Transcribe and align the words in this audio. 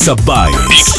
Exabytes. 0.00 0.94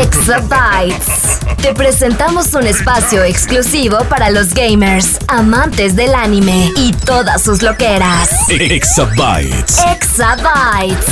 Exabytes. 0.00 1.40
Te 1.60 1.74
presentamos 1.74 2.54
un 2.54 2.66
espacio 2.66 3.22
exclusivo 3.22 3.98
para 4.08 4.30
los 4.30 4.54
gamers, 4.54 5.18
amantes 5.28 5.94
del 5.94 6.14
anime 6.14 6.72
y 6.74 6.92
todas 6.92 7.42
sus 7.42 7.60
loqueras. 7.60 8.30
Exabytes. 8.48 9.78
Exabytes. 9.92 11.04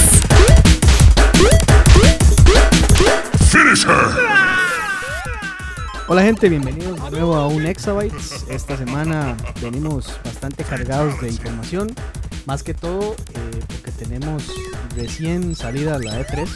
Finish 3.51 3.85
her. 3.85 4.63
Hola 6.09 6.23
gente, 6.23 6.49
bienvenidos 6.49 7.03
de 7.05 7.11
nuevo 7.11 7.37
a 7.37 7.47
un 7.47 7.67
Exabytes. 7.67 8.47
Esta 8.49 8.79
semana 8.79 9.37
venimos 9.61 10.19
bastante 10.25 10.65
cargados 10.65 11.21
de 11.21 11.29
información, 11.29 11.95
más 12.47 12.63
que 12.63 12.75
todo 12.75 13.13
eh, 13.13 13.61
porque 13.69 13.93
tenemos 13.93 14.53
recién 14.97 15.55
salida 15.55 15.99
la 15.99 16.27
E3. 16.27 16.49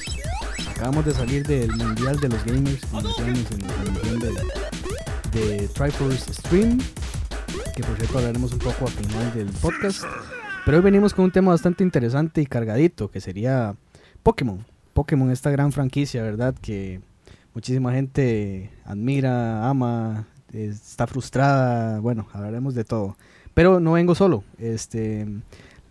Acabamos 0.70 1.06
de 1.06 1.12
salir 1.12 1.46
del 1.46 1.74
Mundial 1.76 2.18
de 2.20 2.28
los 2.28 2.44
Gamers, 2.44 2.82
en 3.18 4.20
de, 4.20 5.40
de 5.40 5.68
Triforce 5.68 6.34
Stream, 6.34 6.78
que 7.74 7.82
por 7.82 7.96
cierto 7.96 8.18
hablaremos 8.18 8.52
un 8.52 8.58
poco 8.58 8.86
al 8.86 8.92
final 8.92 9.34
del 9.34 9.48
podcast. 9.60 10.04
Pero 10.64 10.78
hoy 10.78 10.82
venimos 10.82 11.14
con 11.14 11.26
un 11.26 11.30
tema 11.30 11.52
bastante 11.52 11.84
interesante 11.84 12.42
y 12.42 12.46
cargadito, 12.46 13.10
que 13.10 13.20
sería 13.20 13.76
Pokémon. 14.22 14.64
Pokémon, 14.92 15.30
esta 15.30 15.50
gran 15.50 15.72
franquicia, 15.72 16.22
¿verdad? 16.22 16.54
Que 16.60 17.00
muchísima 17.54 17.92
gente 17.92 18.70
admira, 18.84 19.68
ama, 19.68 20.26
está 20.52 21.06
frustrada, 21.06 22.00
bueno, 22.00 22.26
hablaremos 22.32 22.74
de 22.74 22.84
todo. 22.84 23.16
Pero 23.54 23.80
no 23.80 23.92
vengo 23.92 24.14
solo, 24.14 24.44
este, 24.58 25.26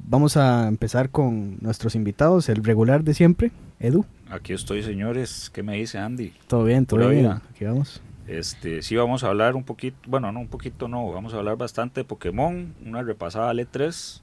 vamos 0.07 0.37
a 0.37 0.67
empezar 0.67 1.09
con 1.09 1.57
nuestros 1.61 1.95
invitados, 1.95 2.49
el 2.49 2.63
regular 2.63 3.03
de 3.03 3.13
siempre, 3.13 3.51
Edu. 3.79 4.05
Aquí 4.29 4.53
estoy, 4.53 4.83
señores. 4.83 5.49
¿Qué 5.53 5.63
me 5.63 5.77
dice 5.77 5.97
Andy? 5.97 6.33
Todo 6.47 6.63
bien, 6.63 6.85
todo 6.85 7.07
bien, 7.09 7.21
vida. 7.21 7.41
aquí 7.49 7.65
vamos. 7.65 8.01
Este, 8.27 8.81
sí, 8.81 8.95
vamos 8.95 9.23
a 9.23 9.27
hablar 9.27 9.55
un 9.55 9.63
poquito, 9.63 9.97
bueno, 10.07 10.31
no 10.31 10.39
un 10.39 10.47
poquito, 10.47 10.87
no, 10.87 11.11
vamos 11.11 11.33
a 11.33 11.37
hablar 11.37 11.57
bastante 11.57 12.01
de 12.01 12.05
Pokémon, 12.05 12.73
una 12.85 13.03
repasada 13.03 13.51
al 13.51 13.59
E3. 13.59 14.21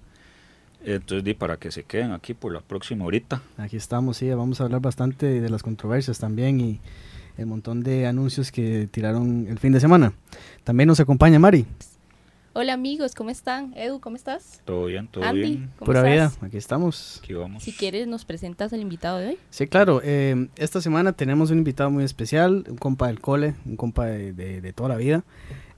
Entonces, 0.85 1.23
di 1.23 1.35
para 1.35 1.59
que 1.59 1.71
se 1.71 1.85
queden 1.85 2.11
aquí 2.11 2.35
por 2.35 2.53
la 2.53 2.61
próxima 2.61 3.05
horita. 3.05 3.41
Aquí 3.57 3.77
estamos, 3.77 4.17
sí, 4.17 4.29
vamos 4.31 4.61
a 4.61 4.65
hablar 4.65 4.81
bastante 4.81 5.41
de 5.41 5.49
las 5.49 5.63
controversias 5.63 6.19
también 6.19 6.59
y 6.59 6.81
el 7.37 7.47
montón 7.47 7.85
de 7.85 8.07
anuncios 8.07 8.51
que 8.51 8.89
tiraron 8.91 9.47
el 9.49 9.61
fin 9.61 9.73
de 9.73 9.79
semana. 9.79 10.13
También 10.65 10.89
nos 10.89 10.99
acompaña 10.99 11.39
Mari, 11.39 11.65
Hola 12.55 12.75
amigos, 12.75 13.15
¿cómo 13.15 13.31
están? 13.31 13.73
Edu, 13.79 13.99
¿cómo 14.01 14.15
estás? 14.17 14.61
Todo 14.67 14.85
bien, 14.85 15.09
todo 15.09 15.25
Andy, 15.25 15.41
bien. 15.41 15.71
¿cómo 15.79 15.87
pura 15.87 16.03
vida, 16.03 16.27
estás? 16.27 16.43
aquí 16.43 16.59
estamos. 16.59 17.21
Aquí 17.25 17.33
vamos. 17.33 17.63
Si 17.63 17.73
quieres, 17.73 18.07
nos 18.07 18.27
presentas 18.27 18.75
al 18.75 18.81
invitado 18.83 19.19
de 19.19 19.29
hoy. 19.29 19.39
Sí, 19.49 19.67
claro. 19.67 20.03
eh, 20.05 20.49
esta 20.57 20.83
semana 20.83 21.13
tenemos 21.15 21.51
un 21.51 21.59
invitado 21.59 21.91
muy 21.91 22.05
especial, 22.05 22.65
un 22.69 22.77
compa 22.77 23.07
del 23.07 23.21
cole, 23.21 23.55
un 23.65 23.77
compa 23.77 24.05
de, 24.05 24.35
de- 24.35 24.61
de 24.61 24.73
toda 24.75 24.91
la 24.91 24.97
vida. 24.97 25.25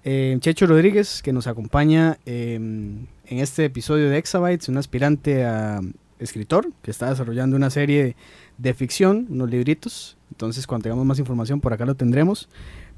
eh, 0.02 0.36
Checho 0.40 0.66
Rodríguez, 0.66 1.22
que 1.22 1.32
nos 1.32 1.46
acompaña 1.46 2.18
eh, 2.26 2.54
en 2.56 3.08
este 3.26 3.64
episodio 3.66 4.10
de 4.10 4.18
Exabytes, 4.18 4.68
un 4.68 4.76
aspirante 4.76 5.44
a 5.44 5.80
escritor 6.18 6.72
que 6.82 6.90
está 6.90 7.08
desarrollando 7.08 7.56
una 7.56 7.70
serie 7.70 8.16
de 8.58 8.74
ficción, 8.74 9.26
unos 9.30 9.48
libritos. 9.48 10.16
Entonces, 10.32 10.66
cuando 10.66 10.82
tengamos 10.84 11.06
más 11.06 11.20
información, 11.20 11.60
por 11.60 11.72
acá 11.72 11.84
lo 11.86 11.94
tendremos. 11.94 12.48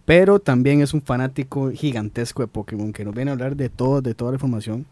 Pero 0.07 0.39
también 0.39 0.81
es 0.81 0.95
un 0.95 1.03
fanático 1.03 1.71
gigantesco 1.71 2.43
de 2.43 2.49
Pokémon, 2.49 2.93
que 2.93 3.05
nos 3.05 3.15
viene 3.15 3.31
a 3.31 3.35
hablar 3.35 3.57
de 3.57 3.69
todo, 3.69 4.01
de 4.01 4.15
toda 4.15 4.31
la 4.31 4.37
información 4.37 4.87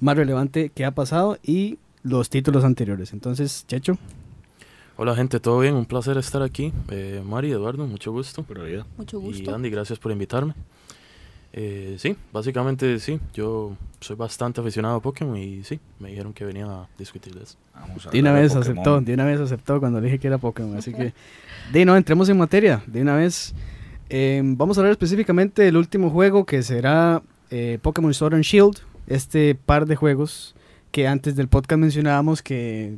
más 0.00 0.16
relevante 0.16 0.70
que 0.70 0.84
ha 0.84 0.90
pasado 0.90 1.38
y 1.42 1.78
los 2.02 2.30
títulos 2.30 2.64
anteriores. 2.64 3.12
Entonces, 3.12 3.64
Checho. 3.68 3.98
Hola 4.96 5.14
gente, 5.14 5.38
¿todo 5.38 5.60
bien? 5.60 5.74
Un 5.74 5.86
placer 5.86 6.16
estar 6.16 6.42
aquí. 6.42 6.72
Eh, 6.90 7.22
Mari, 7.24 7.52
Eduardo, 7.52 7.86
mucho 7.86 8.10
gusto. 8.10 8.42
Vida. 8.42 8.84
Mucho 8.96 9.20
Y 9.20 9.22
gusto. 9.22 9.54
Andy, 9.54 9.70
gracias 9.70 9.98
por 9.98 10.10
invitarme. 10.10 10.54
Eh, 11.52 11.96
sí, 11.98 12.16
básicamente 12.32 12.98
sí, 12.98 13.18
yo 13.32 13.76
soy 14.00 14.16
bastante 14.16 14.60
aficionado 14.60 14.96
a 14.96 15.00
Pokémon 15.00 15.36
y 15.36 15.64
sí, 15.64 15.80
me 15.98 16.10
dijeron 16.10 16.32
que 16.32 16.44
venía 16.44 16.66
a 16.66 16.88
discutir 16.98 17.34
de 17.34 17.44
eso. 17.44 17.56
De 18.12 18.20
una 18.20 18.32
vez 18.32 18.54
aceptó, 18.54 19.00
de 19.00 19.14
una 19.14 19.24
vez 19.24 19.40
aceptó 19.40 19.80
cuando 19.80 20.00
le 20.00 20.06
dije 20.06 20.18
que 20.18 20.26
era 20.26 20.38
Pokémon. 20.38 20.76
Así 20.76 20.92
que, 20.92 21.14
de 21.72 21.84
no, 21.84 21.96
entremos 21.96 22.28
en 22.28 22.36
materia. 22.36 22.82
De 22.86 23.00
una 23.00 23.16
vez, 23.16 23.54
eh, 24.10 24.40
vamos 24.44 24.76
a 24.76 24.80
hablar 24.80 24.92
específicamente 24.92 25.62
del 25.62 25.76
último 25.76 26.10
juego 26.10 26.44
que 26.44 26.62
será 26.62 27.22
eh, 27.50 27.78
Pokémon 27.82 28.14
Sword 28.14 28.34
and 28.34 28.44
Shield. 28.44 28.78
Este 29.06 29.54
par 29.54 29.86
de 29.86 29.96
juegos 29.96 30.54
que 30.90 31.06
antes 31.06 31.36
del 31.36 31.48
podcast 31.48 31.80
mencionábamos 31.80 32.42
que 32.42 32.96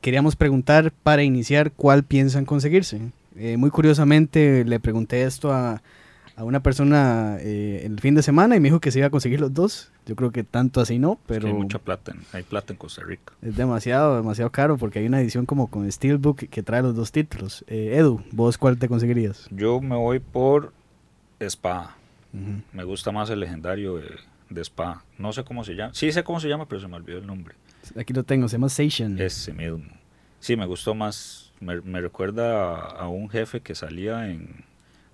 queríamos 0.00 0.36
preguntar 0.36 0.92
para 1.02 1.22
iniciar 1.22 1.72
cuál 1.72 2.04
piensan 2.04 2.44
conseguirse. 2.44 3.12
Eh, 3.36 3.56
muy 3.56 3.70
curiosamente 3.70 4.64
le 4.64 4.80
pregunté 4.80 5.22
esto 5.22 5.52
a, 5.52 5.82
a 6.38 6.44
una 6.44 6.62
persona 6.62 7.36
eh, 7.40 7.82
el 7.84 7.98
fin 8.00 8.14
de 8.14 8.22
semana 8.22 8.54
y 8.56 8.60
me 8.60 8.68
dijo 8.68 8.78
que 8.80 8.90
se 8.92 8.98
iba 9.00 9.08
a 9.08 9.10
conseguir 9.10 9.40
los 9.40 9.52
dos. 9.52 9.90
Yo 10.06 10.14
creo 10.14 10.30
que 10.30 10.44
tanto 10.44 10.80
así 10.80 10.98
no, 10.98 11.12
Es 11.12 11.18
que 11.18 11.24
pero... 11.26 11.48
hay 11.48 11.52
mucha 11.54 11.78
plata, 11.80 12.12
en- 12.12 12.20
hay 12.32 12.42
plata 12.44 12.72
en 12.72 12.78
Costa 12.78 13.02
Rica. 13.02 13.32
Es 13.42 13.56
demasiado, 13.56 14.16
demasiado 14.16 14.50
caro 14.50 14.76
porque 14.78 15.00
hay 15.00 15.06
una 15.06 15.20
edición 15.20 15.46
como 15.46 15.66
con 15.66 15.90
Steelbook 15.90 16.48
que 16.48 16.62
trae 16.62 16.80
los 16.82 16.94
dos 16.94 17.10
títulos. 17.12 17.64
Eh, 17.66 17.96
Edu, 17.96 18.22
¿vos 18.32 18.56
cuál 18.56 18.78
te 18.78 18.88
conseguirías? 18.88 19.48
Yo 19.50 19.80
me 19.80 19.96
voy 19.96 20.20
por 20.20 20.72
espada. 21.40 21.96
Me 22.72 22.84
gusta 22.84 23.10
más 23.10 23.30
el 23.30 23.40
legendario 23.40 23.96
de, 23.96 24.04
de 24.50 24.60
espada. 24.60 25.02
No 25.18 25.32
sé 25.32 25.42
cómo 25.44 25.64
se 25.64 25.74
llama. 25.74 25.92
Sí 25.94 26.12
sé 26.12 26.22
cómo 26.22 26.38
se 26.40 26.48
llama, 26.48 26.66
pero 26.68 26.80
se 26.80 26.86
me 26.86 26.94
olvidó 26.96 27.18
el 27.18 27.26
nombre. 27.26 27.54
Aquí 27.98 28.12
lo 28.12 28.22
tengo, 28.22 28.48
se 28.48 28.56
llama 28.58 28.68
Seishan. 28.68 29.18
Ese 29.18 29.52
mismo. 29.52 29.82
Sí, 30.38 30.54
me 30.56 30.66
gustó 30.66 30.94
más. 30.94 31.52
Me, 31.58 31.80
me 31.80 32.00
recuerda 32.00 32.74
a, 32.76 32.80
a 33.00 33.08
un 33.08 33.28
jefe 33.28 33.60
que 33.60 33.74
salía 33.74 34.30
en. 34.30 34.67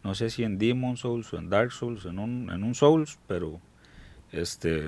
No 0.05 0.15
sé 0.15 0.31
si 0.31 0.45
en 0.45 0.59
Demon 0.59 0.97
Souls 0.97 1.33
o 1.33 1.39
en 1.39 1.49
Dark 1.49 1.73
Souls, 1.73 2.05
en 2.05 2.19
un, 2.19 2.51
en 2.51 2.63
un 2.63 2.75
Souls, 2.75 3.19
pero 3.27 3.59
este 4.33 4.85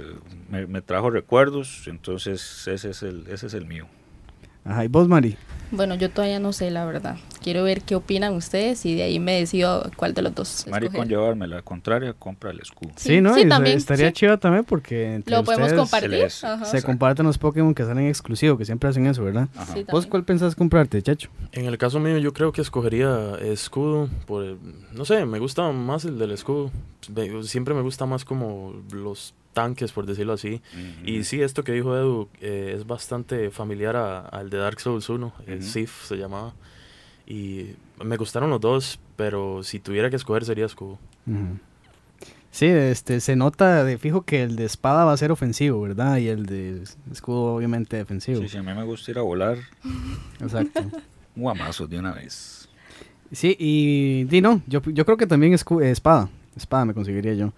me, 0.51 0.67
me 0.67 0.83
trajo 0.83 1.11
recuerdos, 1.11 1.89
entonces 1.89 2.69
ese 2.69 2.91
es 2.91 3.03
el, 3.03 3.27
ese 3.29 3.47
es 3.47 3.55
el 3.55 3.67
mío. 3.67 3.89
Ajá, 4.67 4.85
¿y 4.85 4.89
vos, 4.89 5.09
Mari? 5.09 5.37
Bueno, 5.73 5.97
yo 5.97 6.11
todavía 6.11 6.39
no 6.39 6.53
sé, 6.53 6.71
la 6.71 6.85
verdad. 6.85 7.17
Quiero 7.43 7.65
ver 7.65 7.83
qué 7.83 7.97
opinan 7.97 8.35
ustedes 8.35 8.87
y 8.87 8.95
de 8.95 9.03
ahí 9.03 9.19
me 9.19 9.33
decido 9.39 9.91
cuál 9.97 10.15
de 10.15 10.23
los 10.23 10.33
dos 10.35 10.65
Mari, 10.69 10.87
con 10.87 10.95
escoger. 10.95 11.09
llevarme 11.09 11.49
la 11.49 11.63
contraria, 11.63 12.13
compra 12.13 12.53
el 12.53 12.61
escudo. 12.61 12.93
Sí, 12.95 13.21
¿no? 13.21 13.35
sí, 13.35 13.43
Y 13.43 13.49
también, 13.49 13.77
Estaría 13.77 14.09
sí. 14.09 14.13
chido 14.13 14.39
también 14.39 14.65
porque 14.65 15.15
entre 15.15 15.35
Lo 15.35 15.43
podemos 15.43 15.67
ustedes 15.73 15.81
compartir. 15.81 16.11
les- 16.11 16.45
Ajá. 16.45 16.65
se 16.65 16.83
comparten 16.83 17.27
los 17.27 17.37
Pokémon 17.39 17.75
que 17.75 17.85
salen 17.85 18.07
exclusivos, 18.07 18.57
que 18.59 18.65
siempre 18.65 18.89
hacen 18.89 19.07
eso, 19.07 19.25
¿verdad? 19.25 19.49
Ajá. 19.57 19.75
Sí, 19.75 19.85
¿Vos 19.91 20.07
cuál 20.07 20.25
pensás 20.25 20.55
comprarte, 20.55 21.03
chacho? 21.03 21.31
En 21.51 21.67
el 21.67 21.79
caso 21.79 21.99
mío 21.99 22.17
yo 22.19 22.33
creo 22.33 22.53
que 22.53 22.61
escogería 22.63 23.35
escudo, 23.43 24.09
por 24.27 24.45
el- 24.45 24.59
no 24.93 25.05
sé, 25.05 25.25
me 25.27 25.41
gusta 25.41 25.71
más 25.73 26.05
el 26.05 26.17
del 26.19 26.31
escudo. 26.31 26.71
Siempre 27.43 27.75
me 27.75 27.83
gusta 27.83 28.07
más 28.07 28.25
como 28.25 28.73
los 28.93 29.35
tanques, 29.57 29.91
por 29.93 30.05
decirlo 30.05 30.35
así. 30.35 30.61
Y 31.05 31.25
sí, 31.25 31.41
esto 31.41 31.65
que 31.65 31.73
dijo 31.73 31.97
Edu 31.97 32.29
eh, 32.43 32.75
es 32.77 32.87
bastante 32.87 33.51
familiar 33.51 33.97
a- 33.97 34.21
al 34.21 34.51
de 34.51 34.59
Dark 34.59 34.79
Souls 34.81 35.09
1, 35.09 35.33
eh, 35.47 35.55
Ujú. 35.61 35.63
Sif 35.67 36.05
se 36.05 36.17
llamaba. 36.17 36.53
Y 37.27 37.71
me 38.05 38.17
gustaron 38.19 38.51
los 38.51 38.61
dos, 38.61 38.99
pero 39.17 39.63
si 39.63 39.81
tuviera 39.81 40.11
que 40.11 40.17
escoger 40.17 40.45
sería 40.45 40.67
escudo. 40.67 40.99
Sí, 42.51 42.67
este, 42.67 43.21
se 43.21 43.35
nota 43.37 43.83
de 43.85 43.99
fijo 43.99 44.23
que 44.23 44.43
el 44.43 44.57
de 44.57 44.65
espada 44.65 45.05
va 45.05 45.13
a 45.13 45.17
ser 45.17 45.31
ofensivo, 45.33 45.81
¿verdad? 45.81 46.19
Y 46.19 46.29
el 46.29 46.47
de 46.47 46.83
escudo 47.11 47.55
obviamente 47.57 47.97
defensivo. 47.97 48.41
Sí, 48.43 48.49
sí, 48.49 48.57
a 48.59 48.63
mí 48.63 48.73
me 48.75 48.85
gusta 48.85 49.11
ir 49.11 49.19
a 49.19 49.23
volar 49.23 49.59
Exacto. 50.41 50.81
un 50.83 50.93
guamazo 51.43 51.87
de 51.87 51.99
una 51.99 52.13
vez. 52.13 52.69
Sí, 53.33 53.57
y 53.59 54.25
di 54.25 54.41
no, 54.41 54.63
yo, 54.67 54.81
yo 54.85 55.05
creo 55.05 55.17
que 55.17 55.27
también 55.27 55.53
escu- 55.53 55.83
eh, 55.83 55.91
espada, 55.91 56.29
espada 56.57 56.85
me 56.85 56.95
conseguiría 56.95 57.35
yo. 57.35 57.53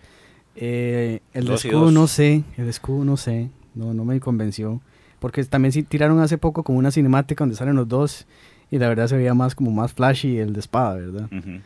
Eh, 0.61 1.21
el 1.33 1.45
de 1.47 1.55
escudo 1.55 1.91
no 1.93 2.07
sé, 2.07 2.45
el 2.57 2.65
de 2.65 2.71
escudo 2.71 3.05
no 3.05 3.17
sé, 3.17 3.49
no, 3.75 3.95
no 3.95 4.05
me 4.05 4.19
convenció. 4.21 4.81
Porque 5.21 5.43
también 5.45 5.73
sí 5.73 5.83
tiraron 5.83 6.21
hace 6.21 6.39
poco 6.39 6.63
como 6.63 6.79
una 6.79 6.91
cinemática 6.91 7.43
donde 7.43 7.57
salen 7.57 7.77
los 7.77 7.89
dos 7.89 8.27
y 8.71 8.79
la 8.79 8.89
verdad 8.89 9.07
se 9.09 9.17
veía 9.17 9.35
más 9.35 9.55
como 9.55 9.71
más 9.71 9.93
flashy 9.93 10.39
el 10.39 10.53
de 10.53 10.61
espada, 10.61 10.95
¿verdad? 10.95 11.25
Ujú. 11.33 11.61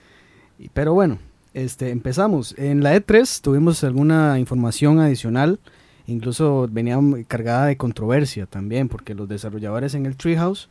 Y- 0.59 0.69
Pero 0.73 0.95
bueno, 0.95 1.19
este, 1.55 1.91
empezamos. 1.91 2.55
En 2.59 2.83
la 2.83 2.95
E3 2.97 3.41
tuvimos 3.43 3.83
alguna 3.85 4.39
información 4.39 5.01
adicional 5.01 5.59
Incluso 6.09 6.69
venía 6.69 6.99
cargada 7.29 7.67
de 7.67 7.77
controversia 7.77 8.47
también, 8.47 8.89
porque 8.89 9.15
los 9.15 9.29
desarrolladores 9.29 9.95
en 9.95 10.05
el 10.05 10.17
Treehouse 10.17 10.69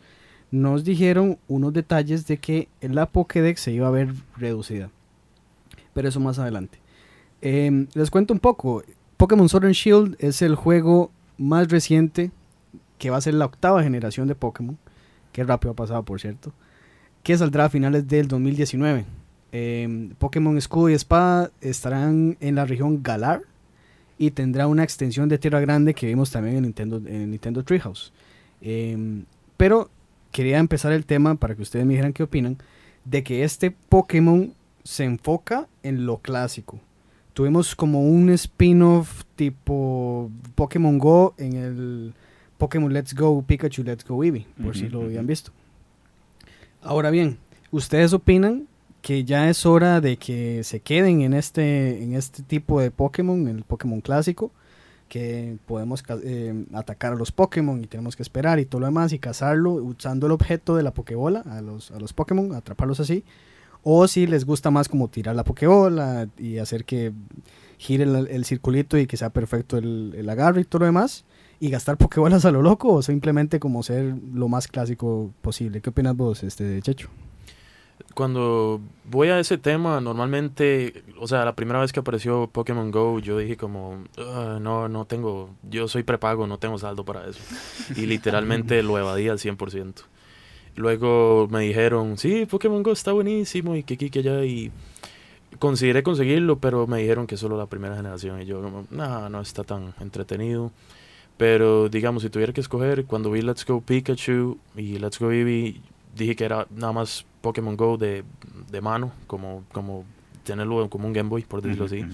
nos 0.52 0.84
dijeron 0.84 1.38
unos 1.48 1.72
detalles 1.72 2.28
de 2.28 2.36
que 2.38 2.68
la 2.82 3.06
Pokédex 3.06 3.62
se 3.62 3.72
iba 3.72 3.88
a 3.88 3.92
ver 3.92 4.10
reducida. 4.38 4.90
Pero 5.94 6.10
eso 6.10 6.20
más 6.20 6.38
adelante. 6.38 6.80
Em, 7.42 7.88
les 7.94 8.10
cuento 8.10 8.34
un 8.34 8.40
poco. 8.40 8.84
Pokémon 9.18 9.50
Sword 9.50 9.66
and 9.66 9.74
Shield 9.74 10.16
es 10.20 10.42
el 10.42 10.56
juego 10.56 11.12
más 11.38 11.70
reciente 11.70 12.32
que 12.98 13.10
va 13.10 13.18
a 13.18 13.22
ser 13.22 13.34
la 13.34 13.46
octava 13.46 13.84
generación 13.84 14.28
de 14.28 14.36
Pokémon. 14.36 14.78
Qué 15.32 15.44
rápido 15.44 15.72
ha 15.72 15.76
pasado, 15.76 16.04
por 16.04 16.22
cierto. 16.22 16.54
Que 17.24 17.38
saldrá 17.38 17.66
a 17.66 17.70
finales 17.70 18.08
del 18.08 18.28
2019. 18.28 19.06
Em, 19.52 20.12
Pokémon 20.16 20.58
Escudo 20.58 20.90
y 20.90 20.94
Espada 20.94 21.52
estarán 21.62 22.38
en 22.40 22.56
la 22.56 22.66
región 22.66 23.04
Galar 23.04 23.42
y 24.18 24.32
tendrá 24.32 24.68
una 24.68 24.84
extensión 24.84 25.30
de 25.30 25.38
Tierra 25.38 25.60
Grande 25.60 25.94
que 25.94 26.06
vimos 26.06 26.32
también 26.32 26.58
en 26.58 26.64
Nintendo, 26.64 27.02
en 27.06 27.32
Nintendo 27.32 27.64
Treehouse. 27.64 28.14
Em, 28.62 29.26
pero 29.58 29.90
quería 30.32 30.60
empezar 30.60 30.92
el 30.92 31.06
tema 31.06 31.36
para 31.36 31.56
que 31.56 31.64
ustedes 31.64 31.86
me 31.86 31.94
dijeran 31.94 32.14
qué 32.14 32.24
opinan 32.24 32.58
de 33.04 33.24
que 33.24 33.44
este 33.44 33.72
Pokémon 33.72 34.54
se 34.84 35.04
enfoca 35.04 35.68
en 35.84 36.06
lo 36.06 36.18
clásico. 36.18 36.80
Tuvimos 37.34 37.76
como 37.76 38.02
un 38.02 38.30
spin-off 38.32 39.24
tipo 39.36 40.30
Pokémon 40.56 40.98
Go 40.98 41.34
en 41.38 41.56
el 41.56 42.14
Pokémon 42.58 42.92
Let's 42.92 43.14
Go 43.16 43.42
Pikachu 43.42 43.84
Let's 43.84 44.06
Go 44.06 44.24
Eevee, 44.24 44.46
por 44.62 44.76
si 44.76 44.90
lo 44.90 45.02
habían 45.02 45.26
visto. 45.28 45.52
Ahora 46.82 47.10
bien, 47.10 47.38
¿ustedes 47.72 48.14
opinan 48.14 48.68
que 49.02 49.24
ya 49.24 49.50
es 49.50 49.66
hora 49.66 50.02
de 50.02 50.18
que 50.18 50.64
se 50.64 50.80
queden 50.80 51.22
en 51.22 51.34
este, 51.34 52.04
en 52.04 52.14
este 52.14 52.44
tipo 52.44 52.82
de 52.82 52.92
Pokémon, 52.92 53.48
en 53.48 53.58
el 53.58 53.64
Pokémon 53.64 54.02
clásico? 54.02 54.52
que 55.12 55.58
podemos 55.68 56.06
eh, 56.24 56.66
atacar 56.72 57.12
a 57.12 57.16
los 57.18 57.34
Pokémon 57.34 57.84
y 57.84 57.88
tenemos 57.88 58.16
que 58.16 58.24
esperar 58.24 58.60
y 58.60 58.66
todo 58.66 58.80
lo 58.80 58.88
demás 58.88 59.12
y 59.12 59.20
cazarlo 59.20 59.72
usando 59.72 60.28
el 60.28 60.32
objeto 60.32 60.78
de 60.78 60.84
la 60.84 60.94
Pokébola 60.94 61.42
a 61.42 61.60
los, 61.60 61.92
a 61.92 62.00
los 62.00 62.14
Pokémon, 62.14 62.56
atraparlos 62.56 63.02
así. 63.02 63.26
O 63.84 64.08
si 64.08 64.28
les 64.28 64.46
gusta 64.46 64.72
más 64.72 64.88
como 64.88 65.08
tirar 65.08 65.36
la 65.36 65.44
Pokébola 65.44 66.28
y 66.38 66.60
hacer 66.60 66.86
que 66.86 67.14
gire 67.78 68.04
el, 68.04 68.46
circulito 68.46 68.98
y 68.98 69.08
que 69.08 69.18
sea 69.18 69.32
perfecto 69.32 69.78
el, 69.78 70.14
el, 70.16 70.30
agarre 70.30 70.62
y 70.62 70.66
todo 70.66 70.82
lo 70.82 70.86
demás. 70.86 71.26
Y 71.60 71.70
gastar 71.70 71.98
Pokébolas 72.00 72.46
a 72.46 72.52
lo 72.52 72.62
loco 72.62 72.90
o 72.94 73.02
simplemente 73.02 73.60
como 73.60 73.84
ser 73.84 74.16
lo 74.34 74.48
más 74.48 74.68
clásico 74.68 75.32
posible. 75.42 75.82
¿Qué 75.82 75.90
opinas 75.90 76.16
vos, 76.16 76.44
este 76.44 76.82
Checho? 76.82 77.10
cuando 78.14 78.82
voy 79.06 79.30
a 79.30 79.40
ese 79.40 79.58
tema, 79.58 80.02
normalmente, 80.02 81.04
o 81.20 81.28
sea, 81.28 81.46
la 81.46 81.56
primera 81.56 81.80
vez 81.80 81.92
que 81.92 82.00
apareció 82.00 82.48
Pokémon 82.48 82.92
Go, 82.92 83.20
yo 83.20 83.38
dije 83.38 83.58
como, 83.58 84.04
ah, 84.18 84.60
no, 84.62 84.90
no 84.90 85.06
tengo, 85.06 85.50
yo 85.64 85.88
soy 85.88 86.04
prepago, 86.04 86.48
no 86.48 86.58
tengo 86.58 86.78
saldo 86.78 87.06
para 87.06 87.28
eso. 87.28 87.40
Y 87.96 88.06
literalmente 88.06 88.82
lo 88.84 88.98
evadí 88.98 89.30
al 89.30 89.40
100%. 89.40 90.04
Luego 90.76 91.48
me 91.50 91.62
dijeron, 91.62 92.18
sí, 92.18 92.46
Pokémon 92.46 92.84
Go 92.84 92.92
está 92.92 93.12
buenísimo 93.12 93.76
y 93.76 93.84
que 93.84 93.96
aquí, 93.96 94.10
que 94.10 94.20
allá, 94.20 94.46
y 94.46 94.72
consideré 95.60 96.02
conseguirlo, 96.04 96.60
pero 96.60 96.88
me 96.88 97.00
dijeron 97.00 97.28
que 97.28 97.38
solo 97.38 97.58
la 97.58 97.68
primera 97.68 97.96
generación. 97.96 98.42
Y 98.42 98.46
yo 98.46 98.62
no, 98.90 99.30
no 99.30 99.42
está 99.42 99.64
tan 99.64 99.94
entretenido. 100.00 100.72
Pero 101.38 101.90
digamos, 101.90 102.24
si 102.24 102.30
tuviera 102.30 102.54
que 102.54 102.62
escoger, 102.62 103.06
cuando 103.06 103.32
vi 103.32 103.42
Let's 103.42 103.66
Go 103.66 103.82
Pikachu 103.82 104.60
y 104.76 105.00
Let's 105.00 105.20
Go 105.20 105.32
Eevee, 105.32 105.82
dije 106.16 106.36
que 106.36 106.46
era 106.46 106.68
nada 106.70 106.94
más 106.94 107.26
Pokémon 107.42 107.76
Go 107.76 107.98
de, 107.98 108.24
de 108.70 108.82
mano, 108.82 109.12
como, 109.28 109.64
como 109.72 110.06
tenerlo 110.44 110.90
como 110.90 111.08
un 111.08 111.14
Game 111.14 111.30
Boy, 111.30 111.44
por 111.44 111.62
decirlo 111.62 111.86
así. 111.86 112.06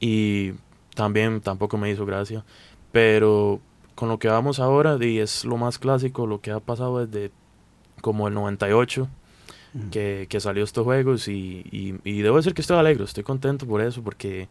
Y 0.00 0.52
también 0.94 1.40
tampoco 1.40 1.76
me 1.76 1.90
hizo 1.90 2.06
gracia. 2.06 2.44
Pero 2.92 3.60
con 3.94 4.08
lo 4.08 4.18
que 4.18 4.28
vamos 4.28 4.58
ahora, 4.58 4.96
y 5.00 5.18
es 5.18 5.44
lo 5.44 5.56
más 5.56 5.78
clásico, 5.78 6.26
lo 6.26 6.40
que 6.40 6.50
ha 6.50 6.60
pasado 6.60 7.04
desde 7.04 7.30
como 8.00 8.28
el 8.28 8.34
98, 8.34 9.08
que, 9.90 10.26
que, 10.28 10.40
salió 10.40 10.64
estos 10.64 10.84
juegos. 10.84 11.28
Y, 11.28 11.98
y, 12.04 12.22
debo 12.22 12.36
decir 12.36 12.54
que 12.54 12.62
estoy 12.62 12.78
alegre, 12.78 13.04
estoy 13.04 13.24
contento 13.24 13.66
por 13.66 13.80
eso, 13.80 14.02
porque 14.02 14.48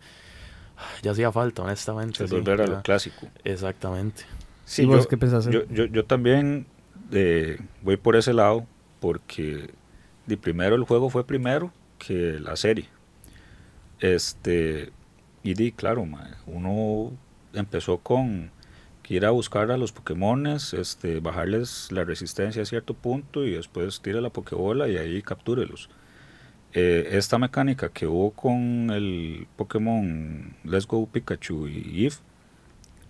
ya 1.02 1.12
hacía 1.12 1.32
falta, 1.32 1.64
honestamente. 1.64 2.26
volver 2.26 2.62
a 2.62 2.68
lo 2.68 2.82
clásico. 2.82 3.28
Exactamente. 3.44 4.24
Sí, 4.66 4.86
vos 4.86 5.08
qué 5.08 5.18
pensás? 5.18 5.48
Yo, 5.48 5.66
yo, 5.70 5.86
yo 5.86 6.06
también 6.06 6.66
eh, 7.12 7.60
voy 7.82 7.98
por 7.98 8.16
ese 8.16 8.34
lado, 8.34 8.66
porque 9.00 9.70
de 10.26 10.38
primero 10.38 10.76
el 10.76 10.84
juego 10.84 11.10
fue 11.10 11.26
primero 11.26 11.72
que 11.98 12.40
la 12.40 12.56
serie. 12.56 12.90
Este, 14.00 14.92
y 15.44 15.54
di, 15.54 15.72
claro, 15.72 16.06
uno 16.48 17.12
empezó 17.54 18.00
con 18.00 18.52
que 19.06 19.14
ir 19.14 19.26
a 19.26 19.30
buscar 19.30 19.70
a 19.70 19.78
los 19.78 19.92
Pokémones, 19.92 20.74
este, 20.74 21.20
bajarles 21.20 21.92
la 21.92 22.04
resistencia 22.04 22.64
a 22.64 22.66
cierto 22.66 22.96
punto 22.96 23.46
y 23.46 23.52
después 23.52 24.02
tira 24.02 24.20
la 24.20 24.32
Pokébola 24.32 24.90
y 24.90 24.98
ahí 24.98 25.22
captúrelos. 25.22 25.90
Eh, 26.74 27.10
esta 27.12 27.38
mecánica 27.38 27.90
que 27.90 28.08
hubo 28.08 28.32
con 28.32 28.90
el 28.90 29.48
Pokémon 29.58 30.56
Let's 30.64 30.88
Go 30.88 31.06
Pikachu 31.06 31.68
y 31.68 32.08
Eve, 32.08 32.16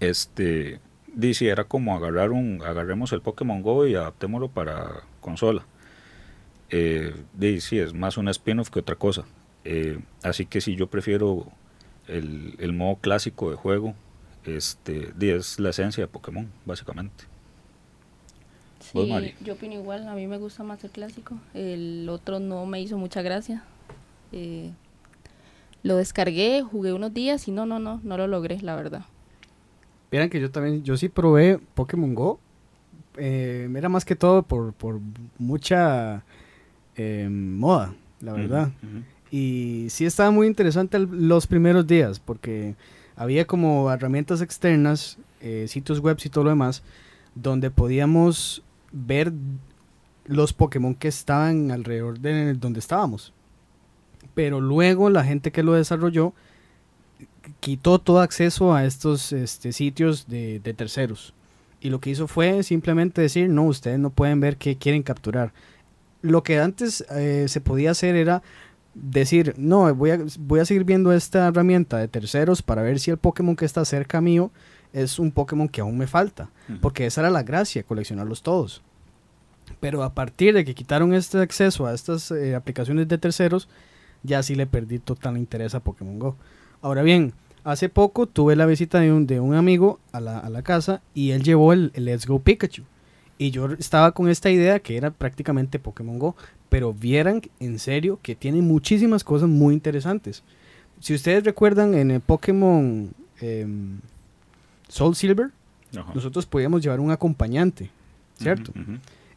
este, 0.01 0.81
dice, 1.13 1.47
era 1.47 1.63
como 1.63 1.95
agarrar 1.95 2.31
un, 2.31 2.62
agarremos 2.65 3.13
el 3.13 3.21
Pokémon 3.21 3.62
Go 3.62 3.88
y 3.88 3.95
adaptémoslo 3.95 4.50
para 4.50 5.03
consola 5.21 5.65
eh, 6.69 7.13
sí, 7.62 7.80
es 7.80 7.94
más 7.94 8.18
un 8.18 8.27
spin-off 8.27 8.69
que 8.69 8.80
otra 8.80 8.95
cosa. 8.95 9.25
Eh, 9.63 10.00
así 10.24 10.45
que 10.45 10.62
si 10.62 10.75
yo 10.75 10.88
prefiero 10.88 11.48
el, 12.07 12.56
el, 12.59 12.74
modo 12.74 12.98
clásico 12.98 13.50
de 13.50 13.56
juego, 13.56 13.95
este, 14.47 15.13
es 15.19 15.59
la 15.59 15.69
esencia 15.69 16.03
de 16.03 16.07
Pokémon, 16.07 16.50
básicamente. 16.65 17.25
Sí, 18.80 19.33
yo 19.44 19.53
opino 19.53 19.74
igual, 19.74 20.07
a 20.07 20.13
mí 20.13 20.27
me 20.27 20.38
gusta 20.38 20.63
más 20.63 20.83
el 20.83 20.92
clásico, 20.92 21.36
el 21.53 22.07
otro 22.09 22.39
no 22.39 22.65
me 22.65 22.81
hizo 22.81 22.97
mucha 22.97 23.21
gracia. 23.21 23.63
Eh, 24.31 24.71
lo 25.81 25.97
descargué, 25.97 26.62
jugué 26.62 26.94
unos 26.94 27.13
días 27.13 27.47
y 27.47 27.51
no, 27.51 27.65
no, 27.65 27.80
no, 27.80 28.00
no 28.03 28.18
lo 28.18 28.27
logré, 28.27 28.62
la 28.62 28.75
verdad. 28.75 29.06
Vieran 30.12 30.30
que 30.30 30.39
yo 30.39 30.51
también, 30.51 30.83
yo 30.83 30.98
sí 30.98 31.09
probé 31.09 31.59
Pokémon 31.74 32.13
Go, 32.13 32.39
eh, 33.18 33.69
era 33.75 33.89
más 33.89 34.06
que 34.06 34.15
todo 34.15 34.44
por, 34.44 34.74
por 34.74 35.00
mucha 35.38 36.24
eh, 36.95 37.27
moda, 37.30 37.94
la 38.21 38.33
verdad. 38.33 38.71
Y 39.31 39.88
sí 39.89 40.06
estaba 40.06 40.31
muy 40.31 40.48
interesante 40.48 41.00
los 41.00 41.48
primeros 41.48 41.86
días, 41.88 42.19
porque 42.19 42.75
había 43.15 43.45
como 43.45 43.91
herramientas 43.91 44.41
externas, 44.41 45.17
eh, 45.41 45.65
sitios 45.67 46.00
web 46.00 46.17
y 46.23 46.29
todo 46.29 46.44
lo 46.45 46.50
demás, 46.51 46.83
donde 47.35 47.71
podíamos 47.71 48.63
ver 48.91 49.33
los 50.25 50.53
Pokémon 50.53 50.95
que 50.95 51.07
estaban 51.07 51.72
alrededor 51.72 52.19
de 52.19 52.53
donde 52.53 52.79
estábamos. 52.79 53.34
Pero 54.34 54.60
luego 54.60 55.10
la 55.10 55.24
gente 55.24 55.51
que 55.51 55.63
lo 55.63 55.74
desarrolló 55.74 56.34
quitó 57.60 58.00
todo 58.00 58.22
acceso 58.22 58.74
a 58.74 58.86
estos 58.86 59.31
este, 59.31 59.72
sitios 59.72 60.27
de, 60.27 60.60
terceros. 60.75 61.34
Y 61.79 61.89
lo 61.89 62.00
que 62.00 62.10
hizo 62.10 62.27
fue 62.27 62.63
simplemente 62.63 63.22
decir, 63.22 63.50
no, 63.50 63.63
ustedes 63.65 64.00
no 64.00 64.10
pueden 64.10 64.39
ver 64.39 64.57
qué 64.57 64.77
quieren 64.77 65.03
capturar 65.03 65.53
lo 66.25 66.43
que 66.43 66.60
antes 66.60 67.05
eh, 67.12 67.45
se 67.48 67.62
podía 67.62 67.91
hacer 67.91 68.15
era 68.15 68.41
decir, 68.96 69.54
no, 69.58 69.94
voy 69.94 70.12
a, 70.12 70.20
voy 70.40 70.62
a 70.62 70.66
seguir 70.66 70.86
viendo 70.86 71.12
esta 71.12 71.48
herramienta 71.48 71.98
de 71.98 72.08
terceros 72.08 72.62
para 72.62 72.82
ver 72.82 73.00
si 73.00 73.12
el 73.12 73.18
Pokémon 73.18 73.56
que 73.56 73.66
está 73.66 73.84
cerca 73.86 74.22
mío 74.22 74.52
es 74.94 75.20
un 75.20 75.32
Pokémon 75.32 75.68
que 75.68 75.82
aún 75.82 75.98
me 75.98 76.08
falta. 76.08 76.50
Porque 76.82 77.06
esa 77.06 77.22
era 77.22 77.30
la 77.30 77.44
gracia, 77.44 77.84
coleccionarlos 77.84 78.42
todos. 78.42 78.82
Pero 79.80 80.04
a 80.04 80.14
partir 80.14 80.54
de 80.54 80.64
que 80.64 80.74
quitaron 80.74 81.14
este 81.14 81.40
acceso 81.40 81.86
a 81.86 81.94
estas 81.94 82.32
eh, 82.32 82.56
aplicaciones 82.56 83.08
de 83.08 83.18
terceros, 83.18 83.68
ya 84.24 84.42
sí 84.42 84.56
le 84.56 84.66
perdí 84.66 85.00
total 85.00 85.38
interés 85.38 85.75
a 85.75 85.82
Pokémon 85.82 86.18
Go. 86.18 86.38
Ahora 86.82 87.04
bien, 87.04 87.34
hace 87.64 87.90
poco 87.90 88.25
tuve 88.25 88.56
la 88.56 88.66
visita 88.66 89.00
de 89.00 89.12
un, 89.12 89.28
de 89.28 89.42
un 89.42 89.56
amigo 89.56 90.00
a 90.14 90.22
la, 90.22 90.40
a 90.40 90.50
la, 90.50 90.62
casa 90.62 91.02
y 91.14 91.32
él 91.32 91.44
llevó 91.44 91.74
el 91.74 91.92
Let's 91.96 92.25
Go 92.25 92.40
Pikachu. 92.40 92.84
Y 93.38 93.51
yo 93.51 93.68
estaba 93.74 94.12
con 94.13 94.30
esta 94.30 94.50
idea 94.50 94.80
que 94.80 94.96
era 94.96 95.12
prácticamente 95.12 95.80
Pokémon 95.80 96.20
Go, 96.20 96.36
pero 96.70 96.94
vieran 96.94 97.42
en 97.60 97.80
serio 97.80 98.20
que 98.22 98.36
tiene 98.36 98.62
muchísimas 98.62 99.24
cosas 99.24 99.50
muy 99.50 99.74
interesantes. 99.74 100.44
Si 101.00 101.13
ustedes 101.13 101.44
recuerdan 101.44 101.94
en 101.94 102.12
el 102.12 102.22
Pokémon 102.22 103.12
em, 103.42 104.00
Soul 104.88 105.15
Silver, 105.15 105.51
nosotros 106.13 106.46
podíamos 106.46 106.82
llevar 106.82 107.00
un 107.00 107.12
acompañante, 107.12 107.89
¿cierto? 108.38 108.74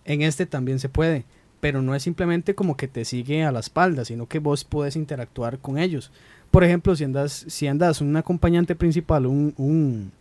En 0.04 0.22
este 0.22 0.46
también 0.46 0.78
se 0.78 0.88
puede, 0.88 1.24
pero 1.60 1.82
no 1.82 1.94
es 1.94 2.02
simplemente 2.02 2.54
como 2.54 2.76
que 2.76 2.88
te 2.88 3.04
sigue 3.04 3.44
a 3.44 3.52
la 3.52 3.60
espalda, 3.60 4.04
sino 4.04 4.26
que 4.26 4.38
vos 4.38 4.64
puedes 4.64 4.96
interactuar 4.96 5.58
con 5.58 5.78
ellos. 5.78 6.10
Por 6.50 6.64
ejemplo, 6.64 6.96
si 6.96 7.04
andas, 7.04 7.44
si 7.48 7.66
andas 7.66 8.00
un 8.00 8.16
acompañante 8.16 8.74
principal, 8.74 9.26
un, 9.26 9.54
un, 9.56 10.12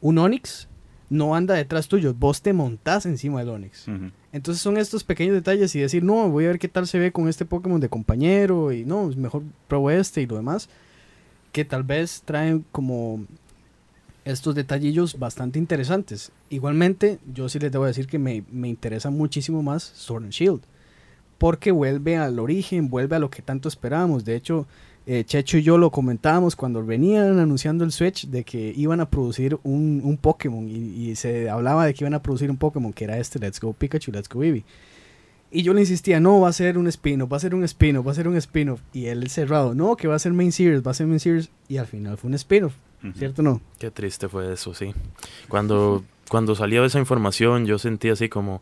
un 0.00 0.18
Onix, 0.18 0.68
no 1.10 1.34
anda 1.34 1.54
detrás 1.54 1.88
tuyo, 1.88 2.14
vos 2.14 2.42
te 2.42 2.52
montás 2.52 3.06
encima 3.06 3.40
del 3.40 3.48
Onix. 3.48 3.86
Entonces 4.32 4.62
son 4.62 4.76
estos 4.76 5.04
pequeños 5.04 5.34
detalles 5.34 5.74
y 5.74 5.80
decir, 5.80 6.04
no, 6.04 6.28
voy 6.28 6.44
a 6.44 6.48
ver 6.48 6.58
qué 6.58 6.68
tal 6.68 6.86
se 6.86 6.98
ve 6.98 7.12
con 7.12 7.28
este 7.28 7.44
Pokémon 7.44 7.80
de 7.80 7.88
compañero 7.88 8.72
y 8.72 8.84
no, 8.84 9.08
mejor 9.16 9.42
pruebo 9.68 9.90
este 9.90 10.22
y 10.22 10.26
lo 10.26 10.36
demás, 10.36 10.68
que 11.52 11.64
tal 11.64 11.82
vez 11.82 12.22
traen 12.24 12.64
como 12.72 13.24
estos 14.24 14.54
detallillos 14.54 15.18
bastante 15.18 15.58
interesantes. 15.58 16.30
Igualmente, 16.50 17.18
yo 17.32 17.48
sí 17.48 17.58
les 17.58 17.72
debo 17.72 17.86
decir 17.86 18.06
que 18.06 18.18
me, 18.18 18.44
me 18.52 18.68
interesa 18.68 19.10
muchísimo 19.10 19.62
más 19.62 19.82
Sword 19.82 20.24
and 20.24 20.32
Shield. 20.32 20.60
Porque 21.38 21.70
vuelve 21.70 22.16
al 22.16 22.38
origen, 22.38 22.90
vuelve 22.90 23.16
a 23.16 23.20
lo 23.20 23.30
que 23.30 23.42
tanto 23.42 23.68
esperábamos. 23.68 24.24
De 24.24 24.34
hecho, 24.34 24.66
eh, 25.10 25.24
Checho 25.24 25.56
y 25.56 25.62
yo 25.62 25.78
lo 25.78 25.90
comentábamos 25.90 26.54
cuando 26.54 26.84
venían 26.84 27.38
anunciando 27.38 27.82
el 27.82 27.92
Switch 27.92 28.26
de 28.26 28.44
que 28.44 28.74
iban 28.76 29.00
a 29.00 29.08
producir 29.08 29.58
un, 29.62 30.02
un 30.04 30.18
Pokémon 30.18 30.68
y, 30.68 31.16
se 31.16 31.48
hablaba 31.48 31.86
de 31.86 31.94
que 31.94 32.04
iban 32.04 32.12
a 32.12 32.20
producir 32.20 32.50
un 32.50 32.58
Pokémon 32.58 32.92
que 32.92 33.04
era 33.04 33.16
este 33.16 33.38
Let's 33.38 33.58
Go 33.58 33.72
Pikachu, 33.72 34.12
Let's 34.12 34.28
Go 34.28 34.44
Eevee. 34.44 34.66
Y 35.50 35.62
yo 35.62 35.72
le 35.72 35.80
insistía, 35.80 36.20
no, 36.20 36.40
va 36.40 36.50
a 36.50 36.52
ser 36.52 36.76
un 36.76 36.86
spin-off, 36.88 37.32
va 37.32 37.38
a 37.38 37.40
ser 37.40 37.54
un 37.54 37.64
spin-off, 37.64 38.06
va 38.06 38.12
a 38.12 38.14
ser 38.14 38.28
un 38.28 38.36
spin-off. 38.36 38.82
Y 38.92 39.06
él 39.06 39.30
cerrado, 39.30 39.74
no, 39.74 39.96
que 39.96 40.08
va 40.08 40.14
a 40.14 40.18
ser 40.18 40.34
main 40.34 40.52
series, 40.52 40.86
va 40.86 40.90
a 40.90 40.94
ser 40.94 41.06
main 41.06 41.20
series. 41.20 41.48
Y 41.68 41.78
al 41.78 41.86
final 41.86 42.18
fue 42.18 42.28
un 42.28 42.34
spin-off, 42.34 42.74
¿cierto 43.16 43.40
o 43.40 43.44
no? 43.46 43.62
Qué 43.78 43.90
triste 43.90 44.28
fue 44.28 44.52
eso, 44.52 44.74
sí. 44.74 44.92
Cuando, 45.48 46.04
cuando 46.28 46.54
salió 46.54 46.84
esa 46.84 46.98
información 46.98 47.64
yo 47.64 47.78
sentí 47.78 48.10
así 48.10 48.28
como, 48.28 48.60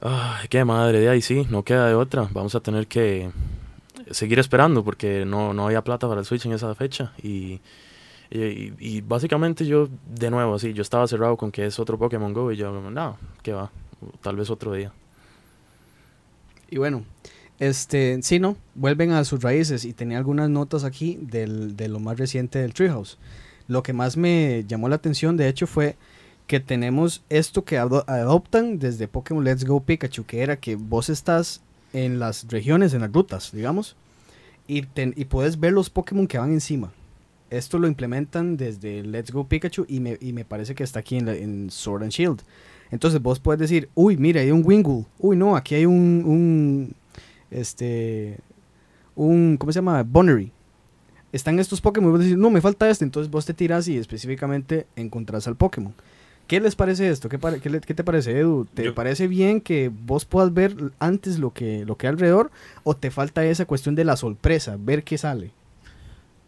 ay, 0.00 0.46
qué 0.48 0.64
madre, 0.64 1.00
de 1.00 1.08
ahí 1.08 1.20
sí, 1.20 1.44
no 1.50 1.64
queda 1.64 1.88
de 1.88 1.94
otra. 1.94 2.28
Vamos 2.32 2.54
a 2.54 2.60
tener 2.60 2.86
que 2.86 3.30
seguir 4.10 4.38
esperando 4.38 4.84
porque 4.84 5.24
no, 5.24 5.54
no 5.54 5.66
había 5.66 5.82
plata 5.82 6.08
para 6.08 6.20
el 6.20 6.26
Switch 6.26 6.46
en 6.46 6.52
esa 6.52 6.74
fecha. 6.74 7.12
Y, 7.22 7.60
básicamente 9.06 9.64
yo 9.64 9.88
de 10.06 10.28
nuevo 10.28 10.54
así 10.54 10.72
yo 10.72 10.82
estaba 10.82 11.06
cerrado 11.06 11.36
con 11.36 11.52
que 11.52 11.66
es 11.66 11.78
otro 11.78 11.98
Pokémon 11.98 12.32
Go 12.32 12.50
y 12.50 12.56
yo 12.56 12.72
no 12.72 13.18
que 13.42 13.52
va 13.52 13.70
tal 14.22 14.34
vez 14.34 14.50
otro 14.50 14.72
día 14.72 14.92
y 16.68 16.78
bueno 16.78 17.04
este 17.60 18.20
sí 18.22 18.40
no 18.40 18.56
vuelven 18.74 19.12
a 19.12 19.24
sus 19.24 19.42
raíces 19.42 19.84
y 19.84 19.92
tenía 19.92 20.18
algunas 20.18 20.50
notas 20.50 20.82
aquí 20.82 21.18
del, 21.20 21.76
de 21.76 21.88
lo 21.88 22.00
más 22.00 22.18
reciente 22.18 22.58
del 22.58 22.74
Treehouse. 22.74 23.18
Lo 23.68 23.82
que 23.82 23.92
más 23.92 24.16
me 24.16 24.64
llamó 24.66 24.88
la 24.88 24.96
atención 24.96 25.36
de 25.36 25.48
hecho 25.48 25.66
fue 25.66 25.96
que 26.46 26.60
tenemos 26.60 27.22
esto 27.30 27.64
que 27.64 27.78
adoptan 27.78 28.78
desde 28.78 29.08
Pokémon 29.08 29.44
Let's 29.44 29.64
Go 29.64 29.80
Pikachu, 29.80 30.24
que 30.24 30.42
era 30.42 30.56
que 30.56 30.76
vos 30.76 31.08
estás 31.08 31.62
en 31.94 32.18
las 32.18 32.46
regiones, 32.48 32.92
en 32.92 33.00
las 33.00 33.12
rutas, 33.12 33.50
digamos, 33.52 33.96
y, 34.66 34.82
puedes 35.24 35.58
ver 35.58 35.72
los 35.72 35.88
Pokémon 35.88 36.26
que 36.26 36.38
van 36.38 36.52
encima. 36.52 36.92
Esto 37.50 37.78
lo 37.78 37.86
implementan 37.86 38.56
desde 38.56 39.02
Let's 39.02 39.30
Go 39.30 39.46
Pikachu 39.46 39.86
y 39.88 40.00
me, 40.00 40.18
y 40.20 40.32
me 40.32 40.44
parece 40.44 40.74
que 40.74 40.82
está 40.82 41.00
aquí 41.00 41.16
en, 41.16 41.28
en, 41.28 41.70
Sword 41.70 42.02
and 42.02 42.12
Shield. 42.12 42.42
Entonces 42.90 43.22
vos 43.22 43.38
puedes 43.38 43.60
decir, 43.60 43.88
uy, 43.94 44.16
mira, 44.16 44.40
hay 44.40 44.50
un 44.50 44.62
Wingull. 44.64 45.06
Uy, 45.18 45.36
no, 45.36 45.56
aquí 45.56 45.74
hay 45.74 45.86
un, 45.86 46.24
un 46.26 46.94
este, 47.50 48.38
un, 49.14 49.56
¿cómo 49.56 49.70
se 49.72 49.78
llama? 49.78 50.02
Bonnery. 50.02 50.50
Están 51.32 51.58
estos 51.58 51.80
Pokémon 51.80 52.10
y 52.10 52.12
vos 52.12 52.20
decís, 52.20 52.36
no, 52.36 52.50
me 52.50 52.60
falta 52.60 52.88
este. 52.88 53.04
Entonces 53.04 53.30
vos 53.30 53.46
te 53.46 53.54
tiras 53.54 53.86
y 53.86 53.96
específicamente 53.96 54.86
encontrás 54.96 55.46
al 55.46 55.56
Pokémon. 55.56 55.94
¿Qué 56.46 56.60
les 56.60 56.76
parece 56.76 57.08
esto? 57.08 57.28
¿Qué, 57.28 57.38
qué, 57.38 57.94
te 57.94 58.04
parece, 58.04 58.38
Edu? 58.38 58.66
¿Te 58.66 58.92
parece 58.92 59.28
bien 59.28 59.60
que 59.60 59.90
vos 59.90 60.26
puedas 60.26 60.52
ver 60.52 60.74
antes 60.98 61.38
lo 61.38 61.52
que, 61.52 61.84
lo 61.86 61.96
que 61.96 62.06
hay 62.06 62.12
alrededor 62.12 62.50
o 62.82 62.94
te 62.94 63.10
falta 63.10 63.44
esa 63.44 63.64
cuestión 63.64 63.94
de 63.94 64.04
la 64.04 64.16
sorpresa, 64.16 64.76
ver 64.78 65.04
qué 65.04 65.16
sale? 65.16 65.52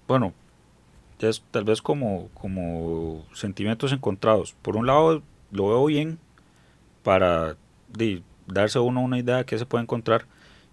Bueno, 0.06 0.34
es 1.20 1.42
tal 1.50 1.64
vez 1.64 1.80
como, 1.80 2.28
como 2.34 3.24
sentimientos 3.32 3.92
encontrados. 3.92 4.54
Por 4.60 4.76
un 4.76 4.86
lado, 4.86 5.22
lo 5.50 5.68
veo 5.68 5.86
bien 5.86 6.18
para 7.02 7.56
darse 8.46 8.78
uno 8.78 9.00
una 9.00 9.18
idea 9.18 9.38
de 9.38 9.44
qué 9.46 9.58
se 9.58 9.66
puede 9.66 9.82
encontrar. 9.82 10.26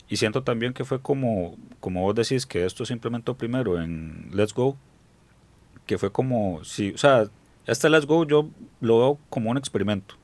Y 0.09 0.17
siento 0.17 0.43
también 0.43 0.73
que 0.73 0.83
fue 0.83 1.01
como, 1.01 1.55
como 1.79 2.01
vos 2.01 2.13
decís, 2.13 2.45
que 2.45 2.65
esto 2.65 2.85
se 2.85 2.93
implementó 2.93 3.35
primero 3.35 3.81
en 3.81 4.29
Let's 4.33 4.53
Go, 4.53 4.75
que 5.85 5.97
fue 5.97 6.11
como, 6.11 6.63
si, 6.63 6.91
o 6.91 6.97
sea, 6.97 7.29
este 7.65 7.89
Let's 7.89 8.05
Go 8.05 8.25
yo 8.25 8.49
lo 8.81 8.99
veo 8.99 9.19
como 9.29 9.51
un 9.51 9.57
experimento. 9.57 10.15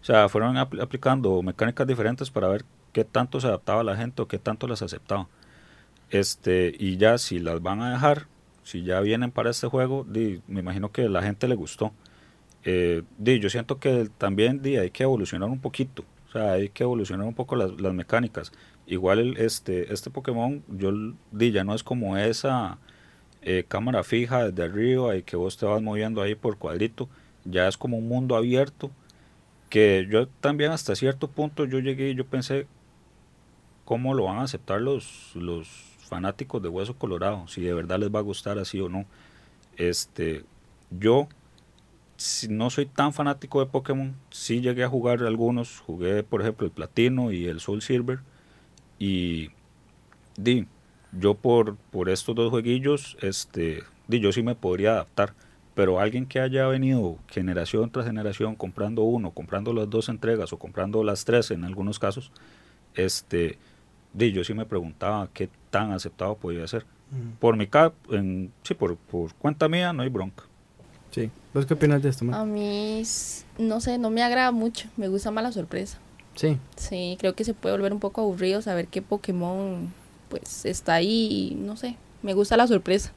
O 0.00 0.04
sea, 0.04 0.28
fueron 0.28 0.56
aplicando 0.58 1.42
mecánicas 1.42 1.86
diferentes 1.86 2.30
para 2.30 2.48
ver 2.48 2.64
qué 2.92 3.04
tanto 3.04 3.40
se 3.40 3.46
adaptaba 3.46 3.82
la 3.82 3.96
gente 3.96 4.20
o 4.22 4.28
qué 4.28 4.38
tanto 4.38 4.66
las 4.66 4.82
aceptaba. 4.82 5.28
Este, 6.10 6.74
y 6.78 6.96
ya 6.98 7.18
si 7.18 7.38
las 7.38 7.62
van 7.62 7.80
a 7.80 7.90
dejar, 7.90 8.26
si 8.62 8.82
ya 8.82 9.00
vienen 9.00 9.30
para 9.30 9.50
este 9.50 9.66
juego, 9.66 10.06
me 10.46 10.60
imagino 10.60 10.92
que 10.92 11.08
la 11.08 11.22
gente 11.22 11.48
le 11.48 11.54
gustó. 11.54 11.92
Eh, 12.64 13.02
yo 13.18 13.50
siento 13.50 13.78
que 13.78 14.08
también 14.18 14.60
hay 14.64 14.90
que 14.90 15.02
evolucionar 15.02 15.48
un 15.50 15.60
poquito. 15.60 16.04
O 16.28 16.32
sea, 16.32 16.52
hay 16.52 16.68
que 16.68 16.82
evolucionar 16.82 17.26
un 17.26 17.34
poco 17.34 17.56
las, 17.56 17.72
mecánicas. 17.94 18.52
Igual 18.86 19.36
este, 19.38 19.92
este 19.92 20.10
Pokémon, 20.10 20.62
yo 20.68 20.92
di, 21.30 21.52
ya 21.52 21.64
no 21.64 21.74
es 21.74 21.82
como 21.82 22.16
esa 22.16 22.78
eh, 23.44 23.64
cámara 23.66 24.02
fija 24.04 24.50
desde 24.50 24.64
arriba 24.64 25.16
y 25.16 25.22
que 25.22 25.36
vos 25.36 25.56
te 25.56 25.66
vas 25.66 25.80
moviendo 25.82 26.22
ahí 26.22 26.34
por 26.34 26.58
cuadrito, 26.58 27.08
ya 27.44 27.68
es 27.68 27.76
como 27.76 27.98
un 27.98 28.08
mundo 28.08 28.36
abierto 28.36 28.90
que 29.68 30.06
yo 30.10 30.28
también 30.28 30.72
hasta 30.72 30.94
cierto 30.96 31.28
punto 31.28 31.64
yo 31.64 31.78
llegué 31.78 32.10
y 32.10 32.14
yo 32.14 32.26
pensé 32.26 32.66
cómo 33.84 34.14
lo 34.14 34.24
van 34.24 34.38
a 34.38 34.42
aceptar 34.42 34.80
los, 34.80 35.32
los 35.34 35.68
fanáticos 35.98 36.62
de 36.62 36.68
Hueso 36.68 36.94
Colorado, 36.96 37.46
si 37.48 37.60
de 37.60 37.74
verdad 37.74 37.98
les 37.98 38.10
va 38.14 38.20
a 38.20 38.22
gustar 38.22 38.58
así 38.58 38.80
o 38.80 38.88
no. 38.88 39.04
Este, 39.76 40.44
yo 40.90 41.28
si 42.16 42.48
no 42.48 42.70
soy 42.70 42.86
tan 42.86 43.12
fanático 43.12 43.60
de 43.60 43.66
Pokémon, 43.66 44.14
sí 44.30 44.60
llegué 44.60 44.84
a 44.84 44.88
jugar 44.88 45.22
algunos, 45.22 45.80
jugué 45.80 46.22
por 46.22 46.40
ejemplo 46.40 46.66
el 46.66 46.72
Platino 46.72 47.32
y 47.32 47.46
el 47.46 47.60
Soul 47.60 47.82
Silver 47.82 48.20
y 48.98 49.50
di, 50.36 50.66
yo 51.18 51.34
por, 51.34 51.76
por 51.76 52.08
estos 52.08 52.34
dos 52.34 52.50
jueguillos, 52.50 53.16
este, 53.20 53.82
yo 54.08 54.32
sí 54.32 54.42
me 54.42 54.54
podría 54.54 54.92
adaptar. 54.92 55.34
Pero 55.74 55.98
alguien 55.98 56.26
que 56.26 56.38
haya 56.38 56.68
venido 56.68 57.18
generación 57.26 57.90
tras 57.90 58.06
generación 58.06 58.54
comprando 58.54 59.02
uno, 59.02 59.32
comprando 59.32 59.72
las 59.72 59.90
dos 59.90 60.08
entregas 60.08 60.52
o 60.52 60.56
comprando 60.56 61.02
las 61.02 61.24
tres 61.24 61.50
en 61.50 61.64
algunos 61.64 61.98
casos, 61.98 62.30
este, 62.94 63.58
di, 64.12 64.30
yo 64.30 64.44
sí 64.44 64.54
me 64.54 64.66
preguntaba 64.66 65.28
qué 65.32 65.48
tan 65.70 65.90
aceptado 65.90 66.36
podía 66.36 66.66
ser. 66.68 66.86
Por 67.40 67.56
mi 67.56 67.66
cap, 67.66 67.94
en, 68.10 68.52
sí, 68.62 68.74
por, 68.74 68.96
por 68.96 69.34
cuenta 69.34 69.68
mía 69.68 69.92
no 69.92 70.02
hay 70.02 70.08
bronca. 70.08 70.44
Sí. 71.10 71.30
¿Vos 71.52 71.66
qué 71.66 71.74
opinas 71.74 72.02
de 72.02 72.08
esto, 72.08 72.24
A 72.32 72.44
mí, 72.44 73.02
no 73.58 73.80
sé, 73.80 73.98
no 73.98 74.10
me 74.10 74.22
agrada 74.22 74.50
mucho. 74.50 74.88
Me 74.96 75.06
gusta 75.08 75.30
más 75.30 75.44
la 75.44 75.52
sorpresa. 75.52 75.98
Sí. 76.34 76.58
Sí, 76.76 77.16
creo 77.20 77.34
que 77.34 77.44
se 77.44 77.54
puede 77.54 77.76
volver 77.76 77.92
un 77.92 78.00
poco 78.00 78.20
aburrido 78.20 78.62
saber 78.62 78.88
qué 78.88 79.02
Pokémon 79.02 79.92
pues 80.28 80.64
está 80.64 80.94
ahí 80.94 81.52
y 81.52 81.54
no 81.54 81.76
sé, 81.76 81.96
me 82.22 82.34
gusta 82.34 82.56
la 82.56 82.66
sorpresa. 82.66 83.12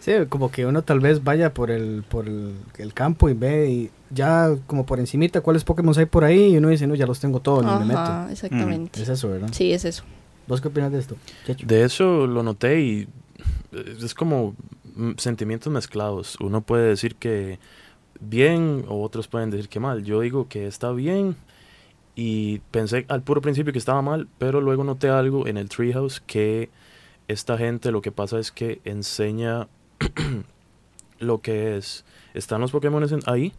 Sí, 0.00 0.12
como 0.28 0.50
que 0.50 0.64
uno 0.64 0.82
tal 0.82 1.00
vez 1.00 1.24
vaya 1.24 1.52
por 1.52 1.70
el, 1.70 2.04
por 2.08 2.26
el, 2.28 2.94
campo 2.94 3.28
y 3.28 3.34
ve 3.34 3.68
y 3.68 3.90
ya 4.10 4.54
como 4.66 4.86
por 4.86 5.00
encimita 5.00 5.40
cuáles 5.40 5.64
Pokémon 5.64 5.98
hay 5.98 6.06
por 6.06 6.24
ahí 6.24 6.54
y 6.54 6.56
uno 6.56 6.68
dice, 6.68 6.86
no, 6.86 6.94
ya 6.94 7.06
los 7.06 7.18
tengo 7.18 7.40
todos, 7.40 7.64
no 7.64 7.80
me 7.80 7.86
meto. 7.86 8.28
exactamente. 8.30 9.02
Es 9.02 9.08
eso, 9.08 9.28
¿verdad? 9.28 9.48
Sí, 9.52 9.72
es 9.72 9.84
eso. 9.84 10.04
¿Vos 10.46 10.60
qué 10.60 10.68
opinas 10.68 10.92
de 10.92 10.98
esto? 11.00 11.16
De 11.64 11.84
eso 11.84 12.26
lo 12.26 12.42
noté 12.42 12.80
y 12.80 13.08
es 13.72 14.14
como 14.14 14.54
sentimientos 15.18 15.72
mezclados. 15.72 16.36
Uno 16.40 16.62
puede 16.62 16.88
decir 16.88 17.16
que 17.16 17.58
bien 18.20 18.84
o 18.88 19.02
otros 19.02 19.28
pueden 19.28 19.50
decir 19.50 19.68
que 19.68 19.80
mal. 19.80 20.04
Yo 20.04 20.20
digo 20.20 20.48
que 20.48 20.66
está 20.66 20.92
bien 20.92 21.36
y 22.20 22.58
pensé 22.72 23.06
al 23.08 23.22
puro 23.22 23.40
principio 23.40 23.72
que 23.72 23.78
estaba 23.78 24.02
mal, 24.02 24.26
pero 24.38 24.60
luego 24.60 24.82
noté 24.82 25.08
algo 25.08 25.46
en 25.46 25.56
el 25.56 25.68
Treehouse 25.68 26.20
que 26.26 26.68
esta 27.28 27.56
gente 27.56 27.92
lo 27.92 28.02
que 28.02 28.10
pasa 28.10 28.40
es 28.40 28.50
que 28.50 28.80
enseña 28.84 29.68
lo 31.20 31.40
que 31.40 31.76
es. 31.76 32.04
Están 32.34 32.60
los 32.60 32.72
Pokémon 32.72 33.06
ahí, 33.26 33.52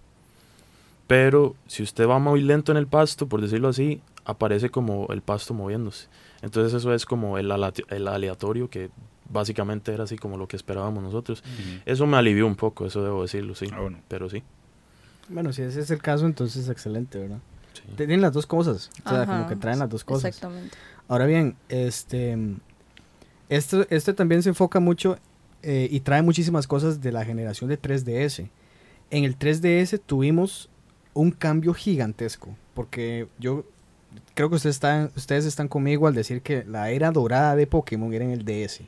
pero 1.07 1.55
si 1.67 1.83
usted 1.83 2.05
va 2.05 2.19
muy 2.19 2.41
lento 2.41 2.73
en 2.73 2.77
el 2.77 2.85
pasto, 2.85 3.29
por 3.29 3.39
decirlo 3.39 3.69
así, 3.69 4.01
aparece 4.25 4.69
como 4.69 5.07
el 5.07 5.21
pasto 5.21 5.53
moviéndose. 5.53 6.09
Entonces 6.41 6.73
eso 6.73 6.93
es 6.93 7.05
como 7.05 7.37
el, 7.37 7.53
el 7.87 8.07
aleatorio 8.09 8.69
que 8.69 8.89
básicamente 9.29 9.93
era 9.93 10.03
así 10.03 10.17
como 10.17 10.37
lo 10.37 10.49
que 10.49 10.57
esperábamos 10.57 11.01
nosotros. 11.01 11.45
Eso 11.85 12.05
me 12.07 12.17
alivió 12.17 12.45
un 12.45 12.57
poco, 12.57 12.85
eso 12.85 13.01
debo 13.05 13.21
decirlo, 13.21 13.55
sí. 13.55 13.67
Ah, 13.71 13.87
pero 14.09 14.29
sí. 14.29 14.43
Bueno, 15.29 15.53
si 15.53 15.61
ese 15.61 15.79
es 15.79 15.91
el 15.91 16.01
caso, 16.01 16.25
entonces 16.25 16.63
es 16.63 16.69
excelente, 16.69 17.19
¿verdad? 17.19 17.39
Tienen 17.95 18.21
las 18.21 18.33
dos 18.33 18.45
cosas. 18.45 18.89
O 19.05 19.09
sea, 19.09 19.25
como 19.25 19.47
que 19.47 19.55
traen 19.55 19.79
las 19.79 19.89
dos 19.89 20.03
cosas. 20.03 20.25
Exactamente. 20.25 20.77
Ahora 21.07 21.25
bien, 21.25 21.55
este, 21.69 22.37
esto, 23.49 23.85
este 23.89 24.13
también 24.13 24.43
se 24.43 24.49
enfoca 24.49 24.79
mucho 24.79 25.17
eh, 25.63 25.87
y 25.89 25.99
trae 26.01 26.21
muchísimas 26.21 26.67
cosas 26.67 27.01
de 27.01 27.11
la 27.11 27.25
generación 27.25 27.69
de 27.69 27.81
3DS. 27.81 28.49
En 29.11 29.23
el 29.23 29.37
3DS 29.37 29.99
tuvimos 30.05 30.69
un 31.13 31.31
cambio 31.31 31.73
gigantesco. 31.73 32.55
Porque 32.73 33.27
yo 33.39 33.65
creo 34.35 34.49
que 34.49 34.55
ustedes 34.55 34.75
están, 34.75 35.11
ustedes 35.15 35.45
están 35.45 35.67
conmigo 35.67 36.07
al 36.07 36.13
decir 36.13 36.41
que 36.41 36.63
la 36.63 36.91
era 36.91 37.11
dorada 37.11 37.55
de 37.55 37.67
Pokémon 37.67 38.13
era 38.13 38.25
en 38.25 38.31
el 38.31 38.45
DS. 38.45 38.81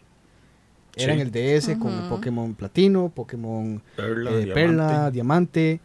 Era 0.95 1.13
en 1.13 1.19
el 1.19 1.31
DS 1.31 1.77
con 1.77 2.09
Pokémon 2.09 2.53
Platino, 2.53 3.09
Pokémon 3.09 3.81
Perla, 3.95 5.07
eh, 5.07 5.11
Diamante. 5.11 5.79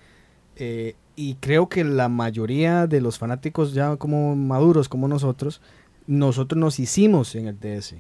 Eh, 0.57 0.95
y 1.17 1.35
creo 1.37 1.69
que 1.69 1.83
la 1.83 2.09
mayoría 2.09 2.87
de 2.87 3.01
los 3.01 3.19
fanáticos 3.19 3.73
ya 3.73 3.97
como 3.97 4.37
maduros 4.37 4.89
como 4.89 5.09
nosotros, 5.09 5.63
nosotros 6.07 6.59
nos 6.59 6.79
hicimos 6.79 7.35
en 7.35 7.49
el 7.49 7.59
DS, 7.59 7.95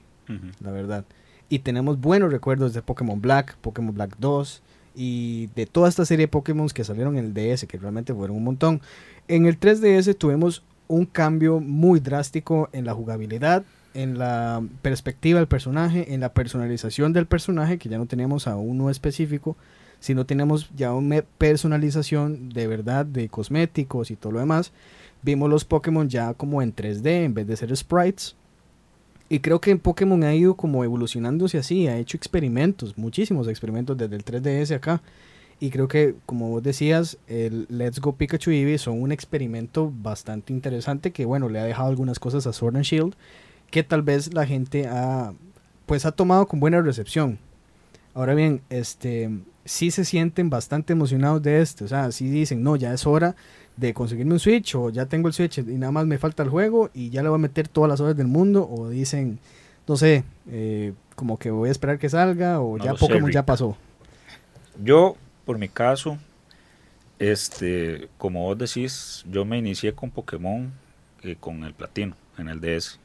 la 0.60 0.70
verdad. 0.70 1.04
Y 1.48 1.60
tenemos 1.60 2.00
buenos 2.00 2.30
recuerdos 2.30 2.74
de 2.74 2.82
Pokémon 2.82 3.20
Black, 3.20 3.56
Pokémon 3.56 3.94
Black 3.94 4.16
2 4.18 4.62
y 4.94 5.48
de 5.54 5.66
toda 5.66 5.88
esta 5.88 6.04
serie 6.04 6.24
de 6.26 6.28
Pokémon 6.28 6.68
que 6.68 6.84
salieron 6.84 7.16
en 7.16 7.24
el 7.24 7.34
DS, 7.34 7.66
que 7.66 7.78
realmente 7.78 8.12
fueron 8.12 8.36
un 8.36 8.44
montón. 8.44 8.80
En 9.28 9.46
el 9.46 9.58
3DS 9.58 10.16
tuvimos 10.16 10.62
un 10.88 11.06
cambio 11.06 11.60
muy 11.60 12.00
drástico 12.00 12.68
en 12.72 12.84
la 12.84 12.94
jugabilidad, 12.94 13.64
en 13.94 14.18
la 14.18 14.62
perspectiva 14.82 15.38
del 15.38 15.48
personaje, 15.48 16.12
en 16.12 16.20
la 16.20 16.32
personalización 16.32 17.12
del 17.12 17.26
personaje, 17.26 17.78
que 17.78 17.88
ya 17.88 17.98
no 17.98 18.06
teníamos 18.06 18.46
a 18.46 18.56
uno 18.56 18.90
específico, 18.90 19.56
sino 20.00 20.26
tenemos 20.26 20.70
ya 20.76 20.92
una 20.94 21.22
personalización 21.22 22.50
de 22.50 22.66
verdad 22.66 23.06
de 23.06 23.28
cosméticos 23.28 24.10
y 24.10 24.16
todo 24.16 24.32
lo 24.32 24.40
demás. 24.40 24.72
Vimos 25.22 25.50
los 25.50 25.64
Pokémon 25.64 26.08
ya 26.08 26.34
como 26.34 26.62
en 26.62 26.74
3D 26.74 27.24
en 27.24 27.34
vez 27.34 27.46
de 27.46 27.56
ser 27.56 27.76
sprites. 27.76 28.36
Y 29.28 29.40
creo 29.40 29.60
que 29.60 29.74
Pokémon 29.76 30.22
ha 30.22 30.34
ido 30.34 30.54
como 30.54 30.84
evolucionándose 30.84 31.58
así, 31.58 31.88
ha 31.88 31.98
hecho 31.98 32.16
experimentos, 32.16 32.96
muchísimos 32.96 33.48
experimentos 33.48 33.96
desde 33.96 34.14
el 34.14 34.24
3DS 34.24 34.76
acá. 34.76 35.02
Y 35.58 35.70
creo 35.70 35.88
que, 35.88 36.14
como 36.26 36.50
vos 36.50 36.62
decías, 36.62 37.18
el 37.26 37.66
Let's 37.70 37.98
Go 38.00 38.14
Pikachu 38.14 38.50
Eevee 38.50 38.78
son 38.78 39.02
un 39.02 39.10
experimento 39.10 39.92
bastante 40.02 40.52
interesante 40.52 41.12
que, 41.12 41.24
bueno, 41.24 41.48
le 41.48 41.58
ha 41.58 41.64
dejado 41.64 41.88
algunas 41.88 42.18
cosas 42.18 42.46
a 42.46 42.52
Sword 42.52 42.76
and 42.76 42.84
Shield 42.84 43.14
que 43.70 43.82
tal 43.82 44.02
vez 44.02 44.32
la 44.32 44.46
gente 44.46 44.86
ha, 44.86 45.32
pues 45.86 46.06
ha 46.06 46.12
tomado 46.12 46.46
con 46.46 46.60
buena 46.60 46.80
recepción. 46.82 47.38
Ahora 48.16 48.34
bien, 48.34 48.62
este, 48.70 49.28
sí 49.66 49.90
se 49.90 50.06
sienten 50.06 50.48
bastante 50.48 50.94
emocionados 50.94 51.42
de 51.42 51.60
esto, 51.60 51.84
o 51.84 51.88
sea, 51.88 52.10
sí 52.12 52.30
dicen, 52.30 52.62
no, 52.62 52.74
ya 52.74 52.94
es 52.94 53.06
hora 53.06 53.36
de 53.76 53.92
conseguirme 53.92 54.32
un 54.32 54.40
Switch 54.40 54.74
o 54.74 54.88
ya 54.88 55.04
tengo 55.04 55.28
el 55.28 55.34
Switch 55.34 55.58
y 55.58 55.62
nada 55.62 55.92
más 55.92 56.06
me 56.06 56.16
falta 56.16 56.42
el 56.42 56.48
juego 56.48 56.88
y 56.94 57.10
ya 57.10 57.22
le 57.22 57.28
voy 57.28 57.36
a 57.36 57.40
meter 57.40 57.68
todas 57.68 57.90
las 57.90 58.00
horas 58.00 58.16
del 58.16 58.26
mundo 58.26 58.66
o 58.66 58.88
dicen, 58.88 59.38
no 59.86 59.98
sé, 59.98 60.24
eh, 60.50 60.94
como 61.14 61.38
que 61.38 61.50
voy 61.50 61.68
a 61.68 61.72
esperar 61.72 61.98
que 61.98 62.08
salga 62.08 62.62
o 62.62 62.78
ya 62.78 62.94
Pokémon 62.94 63.30
ya 63.30 63.44
pasó. 63.44 63.76
Yo, 64.82 65.18
por 65.44 65.58
mi 65.58 65.68
caso, 65.68 66.16
este, 67.18 68.08
como 68.16 68.44
vos 68.44 68.56
decís, 68.56 69.26
yo 69.30 69.44
me 69.44 69.58
inicié 69.58 69.92
con 69.92 70.10
Pokémon 70.10 70.72
eh, 71.22 71.36
con 71.38 71.64
el 71.64 71.74
platino 71.74 72.16
en 72.38 72.48
el 72.48 72.62
DS. 72.62 72.98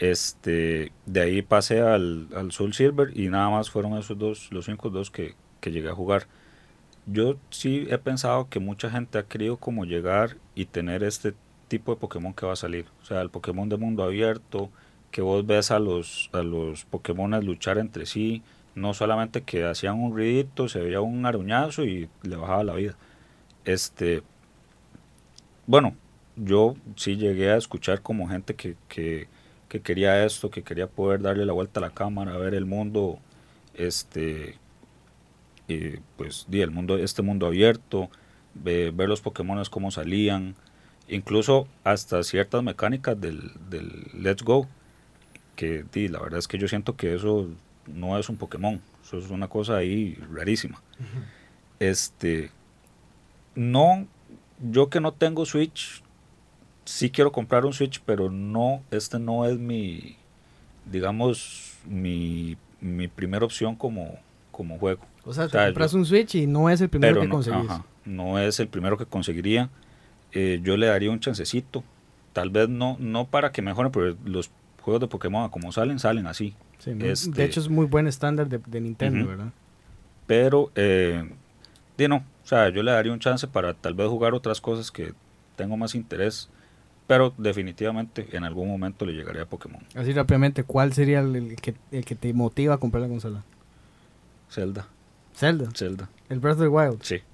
Este, 0.00 0.92
de 1.04 1.20
ahí 1.20 1.42
pasé 1.42 1.82
al, 1.82 2.28
al 2.34 2.52
Soul 2.52 2.72
Silver 2.72 3.12
y 3.14 3.28
nada 3.28 3.50
más 3.50 3.70
fueron 3.70 3.98
esos 3.98 4.18
dos, 4.18 4.50
los 4.50 4.66
únicos 4.66 4.92
dos 4.92 5.10
que, 5.10 5.34
que 5.60 5.70
llegué 5.70 5.90
a 5.90 5.94
jugar. 5.94 6.26
Yo 7.06 7.36
sí 7.50 7.86
he 7.90 7.98
pensado 7.98 8.48
que 8.48 8.60
mucha 8.60 8.90
gente 8.90 9.18
ha 9.18 9.24
querido 9.24 9.58
como 9.58 9.84
llegar 9.84 10.38
y 10.54 10.64
tener 10.64 11.04
este 11.04 11.34
tipo 11.68 11.94
de 11.94 12.00
Pokémon 12.00 12.32
que 12.32 12.46
va 12.46 12.54
a 12.54 12.56
salir. 12.56 12.86
O 13.02 13.04
sea, 13.04 13.20
el 13.20 13.30
Pokémon 13.30 13.68
de 13.68 13.76
mundo 13.76 14.02
abierto, 14.02 14.70
que 15.10 15.20
vos 15.20 15.46
ves 15.46 15.70
a 15.70 15.78
los, 15.78 16.30
a 16.32 16.42
los 16.42 16.84
Pokémon 16.86 17.38
luchar 17.44 17.76
entre 17.76 18.06
sí, 18.06 18.42
no 18.74 18.94
solamente 18.94 19.42
que 19.42 19.64
hacían 19.64 20.00
un 20.00 20.12
ruidito, 20.12 20.68
se 20.68 20.80
veía 20.80 21.02
un 21.02 21.26
aruñazo 21.26 21.84
y 21.84 22.08
le 22.22 22.36
bajaba 22.36 22.64
la 22.64 22.74
vida. 22.74 22.96
Este, 23.66 24.22
bueno, 25.66 25.94
yo 26.36 26.74
sí 26.96 27.16
llegué 27.16 27.50
a 27.50 27.56
escuchar 27.56 28.02
como 28.02 28.28
gente 28.28 28.54
que, 28.54 28.76
que 28.88 29.28
que 29.70 29.80
quería 29.80 30.24
esto, 30.26 30.50
que 30.50 30.62
quería 30.62 30.88
poder 30.88 31.22
darle 31.22 31.46
la 31.46 31.52
vuelta 31.52 31.78
a 31.78 31.82
la 31.82 31.90
cámara, 31.90 32.36
ver 32.36 32.54
el 32.54 32.66
mundo, 32.66 33.20
este, 33.74 34.58
pues, 36.16 36.44
di, 36.48 36.60
el 36.60 36.72
mundo, 36.72 36.98
este 36.98 37.22
mundo 37.22 37.46
abierto, 37.46 38.10
ver 38.52 38.92
los 39.08 39.20
Pokémon 39.20 39.62
cómo 39.70 39.92
salían, 39.92 40.56
incluso 41.08 41.68
hasta 41.84 42.24
ciertas 42.24 42.64
mecánicas 42.64 43.18
del, 43.20 43.52
Let's 44.12 44.42
Go, 44.42 44.66
que 45.54 45.84
di, 45.92 46.08
la 46.08 46.18
verdad 46.18 46.40
es 46.40 46.48
que 46.48 46.58
yo 46.58 46.66
siento 46.66 46.96
que 46.96 47.14
eso 47.14 47.48
no 47.86 48.18
es 48.18 48.28
un 48.28 48.38
Pokémon, 48.38 48.80
eso 49.04 49.18
es 49.18 49.30
una 49.30 49.46
cosa 49.46 49.76
ahí 49.76 50.18
rarísima. 50.34 50.82
Este, 51.78 52.50
no, 53.54 54.08
yo 54.58 54.90
que 54.90 54.98
no 54.98 55.12
tengo 55.12 55.46
Switch, 55.46 56.02
sí 56.90 57.10
quiero 57.10 57.30
comprar 57.30 57.64
un 57.64 57.72
Switch, 57.72 58.02
pero 58.04 58.30
no, 58.30 58.82
este 58.90 59.18
no 59.18 59.46
es 59.46 59.58
mi, 59.58 60.16
digamos, 60.90 61.74
mi, 61.86 62.56
mi 62.80 63.06
primera 63.06 63.44
opción 63.44 63.76
como, 63.76 64.18
como 64.50 64.78
juego. 64.78 65.00
O 65.24 65.32
sea, 65.32 65.48
te 65.48 65.56
compras 65.56 65.94
un 65.94 66.04
Switch 66.04 66.34
y 66.34 66.46
no 66.46 66.68
es 66.68 66.80
el 66.80 66.88
primero 66.88 67.20
que 67.20 67.28
no, 67.28 67.34
conseguís. 67.34 67.70
no 68.04 68.38
es 68.38 68.58
el 68.58 68.68
primero 68.68 68.98
que 68.98 69.06
conseguiría. 69.06 69.70
Eh, 70.32 70.60
yo 70.62 70.76
le 70.76 70.86
daría 70.86 71.10
un 71.10 71.20
chancecito. 71.20 71.84
Tal 72.32 72.50
vez 72.50 72.68
no, 72.68 72.96
no 72.98 73.26
para 73.26 73.52
que 73.52 73.62
mejore, 73.62 73.90
pero 73.90 74.16
los 74.24 74.50
juegos 74.82 75.00
de 75.00 75.06
Pokémon 75.06 75.48
como 75.50 75.72
salen, 75.72 75.98
salen 75.98 76.26
así. 76.26 76.54
de 76.84 77.12
este 77.12 77.44
hecho 77.44 77.60
es 77.60 77.68
muy 77.68 77.86
buen 77.86 78.06
estándar 78.06 78.48
de, 78.48 78.80
Nintendo, 78.80 79.28
¿verdad? 79.28 79.52
Pero, 80.26 80.70
eh, 80.74 81.28
no, 82.08 82.16
o 82.16 82.46
sea, 82.46 82.68
yo 82.68 82.82
le 82.82 82.92
daría 82.92 83.12
un 83.12 83.18
chance 83.18 83.46
para 83.46 83.74
tal 83.74 83.94
vez 83.94 84.08
jugar 84.08 84.32
otras 84.32 84.60
cosas 84.60 84.90
que 84.90 85.12
tengo 85.56 85.76
más 85.76 85.94
interés 85.94 86.48
pero 87.10 87.34
definitivamente 87.36 88.28
en 88.30 88.44
algún 88.44 88.68
momento 88.68 89.04
le 89.04 89.12
llegaría 89.12 89.42
a 89.42 89.46
Pokémon. 89.46 89.82
Así 89.96 90.12
rápidamente, 90.12 90.62
¿cuál 90.62 90.92
sería 90.92 91.18
el, 91.18 91.56
que, 91.56 91.74
el 91.90 92.04
que 92.04 92.14
te 92.14 92.32
motiva 92.32 92.74
a 92.74 92.78
comprar 92.78 93.02
la 93.02 93.08
consola? 93.08 93.42
Zelda. 94.48 94.86
Zelda. 95.34 95.68
Zelda. 95.74 96.08
El 96.28 96.38
Breath 96.38 96.58
of 96.58 96.62
the 96.62 96.68
Wild. 96.68 97.02
Sí. 97.02 97.16
Sí. 97.16 97.24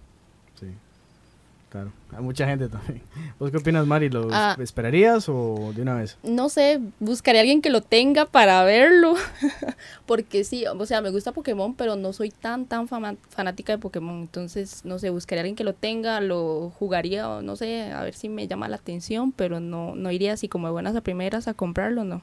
Claro, 1.76 1.92
hay 2.16 2.22
mucha 2.22 2.46
gente 2.46 2.70
también. 2.70 3.02
¿Vos 3.38 3.50
qué 3.50 3.58
opinas, 3.58 3.86
Mari? 3.86 4.08
¿Lo 4.08 4.28
ah. 4.32 4.56
esperarías 4.58 5.28
o 5.28 5.72
de 5.74 5.82
una 5.82 5.92
vez? 5.92 6.16
No 6.22 6.48
sé, 6.48 6.80
buscaré 7.00 7.36
a 7.36 7.40
alguien 7.42 7.60
que 7.60 7.68
lo 7.68 7.82
tenga 7.82 8.24
para 8.24 8.64
verlo. 8.64 9.14
Porque 10.06 10.42
sí, 10.44 10.64
o 10.66 10.86
sea, 10.86 11.02
me 11.02 11.10
gusta 11.10 11.32
Pokémon, 11.32 11.74
pero 11.74 11.94
no 11.94 12.14
soy 12.14 12.30
tan, 12.30 12.64
tan 12.64 12.88
fanática 12.88 13.74
de 13.74 13.78
Pokémon. 13.78 14.22
Entonces, 14.22 14.86
no 14.86 14.98
sé, 14.98 15.10
buscaría 15.10 15.40
a 15.40 15.42
alguien 15.42 15.54
que 15.54 15.64
lo 15.64 15.74
tenga, 15.74 16.22
lo 16.22 16.72
jugaría, 16.78 17.42
no 17.42 17.56
sé, 17.56 17.92
a 17.92 18.02
ver 18.02 18.14
si 18.14 18.30
me 18.30 18.48
llama 18.48 18.68
la 18.68 18.76
atención, 18.76 19.32
pero 19.32 19.60
no, 19.60 19.94
no 19.94 20.10
iría 20.10 20.32
así 20.32 20.48
como 20.48 20.68
de 20.68 20.72
buenas 20.72 20.96
a 20.96 21.02
primeras 21.02 21.46
a 21.46 21.52
comprarlo, 21.52 22.04
no. 22.04 22.22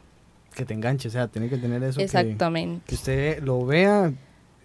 Que 0.55 0.65
te 0.65 0.73
enganche, 0.73 1.09
o 1.09 1.11
sea, 1.11 1.27
tiene 1.27 1.47
que 1.47 1.57
tener 1.57 1.83
eso. 1.83 1.99
Exactamente. 2.01 2.81
que 2.87 2.95
usted 2.95 3.43
lo 3.43 3.63
vea 3.67 4.11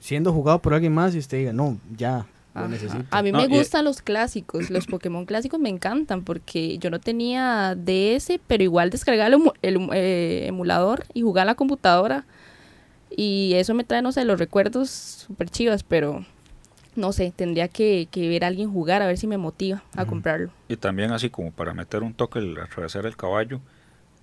siendo 0.00 0.32
jugado 0.32 0.60
por 0.60 0.72
alguien 0.72 0.94
más 0.94 1.14
y 1.14 1.18
usted 1.18 1.40
diga, 1.40 1.52
no, 1.52 1.78
ya, 1.94 2.26
a 2.54 3.22
mí 3.22 3.32
me 3.32 3.46
gustan 3.46 3.84
los 3.84 4.02
clásicos, 4.02 4.70
los 4.70 4.86
Pokémon 4.86 5.26
clásicos 5.26 5.60
me 5.60 5.68
encantan 5.68 6.22
porque 6.22 6.78
yo 6.78 6.90
no 6.90 6.98
tenía 6.98 7.74
DS, 7.76 8.40
pero 8.46 8.62
igual 8.62 8.90
descargaba 8.90 9.28
el, 9.62 9.88
eh, 9.92 10.46
emulador 10.46 11.04
y 11.14 11.22
jugaba 11.22 11.42
en 11.42 11.46
la 11.48 11.54
computadora 11.54 12.24
y 13.10 13.52
eso 13.54 13.74
me 13.74 13.84
trae, 13.84 14.02
no 14.02 14.12
sé, 14.12 14.24
los 14.24 14.38
recuerdos 14.38 14.90
súper 14.90 15.50
chivas, 15.50 15.82
pero 15.82 16.24
no 16.96 17.12
sé, 17.12 17.32
tendría 17.34 17.68
que, 17.68 18.08
ver 18.14 18.44
a 18.44 18.48
alguien 18.48 18.72
jugar 18.72 19.02
a 19.02 19.06
ver 19.06 19.18
si 19.18 19.26
me 19.26 19.38
motiva 19.38 19.82
a 19.96 20.04
comprarlo. 20.04 20.50
Y 20.68 20.76
también 20.76 21.12
así 21.12 21.30
como 21.30 21.52
para 21.52 21.72
meter 21.72 22.02
un 22.02 22.12
toque, 22.12 22.40
el 22.40 22.58
atravesar 22.58 23.06
el 23.06 23.16
caballo, 23.16 23.60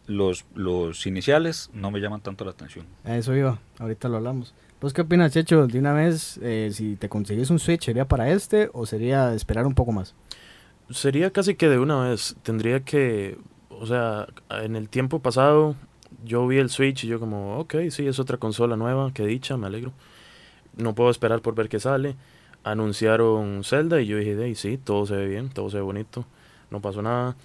los, 0.07 0.45
los 0.53 1.07
iniciales 1.07 1.69
no 1.73 1.89
me 1.89 1.99
llaman 1.99 2.21
tanto 2.21 2.45
la 2.45 2.51
atención. 2.51 2.85
eso 3.05 3.35
iba, 3.35 3.59
ahorita 3.79 4.09
lo 4.09 4.17
hablamos. 4.17 4.53
¿Vos 4.81 4.93
qué 4.93 5.01
opinas, 5.01 5.31
Checho? 5.31 5.67
De 5.67 5.79
una 5.79 5.93
vez, 5.93 6.38
eh, 6.43 6.69
si 6.73 6.95
te 6.97 7.07
consigues 7.07 7.49
un 7.49 7.59
Switch, 7.59 7.85
¿sería 7.85 8.07
para 8.07 8.29
este 8.29 8.69
o 8.73 8.85
sería 8.85 9.33
esperar 9.33 9.65
un 9.65 9.73
poco 9.73 9.93
más? 9.93 10.13
Sería 10.89 11.31
casi 11.31 11.55
que 11.55 11.69
de 11.69 11.79
una 11.79 12.09
vez. 12.09 12.35
Tendría 12.43 12.81
que, 12.81 13.38
o 13.69 13.85
sea, 13.85 14.27
en 14.49 14.75
el 14.75 14.89
tiempo 14.89 15.19
pasado 15.19 15.75
yo 16.25 16.45
vi 16.45 16.57
el 16.57 16.69
Switch 16.69 17.05
y 17.05 17.07
yo 17.07 17.19
como, 17.19 17.57
ok, 17.59 17.75
sí, 17.89 18.05
es 18.05 18.19
otra 18.19 18.38
consola 18.38 18.75
nueva, 18.75 19.11
qué 19.13 19.25
dicha, 19.25 19.55
me 19.55 19.67
alegro. 19.67 19.93
No 20.75 20.93
puedo 20.93 21.09
esperar 21.09 21.41
por 21.41 21.55
ver 21.55 21.69
qué 21.69 21.79
sale. 21.79 22.15
Anunciaron 22.63 23.63
Zelda 23.63 24.01
y 24.01 24.07
yo 24.07 24.17
dije, 24.17 24.55
sí, 24.55 24.77
todo 24.77 25.05
se 25.05 25.15
ve 25.15 25.27
bien, 25.27 25.49
todo 25.49 25.69
se 25.69 25.77
ve 25.77 25.83
bonito, 25.83 26.25
no 26.69 26.81
pasó 26.81 27.01
nada. 27.01 27.35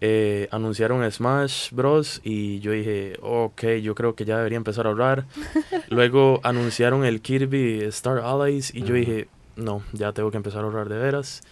Eh, 0.00 0.48
anunciaron 0.50 1.10
Smash 1.10 1.70
Bros. 1.70 2.20
y 2.24 2.60
yo 2.60 2.72
dije, 2.72 3.14
ok, 3.22 3.64
yo 3.82 3.94
creo 3.94 4.14
que 4.14 4.24
ya 4.24 4.36
debería 4.36 4.56
empezar 4.56 4.86
a 4.86 4.90
ahorrar. 4.90 5.26
Luego 5.88 6.40
anunciaron 6.42 7.04
el 7.04 7.20
Kirby 7.20 7.82
Star 7.84 8.18
Allies 8.18 8.74
y 8.74 8.82
yo 8.82 8.94
dije, 8.94 9.28
no, 9.56 9.82
ya 9.92 10.12
tengo 10.12 10.30
que 10.30 10.36
empezar 10.36 10.60
a 10.60 10.64
ahorrar 10.64 10.88
de 10.88 10.98
veras. 10.98 11.42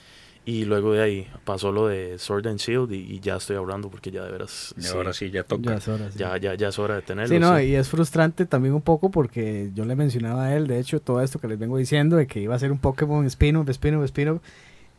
Y 0.45 0.65
luego 0.65 0.93
de 0.93 1.01
ahí 1.01 1.29
pasó 1.45 1.71
lo 1.71 1.87
de 1.87 2.19
Sword 2.19 2.49
and 2.49 2.59
Shield 2.59 2.93
y, 2.93 3.21
ya 3.21 3.37
estoy 3.37 3.55
ahorrando 3.55 3.89
porque 3.89 4.11
ya 4.11 4.25
de 4.25 4.33
veras. 4.33 4.75
Y 4.77 4.85
ahora 4.89 5.13
sí, 5.13 5.31
ya 5.31 5.45
toca. 5.45 5.79
Ya, 6.17 6.37
ya, 6.37 6.55
ya, 6.55 6.69
es 6.69 6.79
hora 6.81 6.97
de 6.97 7.03
tenerlo. 7.03 7.33
Sí, 7.33 7.39
no, 7.39 7.61
y 7.61 7.77
es 7.77 7.89
frustrante 7.89 8.45
también 8.45 8.75
un 8.75 8.83
poco 8.83 9.13
porque 9.13 9.71
yo 9.73 9.85
le 9.85 9.95
mencionaba 9.95 10.47
a 10.47 10.57
él, 10.57 10.67
de 10.67 10.81
hecho, 10.81 11.01
todo 11.01 11.23
esto 11.23 11.39
que 11.39 11.47
les 11.47 11.61
vengo 11.61 11.77
diciendo 11.77 12.17
de 12.17 12.27
que 12.27 12.41
iba 12.41 12.57
a 12.57 12.59
ser 12.59 12.73
un 12.73 12.79
Pokémon 12.79 13.25
spin-off, 13.27 13.69
spin-off, 13.69 14.05
spin-off 14.07 14.41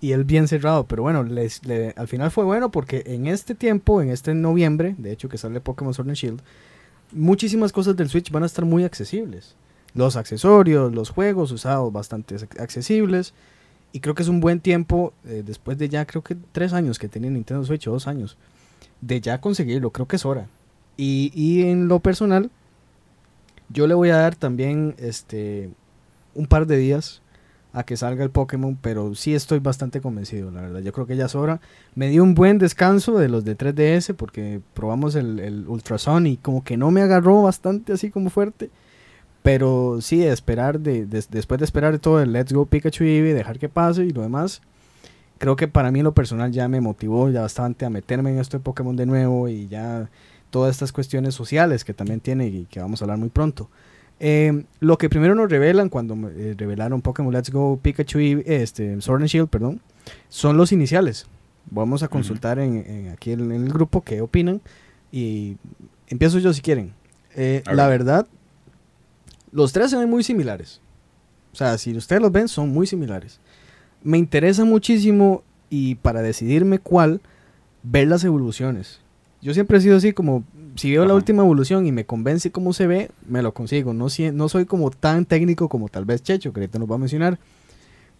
y 0.04 0.12
él 0.12 0.26
bien 0.26 0.50
cerrado. 0.50 0.86
Pero 0.86 1.02
bueno, 1.02 1.24
les, 1.24 1.62
al 1.96 2.10
final 2.10 2.30
fue 2.30 2.44
bueno 2.44 2.72
porque 2.72 3.04
en 3.06 3.26
este 3.26 3.56
tiempo, 3.56 4.02
en 4.02 4.10
este 4.10 4.34
noviembre, 4.34 4.96
de 4.98 5.14
hecho 5.14 5.30
que 5.30 5.38
sale 5.38 5.62
Pokémon 5.62 5.94
Sword 5.94 6.10
and 6.10 6.18
Shield, 6.18 6.42
muchísimas 7.14 7.72
cosas 7.72 7.96
del 7.96 8.10
Switch 8.10 8.30
van 8.30 8.44
a 8.44 8.48
estar 8.48 8.66
muy 8.66 8.84
accesibles. 8.84 9.56
Los 9.94 10.18
accesorios, 10.18 10.94
los 10.94 11.10
juegos 11.10 11.54
usados 11.54 11.94
bastante 11.94 12.36
accesibles. 12.60 13.34
Y 13.94 14.02
creo 14.02 14.14
que 14.14 14.24
es 14.24 14.28
un 14.28 14.42
buen 14.42 14.60
tiempo, 14.60 15.14
eh, 15.26 15.42
después 15.46 15.78
de 15.78 15.88
ya 15.88 16.06
creo 16.06 16.22
que 16.22 16.36
tres 16.52 16.74
años 16.74 17.00
que 17.00 17.08
tiene 17.08 17.30
Nintendo 17.30 17.64
Switch, 17.64 17.86
dos 17.86 18.06
años, 18.06 18.36
de 19.00 19.22
ya 19.22 19.40
conseguirlo. 19.40 19.92
Creo 19.92 20.10
que 20.10 20.18
es 20.18 20.26
hora. 20.26 20.50
Y, 20.98 21.32
y 21.34 21.64
en 21.70 21.88
lo 21.88 22.02
personal, 22.02 22.52
yo 23.70 23.88
le 23.88 23.94
voy 23.94 24.10
a 24.10 24.18
dar 24.18 24.36
también 24.36 24.96
este 24.98 25.70
un 26.36 26.48
par 26.48 26.68
de 26.68 26.76
días 26.76 27.23
a 27.74 27.84
que 27.84 27.98
salga 27.98 28.24
el 28.24 28.30
Pokémon, 28.30 28.78
pero 28.80 29.16
sí 29.16 29.34
estoy 29.34 29.60
bastante 29.60 30.00
convencido, 30.00 30.52
la 30.52 30.62
verdad. 30.62 30.80
Yo 30.82 30.94
creo 30.94 31.08
que 31.08 31.18
ya 31.18 31.26
es 31.26 31.36
hora. 31.36 31.60
Me 31.96 32.08
dio 32.10 32.24
un 32.24 32.36
buen 32.36 32.60
descanso 32.60 33.18
de 33.18 33.28
los 33.30 33.44
de 33.44 33.58
3DS 33.58 34.16
porque 34.16 34.62
probamos 34.76 35.16
el, 35.16 35.40
el 35.40 35.68
Ultrason 35.68 36.28
y 36.28 36.38
como 36.38 36.64
que 36.64 36.78
no 36.78 36.92
me 36.92 37.02
agarró 37.02 37.42
bastante 37.42 37.92
así 37.94 38.12
como 38.12 38.30
fuerte. 38.30 38.70
Pero 39.42 40.00
sí, 40.02 40.24
esperar 40.24 40.80
de, 40.80 41.06
después 41.06 41.60
de 41.60 41.66
esperar 41.66 42.00
todo 42.00 42.22
el 42.22 42.32
Let's 42.32 42.54
Go 42.54 42.66
Pikachu 42.66 43.04
Eevee, 43.04 43.34
dejar 43.34 43.60
que 43.60 43.68
pase 43.70 44.06
y 44.06 44.12
lo 44.12 44.22
demás, 44.22 44.62
creo 45.38 45.58
que 45.58 45.68
para 45.68 45.92
mí 45.92 46.02
lo 46.02 46.14
personal 46.14 46.52
ya 46.52 46.70
me 46.70 46.80
motivó 46.80 47.30
ya 47.30 47.42
bastante 47.42 47.86
a 47.86 47.90
meterme 47.90 48.30
en 48.30 48.40
esto 48.40 48.58
de 48.58 48.64
Pokémon 48.64 48.96
de 48.96 49.06
nuevo 49.06 49.50
y 49.50 49.68
ya 49.68 50.10
todas 50.50 50.72
estas 50.72 50.94
cuestiones 50.94 51.36
sociales 51.36 51.84
que 51.84 51.94
también 51.94 52.22
tiene 52.22 52.48
y 52.48 52.66
que 52.66 52.80
vamos 52.80 53.02
a 53.02 53.06
hablar 53.06 53.18
muy 53.18 53.30
pronto. 53.30 53.70
Eh, 54.26 54.64
lo 54.80 54.98
que 54.98 55.10
primero 55.10 55.36
nos 55.36 55.50
revelan 55.50 55.90
cuando 55.90 56.16
eh, 56.30 56.56
revelaron 56.58 57.02
Pokémon 57.02 57.34
Let's 57.34 57.52
Go 57.52 57.78
Pikachu 57.82 58.20
y 58.20 58.42
este, 58.46 59.02
Sword 59.02 59.24
and 59.24 59.30
Shield, 59.30 59.50
perdón, 59.50 59.82
son 60.30 60.56
los 60.56 60.72
iniciales. 60.72 61.26
Vamos 61.70 62.04
a 62.04 62.08
consultar 62.08 62.58
en, 62.58 63.10
aquí 63.12 63.34
en, 63.34 63.52
el 63.52 63.68
grupo 63.68 64.02
qué 64.02 64.22
opinan 64.22 64.62
y 65.12 65.58
empiezo 66.08 66.40
yo 66.40 66.54
si 66.54 66.62
quieren. 66.62 66.94
Eh, 67.36 67.64
la 67.70 67.90
verdad, 67.90 68.26
los 69.52 69.74
tres 69.74 69.90
se 69.92 69.98
ven 69.98 70.10
muy 70.10 70.24
similares. 70.24 70.80
O 71.52 71.58
sea, 71.58 71.78
si 71.78 71.94
ustedes 71.94 72.22
los 72.22 72.32
ven, 72.32 72.48
son 72.48 72.70
muy 72.70 72.88
similares. 72.88 73.42
Me 74.04 74.18
interesa 74.18 74.64
muchísimo 74.64 75.44
y 75.70 75.96
para 75.96 76.22
decidirme 76.22 76.80
cuál, 76.80 77.20
ver 77.84 78.08
las 78.08 78.24
evoluciones. 78.24 79.02
Yo 79.42 79.54
siempre 79.54 79.80
he 79.80 79.82
sido 79.82 79.98
así 79.98 80.14
como, 80.14 80.46
si 80.76 80.92
veo 80.92 81.06
la 81.06 81.14
última 81.14 81.44
evolución 81.44 81.86
y 81.86 81.92
me 81.92 82.06
convence 82.06 82.52
cómo 82.52 82.74
se 82.74 82.88
ve, 82.88 83.12
me 83.28 83.42
lo 83.42 83.54
consigo. 83.54 83.94
No, 83.94 84.08
no 84.34 84.50
soy 84.50 84.66
como 84.66 84.90
tan 84.92 85.26
técnico 85.26 85.70
como 85.70 85.90
tal 85.90 86.06
vez 86.06 86.24
Checho, 86.24 86.54
que 86.54 86.60
ahorita 86.60 86.80
nos 86.80 86.90
va 86.90 86.96
a 86.96 87.00
mencionar. 87.00 87.40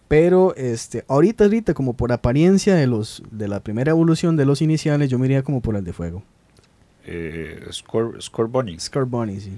Pero 0.08 0.54
este, 0.56 1.04
ahorita, 1.08 1.44
ahorita, 1.44 1.74
como 1.74 1.94
por 1.94 2.12
apariencia 2.12 2.74
de 2.74 2.86
los 2.86 3.22
de 3.30 3.48
la 3.48 3.60
primera 3.60 3.90
evolución 3.90 4.36
de 4.36 4.44
los 4.44 4.62
iniciales, 4.62 5.10
yo 5.10 5.18
me 5.18 5.26
iría 5.26 5.42
como 5.42 5.60
por 5.60 5.76
el 5.76 5.84
de 5.84 5.92
fuego. 5.92 6.22
Eh, 7.06 7.64
Score, 7.70 8.20
Score 8.20 8.48
Bunny. 8.48 8.78
Score 8.78 9.06
Bunny, 9.06 9.40
sí. 9.40 9.52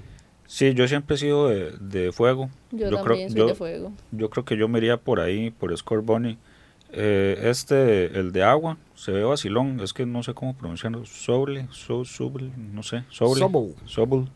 Sí, 0.47 0.73
yo 0.73 0.87
siempre 0.87 1.15
he 1.15 1.19
sido 1.19 1.49
de, 1.49 2.11
fuego. 2.13 2.49
Yo, 2.71 2.89
también 2.89 3.29
creo, 3.29 3.29
soy 3.29 3.47
de 3.49 3.55
fuego. 3.55 3.91
Yo 4.11 4.29
creo 4.29 4.45
que 4.45 4.55
yo 4.55 4.69
me 4.69 4.79
iría 4.79 4.95
por 4.95 5.19
ahí, 5.19 5.51
por 5.51 5.77
Score 5.77 6.01
Bunny. 6.01 6.37
Eh, 6.91 7.39
este, 7.43 8.17
el 8.19 8.31
de 8.31 8.43
agua, 8.43 8.77
se 8.95 9.11
ve 9.11 9.23
vacilón. 9.23 9.79
Es 9.79 9.93
que 9.93 10.05
no 10.05 10.23
sé 10.23 10.33
cómo 10.33 10.55
pronunciarlo. 10.55 11.05
Soble, 11.05 11.67
so, 11.71 12.03
no 12.57 12.83
sé. 12.83 13.03
Soble. 13.09 13.47
Sobul. 13.85 14.29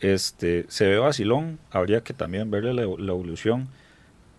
Este, 0.00 0.66
se 0.68 0.86
ve 0.86 0.98
vacilón. 0.98 1.58
Habría 1.70 2.02
que 2.02 2.14
también 2.14 2.50
verle 2.50 2.74
la, 2.74 2.82
evolución. 2.82 3.68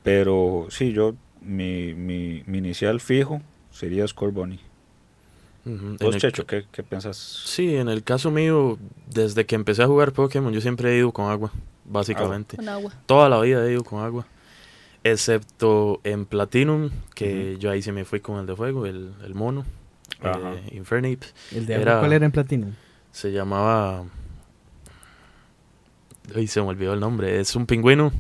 Pero 0.04 0.68
sí, 0.70 0.94
yo, 0.94 1.16
mi, 1.42 1.94
mi, 1.94 2.44
mi 2.46 2.58
inicial 2.60 3.00
fijo 3.00 3.42
sería 3.72 4.08
Score 4.08 4.32
Bunny. 4.32 4.60
Checho, 6.18 6.46
¿qué, 6.46 6.66
¿qué, 6.72 6.84
piensas? 6.84 7.18
Sí, 7.18 7.76
en 7.76 7.90
el 7.90 8.04
caso 8.04 8.32
mío, 8.32 8.78
desde 9.08 9.46
que 9.46 9.56
empecé 9.56 9.84
a 9.84 9.88
jugar 9.88 10.14
Pokémon, 10.14 10.52
yo 10.54 10.62
siempre 10.62 10.94
he 10.94 10.98
ido 10.98 11.12
con 11.12 11.30
agua, 11.30 11.52
básicamente. 11.86 12.56
Con 12.56 12.70
agua. 12.70 12.94
Toda 13.06 13.30
la 13.30 13.40
vida 13.42 13.66
he 13.68 13.74
ido 13.74 13.84
con 13.84 14.04
agua. 14.04 14.26
Excepto 15.04 16.02
en 16.04 16.26
Platinum, 16.26 16.90
que 17.16 17.58
yo 17.58 17.72
ahí 17.72 17.82
se 17.82 17.92
me 17.92 18.06
fui 18.06 18.20
con 18.20 18.40
el 18.40 18.46
de 18.46 18.56
fuego, 18.56 18.86
el, 18.86 19.14
el 19.26 19.34
mono, 19.34 19.66
eh, 20.24 20.76
Infernape. 20.76 21.26
¿El 21.54 21.66
de 21.66 21.76
agua 21.76 22.00
cuál 22.00 22.14
era 22.14 22.26
en 22.26 22.32
Platinum? 22.32 22.72
Se 23.12 23.32
llamaba... 23.32 24.04
Ay, 26.36 26.48
se 26.48 26.62
me 26.62 26.68
olvidó 26.68 26.94
el 26.94 27.00
nombre. 27.00 27.40
Es 27.40 27.56
un 27.56 27.66
pingüino. 27.66 28.12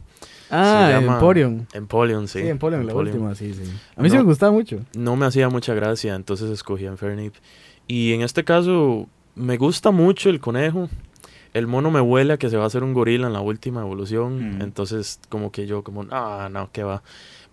Ah, 0.49 0.99
Emporium. 0.99 1.65
Emporium, 1.73 2.27
sí. 2.27 2.41
Sí, 2.41 2.47
Emporium, 2.47 2.83
la 2.83 2.95
última, 2.95 3.35
sí, 3.35 3.53
sí. 3.53 3.61
A 3.95 4.01
mí 4.01 4.09
sí 4.09 4.17
me 4.17 4.23
gustaba 4.23 4.51
mucho. 4.51 4.79
No 4.95 5.15
me 5.15 5.27
hacía 5.27 5.47
mucha 5.49 5.75
gracia, 5.75 6.15
entonces 6.15 6.49
escogí 6.49 6.85
Infernape. 6.85 7.37
Y 7.87 8.13
en 8.13 8.21
este 8.21 8.43
caso, 8.43 9.07
me 9.35 9.57
gusta 9.57 9.91
mucho 9.91 10.29
el 10.29 10.39
conejo. 10.39 10.89
El 11.53 11.67
mono 11.67 11.91
me 11.91 12.01
huele 12.01 12.33
a 12.33 12.37
que 12.37 12.49
se 12.49 12.57
va 12.57 12.63
a 12.63 12.67
hacer 12.67 12.83
un 12.83 12.93
gorila 12.93 13.27
en 13.27 13.33
la 13.33 13.41
última 13.41 13.81
evolución. 13.81 14.57
Mm. 14.57 14.61
Entonces, 14.61 15.19
como 15.29 15.51
que 15.51 15.65
yo, 15.65 15.83
como, 15.83 16.05
ah, 16.11 16.49
no, 16.51 16.69
¿qué 16.71 16.83
va? 16.83 17.01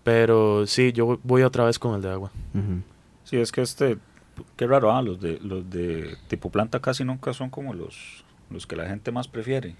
Pero 0.03 0.67
sí, 0.67 0.93
yo 0.93 1.19
voy 1.23 1.43
otra 1.43 1.65
vez 1.65 1.79
con 1.79 1.95
el 1.95 2.01
de 2.01 2.09
agua. 2.09 2.31
Sí, 3.23 3.37
es 3.37 3.51
que 3.51 3.61
este, 3.61 3.97
qué 4.55 4.67
raro, 4.67 4.91
ah, 4.91 5.01
los 5.01 5.19
de, 5.19 5.39
los 5.41 5.69
de 5.69 6.15
tipo 6.27 6.49
planta 6.49 6.79
casi 6.79 7.03
nunca 7.03 7.33
son 7.33 7.49
como 7.49 7.73
los, 7.73 8.23
los 8.49 8.65
que 8.67 8.75
la 8.75 8.87
gente 8.87 9.11
más 9.11 9.27
prefiere. 9.27 9.75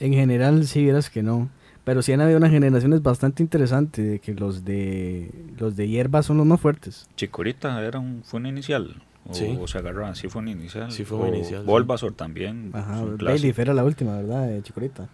En 0.00 0.12
general, 0.12 0.66
sí, 0.66 0.82
vieras 0.82 1.08
que 1.08 1.22
no. 1.22 1.48
Pero 1.84 2.00
sí 2.00 2.12
han 2.12 2.22
habido 2.22 2.38
unas 2.38 2.50
generaciones 2.50 3.02
bastante 3.02 3.42
interesantes 3.42 4.06
de 4.06 4.18
que 4.18 4.34
los 4.34 4.64
de 4.64 5.30
los 5.58 5.76
de 5.76 5.86
hierba 5.86 6.22
son 6.22 6.38
los 6.38 6.46
más 6.46 6.60
fuertes. 6.60 7.06
Chicorita 7.14 7.82
era 7.84 7.98
un, 7.98 8.22
fue 8.24 8.40
un 8.40 8.46
inicial. 8.46 8.96
O, 9.26 9.34
sí. 9.34 9.56
o 9.58 9.66
se 9.66 9.78
agarraron, 9.78 10.14
sí 10.14 10.28
fue 10.28 10.42
un 10.42 10.48
inicial. 10.48 10.92
Sí 10.92 11.04
fue 11.04 11.18
un 11.18 11.34
inicial. 11.34 11.64
Bulbasaur 11.64 12.12
también. 12.12 12.70
Ajá, 12.74 13.02
Bailiff 13.04 13.58
era 13.58 13.72
la 13.72 13.84
última, 13.84 14.16
¿verdad? 14.16 14.48
De 14.48 14.62
Chicorita. 14.62 15.08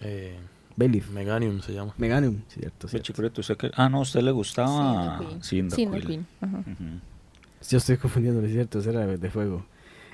Eh, 0.00 0.36
Bailiff. 0.74 1.10
Meganium 1.10 1.60
se 1.60 1.72
llama. 1.72 1.94
Meganium, 1.96 2.42
cierto. 2.48 2.88
cierto. 2.88 3.06
Chicorita, 3.06 3.40
¿usted 3.40 3.56
que 3.56 3.70
Ah, 3.74 3.88
no, 3.88 3.98
a 3.98 4.00
usted 4.00 4.20
le 4.20 4.32
gustaba 4.32 5.20
Cyndaquil. 5.42 6.06
Queen. 6.06 6.26
Ajá. 6.40 6.64
Yo 7.68 7.78
estoy 7.78 7.96
confundiendo, 7.96 8.42
es 8.42 8.52
cierto, 8.52 8.80
ese 8.80 8.90
era 8.90 9.06
de 9.06 9.30
fuego. 9.30 9.64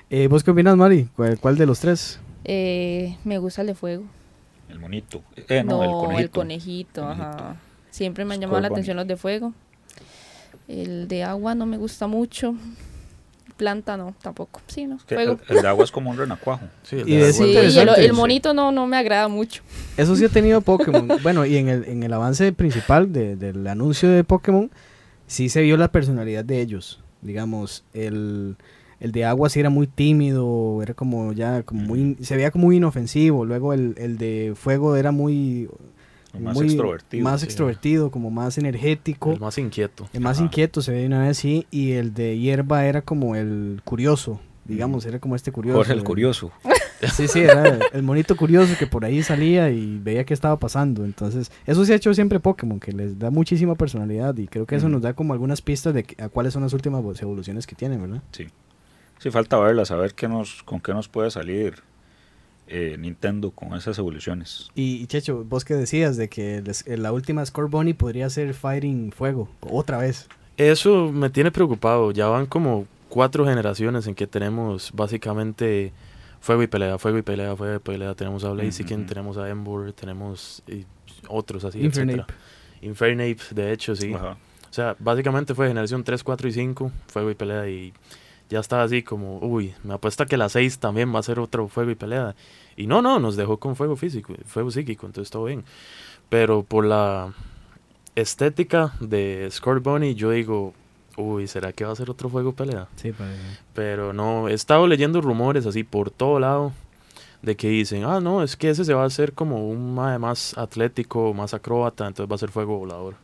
Eh, 0.09 0.27
¿Vos 0.27 0.43
qué 0.43 0.51
opinas, 0.51 0.77
Mari? 0.77 1.09
¿Cuál, 1.15 1.39
¿Cuál, 1.39 1.57
de 1.57 1.65
los 1.65 1.79
tres? 1.79 2.19
Eh, 2.45 3.17
me 3.23 3.37
gusta 3.39 3.61
el 3.61 3.67
de 3.67 3.75
fuego. 3.75 4.03
El 4.69 4.79
monito. 4.79 5.23
Eh, 5.35 5.63
no, 5.63 5.83
el 5.83 5.89
conejito. 5.89 6.19
El 6.19 6.29
conejito, 6.29 7.07
ajá. 7.07 7.55
Siempre 7.89 8.25
me 8.25 8.35
han 8.35 8.41
llamado 8.41 8.61
la 8.61 8.67
atención 8.67 8.97
los 8.97 9.07
de 9.07 9.17
fuego. 9.17 9.53
El 10.67 11.07
de 11.07 11.23
agua 11.23 11.55
no 11.55 11.65
me 11.65 11.77
gusta 11.77 12.07
mucho. 12.07 12.55
Planta 13.55 13.97
no, 13.97 14.15
tampoco. 14.21 14.61
Sí, 14.67 14.85
no. 14.85 14.97
El, 15.09 15.37
de 15.61 15.67
agua 15.67 15.83
es 15.83 15.91
como 15.91 16.11
un 16.11 16.17
renacuajo. 16.17 16.65
Sí, 16.83 16.97
el, 16.97 17.09
y 17.09 18.05
el, 18.05 18.13
monito 18.13 18.53
no, 18.53 18.71
no 18.71 18.87
me 18.87 18.97
agrada 18.97 19.27
mucho. 19.27 19.63
Eso 19.97 20.15
sí 20.15 20.25
ha 20.25 20.29
tenido 20.29 20.61
Pokémon. 20.61 21.07
bueno, 21.23 21.45
y 21.45 21.57
en 21.57 21.69
el, 21.69 21.85
en 21.85 22.03
el 22.03 22.13
avance 22.13 22.51
principal 22.51 23.11
del 23.13 23.65
anuncio 23.67 24.09
de 24.09 24.23
Pokémon, 24.23 24.69
sí 25.27 25.49
se 25.49 25.61
vio 25.61 25.77
la 25.77 25.91
personalidad 25.91 26.43
de 26.43 26.61
ellos. 26.61 27.01
Digamos, 27.21 27.85
el 27.93 28.57
el 29.03 29.11
de 29.11 29.25
agua 29.25 29.49
sí 29.49 29.59
era 29.59 29.69
muy 29.69 29.85
tímido, 29.85 30.81
era 30.81 30.93
como 30.93 31.33
ya, 31.33 31.63
como 31.63 31.81
muy, 31.81 32.15
se 32.21 32.37
veía 32.37 32.51
como 32.51 32.67
muy 32.67 32.77
inofensivo. 32.77 33.43
Luego 33.43 33.73
el, 33.73 33.95
el 33.97 34.17
de 34.17 34.53
fuego 34.55 34.95
era 34.95 35.11
muy, 35.11 35.69
más 36.39 36.59
extrovertido. 36.59 37.23
Más 37.23 37.43
extrovertido, 37.43 38.11
como 38.11 38.31
más 38.31 38.57
energético. 38.57 39.33
El 39.33 39.39
más 39.39 39.57
inquieto. 39.57 40.09
El 40.13 40.21
más 40.21 40.39
inquieto 40.39 40.81
se 40.81 40.91
ve 40.91 41.05
una 41.05 41.23
vez 41.23 41.37
sí. 41.37 41.67
Y 41.71 41.91
el 41.91 42.13
de 42.13 42.37
hierba 42.37 42.85
era 42.85 43.01
como 43.01 43.35
el 43.35 43.81
curioso, 43.83 44.39
digamos, 44.65 45.05
era 45.05 45.19
como 45.19 45.35
este 45.35 45.51
curioso. 45.51 45.77
Jorge 45.77 45.93
el 45.93 46.03
curioso. 46.03 46.51
Sí, 47.11 47.27
sí, 47.27 47.41
era 47.41 47.79
el 47.91 48.01
monito 48.01 48.37
curioso 48.37 48.75
que 48.79 48.87
por 48.87 49.03
ahí 49.03 49.23
salía 49.23 49.69
y 49.69 49.99
veía 49.99 50.23
qué 50.23 50.33
estaba 50.33 50.57
pasando. 50.57 51.03
Entonces, 51.03 51.51
eso 51.65 51.83
se 51.83 51.91
ha 51.91 51.95
hecho 51.97 52.13
siempre 52.13 52.39
Pokémon, 52.39 52.79
que 52.79 52.93
les 52.93 53.19
da 53.19 53.29
muchísima 53.29 53.75
personalidad 53.75 54.37
y 54.37 54.47
creo 54.47 54.65
que 54.65 54.77
eso 54.77 54.87
nos 54.87 55.01
da 55.01 55.13
como 55.13 55.33
algunas 55.33 55.61
pistas 55.61 55.93
de 55.93 56.05
a 56.17 56.29
cuáles 56.29 56.53
son 56.53 56.63
las 56.63 56.71
últimas 56.71 57.03
evoluciones 57.21 57.67
que 57.67 57.75
tienen, 57.75 58.01
¿verdad? 58.01 58.21
Sí. 58.31 58.47
Sí, 59.19 59.31
falta 59.31 59.59
verla, 59.59 59.83
saber 59.83 60.13
qué 60.13 60.29
nos, 60.29 60.63
con 60.63 60.79
qué 60.79 60.93
nos 60.93 61.09
puede 61.09 61.29
salir 61.29 61.83
eh, 62.75 62.97
Nintendo 62.97 63.51
con 63.51 63.75
esas 63.75 63.99
evoluciones. 63.99 64.71
Y, 64.73 65.05
Checho, 65.05 65.43
vos 65.43 65.63
que 65.63 65.75
decías 65.75 66.17
de 66.17 66.27
que 66.27 66.63
eh, 66.87 66.97
la 66.97 67.11
última 67.11 67.45
Score 67.45 67.69
Bunny 67.69 67.93
podría 67.93 68.27
ser 68.31 68.55
Fighting 68.55 69.11
Fuego, 69.11 69.47
otra 69.61 69.99
vez. 69.99 70.27
Eso 70.57 71.11
me 71.11 71.29
tiene 71.29 71.51
preocupado. 71.51 72.09
Ya 72.09 72.25
van 72.25 72.47
como 72.47 72.87
cuatro 73.09 73.45
generaciones 73.45 74.07
en 74.07 74.15
que 74.15 74.25
tenemos 74.25 74.91
básicamente 74.91 75.93
fuego 76.39 76.63
y 76.63 76.67
pelea, 76.67 76.97
fuego 76.97 77.19
y 77.19 77.21
pelea, 77.21 77.55
fuego 77.55 77.75
y 77.75 77.79
pelea. 77.79 78.15
Tenemos 78.15 78.43
a 78.43 78.49
Blaziken, 78.49 79.05
tenemos 79.05 79.37
a 79.37 79.47
Ember, 79.49 79.93
tenemos 79.93 80.63
otros 81.27 81.65
así, 81.65 81.79
Infernape. 81.79 82.33
Infernape, 82.81 83.37
de 83.51 83.71
hecho, 83.71 83.95
sí. 83.95 84.15
O 84.15 84.35
sea, 84.71 84.95
básicamente 84.97 85.53
fue 85.53 85.67
generación 85.67 86.03
3, 86.03 86.23
4 86.23 86.47
y 86.47 86.51
5, 86.53 86.91
fuego 87.05 87.29
y 87.29 87.35
pelea 87.35 87.69
y 87.69 87.93
ya 88.49 88.59
estaba 88.59 88.83
así 88.83 89.03
como, 89.03 89.39
uy, 89.39 89.73
me 89.83 89.93
apuesta 89.93 90.25
que 90.25 90.37
la 90.37 90.49
6 90.49 90.79
también 90.79 91.13
va 91.13 91.19
a 91.19 91.23
ser 91.23 91.39
otro 91.39 91.67
fuego 91.67 91.91
y 91.91 91.95
pelea. 91.95 92.35
Y 92.75 92.87
no, 92.87 93.01
no, 93.01 93.19
nos 93.19 93.35
dejó 93.35 93.57
con 93.57 93.75
fuego 93.75 93.95
físico, 93.95 94.33
fuego 94.45 94.71
psíquico, 94.71 95.05
entonces 95.05 95.31
todo 95.31 95.45
bien. 95.45 95.63
Pero 96.29 96.63
por 96.63 96.85
la 96.85 97.33
estética 98.15 98.93
de 98.99 99.47
Score 99.51 99.79
Bunny, 99.79 100.15
yo 100.15 100.31
digo, 100.31 100.73
uy, 101.17 101.47
¿será 101.47 101.73
que 101.73 101.85
va 101.85 101.91
a 101.91 101.95
ser 101.95 102.09
otro 102.09 102.29
fuego 102.29 102.53
pelea? 102.53 102.87
Sí, 102.95 103.11
parece. 103.11 103.39
Pero 103.73 104.13
no, 104.13 104.47
he 104.47 104.53
estado 104.53 104.87
leyendo 104.87 105.21
rumores 105.21 105.65
así 105.65 105.83
por 105.83 106.11
todo 106.11 106.39
lado 106.39 106.73
de 107.43 107.57
que 107.57 107.67
dicen, 107.67 108.05
ah, 108.05 108.19
no, 108.21 108.41
es 108.41 108.55
que 108.55 108.69
ese 108.69 108.85
se 108.85 108.93
va 108.93 109.03
a 109.03 109.07
hacer 109.07 109.33
como 109.33 109.67
un 109.67 109.93
más 109.93 110.57
atlético, 110.57 111.33
más 111.33 111.53
acróbata, 111.53 112.07
entonces 112.07 112.31
va 112.31 112.35
a 112.35 112.39
ser 112.39 112.49
fuego 112.49 112.77
volador. 112.77 113.15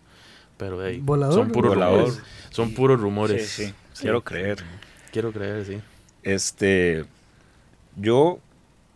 Pero 0.58 0.86
hey, 0.86 1.02
son 1.32 1.52
puros 1.52 1.74
rumores. 1.74 2.22
Son 2.50 2.74
puros 2.74 3.00
rumores. 3.00 3.50
Sí, 3.50 3.68
sí, 3.68 3.74
quiero 4.02 4.22
creer. 4.22 4.58
Quiero 5.12 5.32
creer, 5.32 5.66
sí. 5.66 5.82
Este, 6.24 7.06
yo 7.96 8.40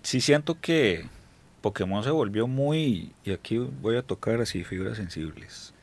sí 0.04 0.22
siento 0.22 0.60
que 0.60 1.06
Pokémon 1.62 2.04
se 2.04 2.12
volvió 2.12 2.48
muy, 2.48 3.14
y 3.24 3.32
aquí 3.32 3.58
voy 3.58 3.98
a 3.98 4.04
tocar 4.04 4.42
así 4.42 4.64
figuras 4.64 4.98
sensibles, 4.98 5.74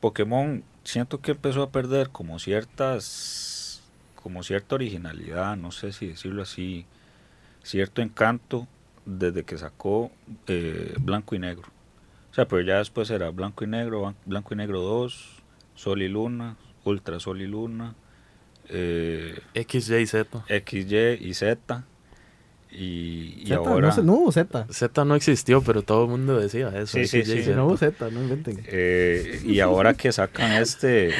Pokémon 0.00 0.62
siento 0.84 1.20
que 1.20 1.32
empezó 1.32 1.62
a 1.62 1.70
perder 1.70 2.10
como 2.10 2.38
ciertas, 2.38 3.82
como 4.22 4.42
cierta 4.42 4.74
originalidad, 4.74 5.56
no 5.56 5.72
sé 5.72 5.92
si 5.92 6.08
decirlo 6.08 6.42
así, 6.42 6.86
cierto 7.62 8.02
encanto 8.02 8.66
desde 9.04 9.44
que 9.44 9.58
sacó 9.58 10.10
eh, 10.46 10.94
Blanco 11.00 11.34
y 11.34 11.38
Negro. 11.38 11.68
O 12.30 12.34
sea, 12.34 12.46
pero 12.46 12.62
ya 12.62 12.78
después 12.78 13.10
era 13.10 13.30
Blanco 13.30 13.64
y 13.64 13.66
Negro, 13.66 14.14
Blanco 14.24 14.54
y 14.54 14.56
Negro 14.56 14.80
2, 14.82 15.42
Sol 15.74 16.02
y 16.02 16.08
Luna, 16.08 16.56
Ultra 16.84 17.18
Sol 17.18 17.40
y 17.42 17.46
Luna, 17.46 17.94
eh, 18.70 19.40
XY 19.54 19.96
y 19.96 20.06
Z. 20.06 20.44
XY 20.48 21.18
y 21.20 21.34
Z. 21.34 21.84
Y, 22.72 23.52
ahora. 23.52 23.94
No, 24.02 24.14
hubo 24.14 24.32
Z. 24.32 24.66
Z 24.70 25.04
no 25.04 25.16
existió, 25.16 25.60
pero 25.62 25.82
todo 25.82 26.04
el 26.04 26.10
mundo 26.10 26.38
decía 26.38 26.68
eso. 26.68 26.98
Sí, 26.98 27.06
sí, 27.06 27.24
sí. 27.24 27.50
No 27.50 27.66
hubo 27.66 27.76
Z, 27.76 28.10
no 28.10 28.22
inventen. 28.22 28.62
Eh, 28.66 29.42
y 29.44 29.60
ahora 29.60 29.94
que 29.94 30.12
sacan 30.12 30.52
este 30.52 31.12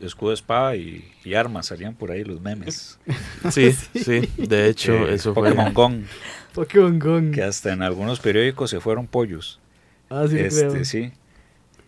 escudo, 0.00 0.32
espada 0.32 0.76
y, 0.76 1.34
armas, 1.34 1.66
salían 1.66 1.94
por 1.94 2.10
ahí 2.10 2.24
los 2.24 2.40
memes. 2.40 2.98
Sí, 3.50 3.72
sí, 3.72 4.28
de 4.36 4.68
hecho, 4.68 5.08
eh, 5.08 5.14
eso 5.14 5.34
Pokémon 5.34 5.72
Gong. 5.74 6.04
Pokémon 6.54 6.98
Gong. 6.98 7.34
Que 7.34 7.42
hasta 7.42 7.72
en 7.72 7.82
algunos 7.82 8.20
periódicos 8.20 8.70
se 8.70 8.80
fueron 8.80 9.06
pollos. 9.06 9.58
Ah, 10.08 10.26
sí, 10.28 10.38
este, 10.38 10.84
Sí. 10.84 11.12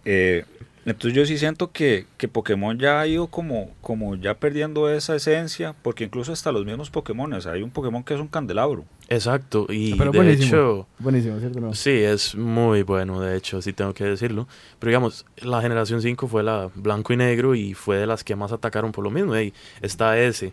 Eh, 0.05 0.45
entonces 0.87 1.15
yo 1.15 1.25
sí 1.25 1.39
siento 1.39 1.73
que, 1.73 2.07
que, 2.19 2.29
Pokémon 2.29 2.79
ya 2.79 3.01
ha 3.01 3.07
ido 3.07 3.27
como, 3.29 3.71
como 3.81 4.17
ya 4.17 4.35
perdiendo 4.35 4.91
esa 4.91 5.17
esencia, 5.17 5.75
porque 5.83 6.05
incluso 6.05 6.33
hasta 6.33 6.53
los 6.53 6.65
mismos 6.65 6.91
Pokémon, 6.91 7.33
hay 7.47 7.63
un 7.63 7.71
Pokémon 7.71 8.05
que 8.05 8.15
es 8.15 8.21
un 8.21 8.29
candelabro. 8.29 8.85
Exacto, 9.09 9.67
y 9.69 9.93
ah, 9.93 9.97
Pero 9.99 10.13
de 10.13 10.19
buenísimo, 10.19 10.47
hecho... 10.47 10.87
Buenísimo, 10.99 11.39
¿cierto? 11.39 11.61
No? 11.61 11.75
Sí, 11.75 11.91
es 11.91 12.35
muy 12.35 12.83
bueno, 12.83 13.21
de 13.21 13.37
hecho, 13.37 13.63
sí 13.63 13.73
tengo 13.73 13.95
que 13.95 14.05
decirlo. 14.05 14.47
Pero 14.79 14.91
digamos, 14.91 15.27
la 15.39 15.61
generación 15.63 16.03
5 16.03 16.29
fue 16.29 16.43
la 16.43 16.71
blanco 16.75 17.13
y 17.13 17.17
negro 17.17 17.55
y 17.55 17.75
fue 17.75 17.99
de 17.99 18.07
las 18.07 18.25
que 18.25 18.37
más 18.37 18.53
atacaron 18.53 18.93
por 18.93 19.05
lo 19.05 19.11
mismo. 19.11 19.35
Hey, 19.35 19.53
está 19.81 20.19
ese 20.19 20.53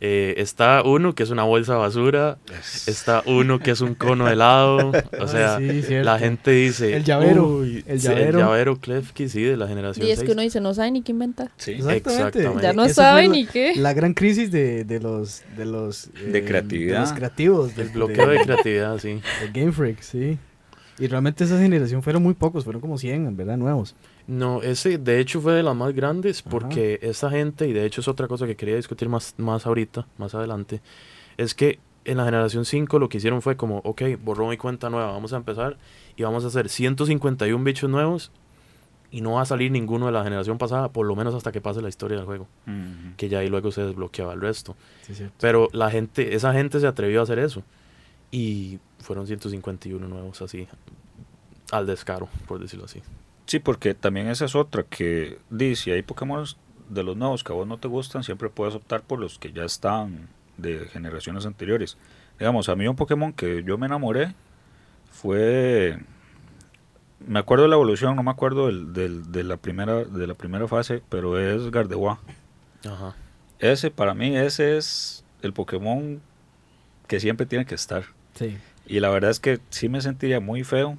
eh, 0.00 0.34
está 0.38 0.82
uno 0.82 1.14
que 1.14 1.22
es 1.22 1.30
una 1.30 1.44
bolsa 1.44 1.74
de 1.74 1.78
basura, 1.78 2.38
está 2.86 3.22
uno 3.26 3.58
que 3.60 3.70
es 3.70 3.80
un 3.80 3.94
cono 3.94 4.26
de 4.26 4.32
helado, 4.34 4.92
o 5.20 5.28
sea, 5.28 5.58
la 5.60 6.18
gente 6.18 6.50
dice... 6.50 6.96
El 6.96 7.04
llavero. 7.04 7.62
el 7.62 7.98
llavero. 7.98 8.38
el 8.38 8.44
llavero 8.44 8.76
Klefki, 8.76 9.28
sí, 9.28 9.42
de 9.42 9.56
la 9.56 9.68
generación 9.68 10.06
Y 10.06 10.10
es 10.10 10.22
que 10.22 10.32
uno 10.32 10.42
dice, 10.42 10.60
no 10.60 10.74
sabe 10.74 10.90
ni 10.90 11.02
qué 11.02 11.12
inventar. 11.12 11.50
Sí. 11.56 11.72
Exactamente. 11.72 12.44
Ya 12.60 12.72
no 12.72 12.88
sabe 12.88 13.28
ni 13.28 13.46
qué. 13.46 13.74
La 13.76 13.94
gran 13.94 14.14
crisis 14.14 14.50
de, 14.50 14.84
de 14.84 15.00
los... 15.00 15.42
De, 15.56 15.64
los, 15.64 16.10
de 16.12 16.38
eh, 16.38 16.44
creatividad. 16.44 16.94
De 16.94 17.00
los 17.00 17.12
creativos. 17.12 17.78
El 17.78 17.88
bloqueo 17.88 18.28
de, 18.28 18.40
creatividad, 18.40 18.98
sí. 18.98 19.20
El 19.42 19.52
Game 19.52 19.72
Freak, 19.72 20.00
sí. 20.00 20.38
Y 20.98 21.06
realmente 21.06 21.44
esa 21.44 21.58
generación 21.58 22.02
fueron 22.02 22.22
muy 22.22 22.34
pocos, 22.34 22.64
fueron 22.64 22.80
como 22.80 22.98
100, 22.98 23.26
en 23.26 23.36
verdad, 23.36 23.56
nuevos. 23.56 23.94
No, 24.26 24.62
ese 24.62 24.98
de 24.98 25.20
hecho 25.20 25.40
fue 25.40 25.52
de 25.52 25.62
las 25.62 25.76
más 25.76 25.92
grandes 25.94 26.40
porque 26.40 26.98
esa 27.02 27.30
gente, 27.30 27.68
y 27.68 27.72
de 27.72 27.84
hecho 27.84 28.00
es 28.00 28.08
otra 28.08 28.26
cosa 28.26 28.46
que 28.46 28.56
quería 28.56 28.76
discutir 28.76 29.08
más, 29.08 29.34
más 29.36 29.66
ahorita, 29.66 30.06
más 30.16 30.34
adelante, 30.34 30.80
es 31.36 31.54
que 31.54 31.78
en 32.04 32.16
la 32.18 32.24
generación 32.24 32.64
5 32.64 32.98
lo 32.98 33.08
que 33.08 33.18
hicieron 33.18 33.42
fue 33.42 33.56
como, 33.56 33.78
ok, 33.78 34.02
borró 34.22 34.48
mi 34.48 34.56
cuenta 34.56 34.90
nueva, 34.90 35.12
vamos 35.12 35.32
a 35.32 35.36
empezar 35.36 35.76
y 36.16 36.22
vamos 36.22 36.44
a 36.44 36.48
hacer 36.48 36.68
151 36.68 37.62
bichos 37.64 37.90
nuevos 37.90 38.30
y 39.10 39.20
no 39.20 39.32
va 39.32 39.42
a 39.42 39.46
salir 39.46 39.70
ninguno 39.70 40.06
de 40.06 40.12
la 40.12 40.24
generación 40.24 40.58
pasada, 40.58 40.88
por 40.88 41.06
lo 41.06 41.14
menos 41.14 41.34
hasta 41.34 41.52
que 41.52 41.60
pase 41.60 41.80
la 41.80 41.88
historia 41.88 42.16
del 42.16 42.26
juego, 42.26 42.48
que 43.16 43.28
ya 43.28 43.38
ahí 43.38 43.48
luego 43.48 43.70
se 43.70 43.82
desbloqueaba 43.82 44.32
el 44.32 44.40
resto. 44.40 44.74
Pero 45.38 45.68
la 45.72 45.90
gente, 45.90 46.34
esa 46.34 46.52
gente 46.52 46.80
se 46.80 46.86
atrevió 46.86 47.20
a 47.20 47.22
hacer 47.22 47.38
eso 47.38 47.62
y 48.30 48.80
fueron 48.98 49.26
151 49.26 50.08
nuevos 50.08 50.42
así, 50.42 50.66
al 51.70 51.86
descaro, 51.86 52.28
por 52.48 52.58
decirlo 52.58 52.86
así. 52.86 53.02
Sí, 53.46 53.58
porque 53.58 53.94
también 53.94 54.28
esa 54.28 54.46
es 54.46 54.54
otra, 54.54 54.84
que 54.84 55.38
dice, 55.50 55.82
si 55.82 55.90
hay 55.90 56.02
Pokémon 56.02 56.44
de 56.88 57.02
los 57.02 57.16
nuevos 57.16 57.44
que 57.44 57.52
a 57.52 57.56
vos 57.56 57.66
no 57.66 57.78
te 57.78 57.88
gustan, 57.88 58.24
siempre 58.24 58.48
puedes 58.48 58.74
optar 58.74 59.02
por 59.02 59.18
los 59.18 59.38
que 59.38 59.52
ya 59.52 59.64
están 59.64 60.28
de 60.56 60.86
generaciones 60.92 61.46
anteriores. 61.46 61.96
Digamos, 62.38 62.68
a 62.68 62.76
mí 62.76 62.86
un 62.86 62.96
Pokémon 62.96 63.32
que 63.32 63.62
yo 63.64 63.78
me 63.78 63.86
enamoré 63.86 64.34
fue... 65.10 65.98
Me 67.26 67.38
acuerdo 67.38 67.64
de 67.64 67.70
la 67.70 67.76
evolución, 67.76 68.16
no 68.16 68.22
me 68.22 68.30
acuerdo 68.30 68.66
del, 68.66 69.32
de, 69.32 69.44
la 69.44 69.56
primera, 69.56 70.04
de 70.04 70.26
la 70.26 70.34
primera 70.34 70.68
fase, 70.68 71.02
pero 71.08 71.38
es 71.38 71.70
Gardevoir. 71.70 72.18
Ajá. 72.84 73.14
Ese, 73.58 73.90
para 73.90 74.12
mí, 74.12 74.36
ese 74.36 74.76
es 74.76 75.24
el 75.40 75.54
Pokémon 75.54 76.20
que 77.06 77.20
siempre 77.20 77.46
tiene 77.46 77.64
que 77.64 77.74
estar. 77.74 78.04
Sí. 78.34 78.58
Y 78.86 79.00
la 79.00 79.08
verdad 79.08 79.30
es 79.30 79.40
que 79.40 79.58
sí 79.70 79.88
me 79.88 80.02
sentiría 80.02 80.40
muy 80.40 80.64
feo 80.64 80.98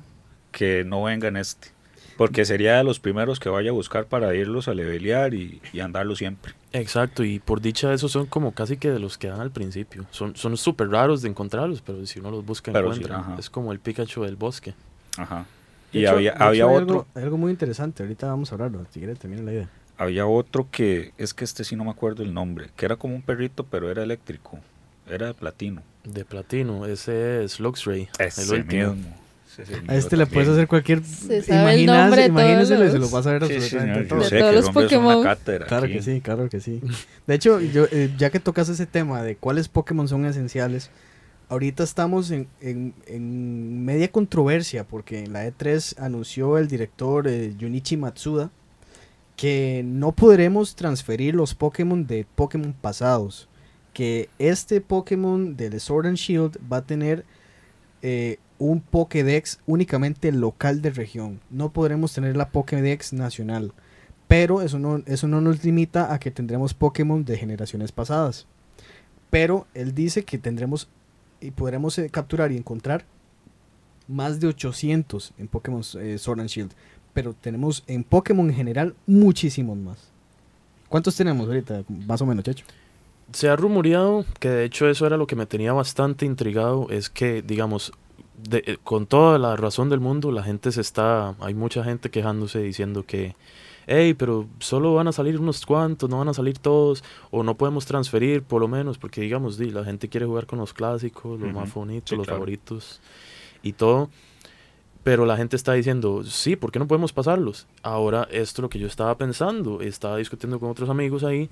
que 0.51 0.83
no 0.83 1.03
venga 1.03 1.27
en 1.27 1.37
este. 1.37 1.74
Porque 2.17 2.45
sería 2.45 2.77
de 2.77 2.83
los 2.83 2.99
primeros 2.99 3.39
que 3.39 3.49
vaya 3.49 3.71
a 3.71 3.73
buscar 3.73 4.05
para 4.05 4.33
irlos 4.35 4.67
a 4.67 4.73
levelear 4.73 5.33
y, 5.33 5.61
y 5.73 5.79
andarlo 5.81 6.15
siempre. 6.15 6.53
Exacto, 6.71 7.23
y 7.23 7.39
por 7.39 7.61
dicha 7.61 7.93
esos 7.93 8.11
son 8.11 8.25
como 8.25 8.53
casi 8.53 8.77
que 8.77 8.89
de 8.89 8.99
los 8.99 9.17
que 9.17 9.27
dan 9.27 9.41
al 9.41 9.51
principio. 9.51 10.05
Son 10.11 10.35
son 10.35 10.57
súper 10.57 10.89
raros 10.89 11.21
de 11.21 11.29
encontrarlos, 11.29 11.81
pero 11.81 12.05
si 12.05 12.19
uno 12.19 12.31
los 12.31 12.45
busca 12.45 12.71
encuentra. 12.71 13.35
es 13.37 13.49
como 13.49 13.71
el 13.71 13.79
Pikachu 13.79 14.23
del 14.23 14.35
bosque. 14.35 14.73
Ajá. 15.17 15.45
y 15.93 16.05
había, 16.05 16.33
había 16.33 16.67
otro... 16.67 17.07
Hay 17.15 17.23
algo, 17.23 17.37
muy 17.37 17.51
interesante, 17.51 18.03
ahorita 18.03 18.27
vamos 18.27 18.51
a 18.51 18.55
hablarlo, 18.55 18.85
si 18.91 18.99
quieres 18.99 19.19
termina 19.19 19.43
la 19.43 19.53
idea. 19.53 19.69
Había 19.97 20.27
otro 20.27 20.67
que, 20.69 21.13
es 21.17 21.33
que 21.33 21.45
este 21.45 21.63
sí 21.63 21.77
no 21.77 21.85
me 21.85 21.91
acuerdo 21.91 22.23
el 22.23 22.33
nombre, 22.33 22.69
que 22.75 22.85
era 22.85 22.97
como 22.97 23.15
un 23.15 23.21
perrito, 23.21 23.65
pero 23.65 23.89
era 23.89 24.03
eléctrico. 24.03 24.59
Era 25.09 25.27
de 25.27 25.33
platino. 25.33 25.81
De 26.03 26.25
platino, 26.25 26.85
ese 26.85 27.43
es 27.43 27.59
Luxray. 27.59 28.09
Ese 28.19 28.55
el 28.55 28.65
mismo 28.65 29.24
a 29.87 29.95
este 29.95 30.17
le 30.17 30.25
puedes 30.25 30.49
hacer 30.49 30.67
cualquier. 30.67 31.01
Imagínese, 31.29 32.91
se 32.91 32.99
lo 32.99 33.09
vas 33.09 33.25
a 33.27 33.31
ver 33.33 33.43
absolutamente 33.43 34.03
todo. 34.05 34.29
De 34.29 34.39
todos 34.39 34.55
los 34.55 34.69
Pokémon. 34.69 35.27
Claro 35.67 35.87
que 35.87 36.01
sí, 36.01 36.21
claro 36.21 36.49
que 36.49 36.59
sí. 36.59 36.81
De 37.27 37.35
hecho, 37.35 37.59
yo, 37.61 37.85
eh, 37.91 38.11
ya 38.17 38.29
que 38.29 38.39
tocas 38.39 38.69
ese 38.69 38.85
tema 38.85 39.23
de 39.23 39.35
cuáles 39.35 39.67
Pokémon 39.67 40.07
son 40.07 40.25
esenciales, 40.25 40.89
ahorita 41.49 41.83
estamos 41.83 42.31
en, 42.31 42.47
en, 42.61 43.85
media 43.85 44.11
controversia 44.11 44.83
porque 44.85 45.19
en 45.19 45.33
la 45.33 45.47
E3 45.47 45.99
anunció 45.99 46.57
el 46.57 46.67
director 46.67 47.27
eh, 47.27 47.53
Junichi 47.59 47.97
Matsuda 47.97 48.51
que 49.35 49.83
no 49.85 50.13
podremos 50.13 50.75
transferir 50.75 51.35
los 51.35 51.53
Pokémon 51.53 52.05
de 52.07 52.25
Pokémon 52.35 52.73
pasados. 52.73 53.49
Que 53.93 54.29
este 54.39 54.81
Pokémon 54.81 55.55
del 55.55 55.79
Sword 55.79 56.07
and 56.07 56.17
Shield 56.17 56.59
va 56.71 56.77
a 56.77 56.85
tener 56.85 57.25
eh, 58.01 58.37
un 58.57 58.81
Pokédex 58.81 59.59
únicamente 59.65 60.31
local 60.31 60.81
de 60.81 60.91
región. 60.91 61.39
No 61.49 61.71
podremos 61.71 62.13
tener 62.13 62.37
la 62.37 62.49
Pokédex 62.49 63.13
nacional. 63.13 63.73
Pero 64.27 64.61
eso 64.61 64.79
no, 64.79 65.03
eso 65.05 65.27
no 65.27 65.41
nos 65.41 65.63
limita 65.63 66.13
a 66.13 66.19
que 66.19 66.31
tendremos 66.31 66.73
Pokémon 66.73 67.23
de 67.23 67.37
generaciones 67.37 67.91
pasadas. 67.91 68.47
Pero 69.29 69.67
él 69.73 69.93
dice 69.93 70.23
que 70.23 70.37
tendremos 70.37 70.89
y 71.41 71.51
podremos 71.51 71.97
eh, 71.99 72.09
capturar 72.09 72.51
y 72.51 72.57
encontrar 72.57 73.05
más 74.07 74.39
de 74.39 74.47
800 74.47 75.33
en 75.37 75.47
Pokémon 75.47 75.81
eh, 75.99 76.17
Sword 76.17 76.39
and 76.39 76.49
Shield. 76.49 76.71
Pero 77.13 77.33
tenemos 77.33 77.83
en 77.87 78.03
Pokémon 78.03 78.49
en 78.49 78.55
general 78.55 78.95
muchísimos 79.05 79.77
más. 79.77 79.97
¿Cuántos 80.89 81.15
tenemos 81.15 81.47
ahorita? 81.47 81.83
Más 82.07 82.21
o 82.21 82.25
menos, 82.25 82.43
Checho. 82.43 82.65
Se 83.31 83.49
ha 83.49 83.55
rumoreado 83.55 84.25
que 84.39 84.49
de 84.49 84.65
hecho 84.65 84.87
eso 84.87 85.05
era 85.07 85.17
lo 85.17 85.25
que 85.25 85.35
me 85.35 85.45
tenía 85.45 85.73
bastante 85.73 86.25
intrigado, 86.25 86.89
es 86.89 87.09
que 87.09 87.41
digamos, 87.41 87.91
eh, 88.51 88.77
con 88.83 89.05
toda 89.05 89.39
la 89.39 89.55
razón 89.55 89.89
del 89.89 89.99
mundo, 89.99 90.31
la 90.31 90.43
gente 90.43 90.71
se 90.71 90.81
está, 90.81 91.35
hay 91.39 91.53
mucha 91.53 91.83
gente 91.83 92.09
quejándose 92.09 92.59
diciendo 92.59 93.03
que, 93.05 93.35
hey, 93.87 94.13
pero 94.13 94.47
solo 94.59 94.93
van 94.93 95.07
a 95.07 95.11
salir 95.11 95.39
unos 95.39 95.65
cuantos, 95.65 96.09
no 96.09 96.19
van 96.19 96.29
a 96.29 96.33
salir 96.33 96.57
todos, 96.57 97.03
o 97.31 97.43
no 97.43 97.55
podemos 97.55 97.85
transferir 97.85 98.43
por 98.43 98.61
lo 98.61 98.67
menos, 98.67 98.97
porque 98.97 99.21
digamos, 99.21 99.59
la 99.59 99.83
gente 99.83 100.09
quiere 100.09 100.25
jugar 100.25 100.45
con 100.45 100.59
los 100.59 100.73
clásicos, 100.73 101.39
los 101.39 101.53
más 101.53 101.73
bonitos, 101.73 102.17
los 102.17 102.27
favoritos 102.27 103.01
y 103.63 103.73
todo. 103.73 104.09
Pero 105.03 105.27
la 105.27 105.37
gente 105.37 105.55
está 105.55 105.73
diciendo, 105.73 106.23
sí, 106.23 106.55
¿por 106.55 106.71
qué 106.71 106.79
no 106.79 106.87
podemos 106.87 107.13
pasarlos? 107.13 107.67
Ahora, 107.83 108.23
esto 108.31 108.61
es 108.61 108.63
lo 108.63 108.69
que 108.69 108.79
yo 108.79 108.87
estaba 108.87 109.15
pensando, 109.17 109.81
estaba 109.81 110.17
discutiendo 110.17 110.59
con 110.59 110.71
otros 110.71 110.89
amigos 110.89 111.23
ahí, 111.23 111.47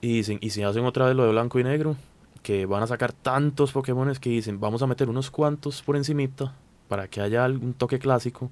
y 0.00 0.16
dicen, 0.16 0.38
¿y 0.40 0.50
si 0.50 0.62
hacen 0.62 0.84
otra 0.84 1.06
vez 1.06 1.14
lo 1.14 1.24
de 1.24 1.30
blanco 1.30 1.60
y 1.60 1.64
negro? 1.64 1.96
Que 2.44 2.66
van 2.66 2.82
a 2.82 2.86
sacar 2.86 3.12
tantos 3.12 3.72
Pokémon 3.72 4.14
que 4.16 4.28
dicen, 4.28 4.60
vamos 4.60 4.82
a 4.82 4.86
meter 4.86 5.08
unos 5.08 5.30
cuantos 5.30 5.82
por 5.82 5.96
encimita 5.96 6.52
para 6.88 7.08
que 7.08 7.22
haya 7.22 7.42
algún 7.42 7.72
toque 7.72 7.98
clásico, 7.98 8.50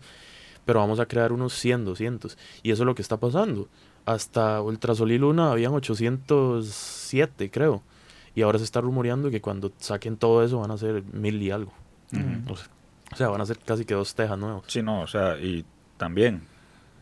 pero 0.65 0.81
vamos 0.81 0.99
a 0.99 1.05
crear 1.05 1.31
unos 1.31 1.53
100, 1.53 1.85
200. 1.85 2.39
Y 2.63 2.71
eso 2.71 2.83
es 2.83 2.87
lo 2.87 2.95
que 2.95 3.03
está 3.03 3.19
pasando. 3.19 3.69
Hasta 4.07 4.63
Ultra 4.63 4.95
Sol 4.95 5.13
y 5.13 5.19
Luna 5.19 5.53
habían 5.53 5.75
807, 5.75 7.51
creo. 7.51 7.83
Y 8.35 8.41
ahora 8.41 8.59
se 8.59 8.65
está 8.65 8.81
rumoreando 8.81 9.31
que 9.31 9.43
cuando 9.43 9.71
saquen 9.77 10.17
todo 10.17 10.43
eso 10.43 10.59
van 10.59 10.71
a 10.71 10.79
ser 10.79 11.05
mil 11.13 11.41
y 11.43 11.51
algo. 11.51 11.75
o, 12.49 13.15
sea, 13.15 13.29
van 13.29 13.43
a 13.43 13.47
ser 13.47 13.59
casi 13.59 13.85
que 13.85 13.93
dos 13.93 14.15
tejas 14.15 14.39
nuevos. 14.39 14.65
Sí, 14.69 14.83
no, 14.83 15.03
o 15.03 15.07
sea, 15.07 15.39
y 15.39 15.67
también 15.99 16.41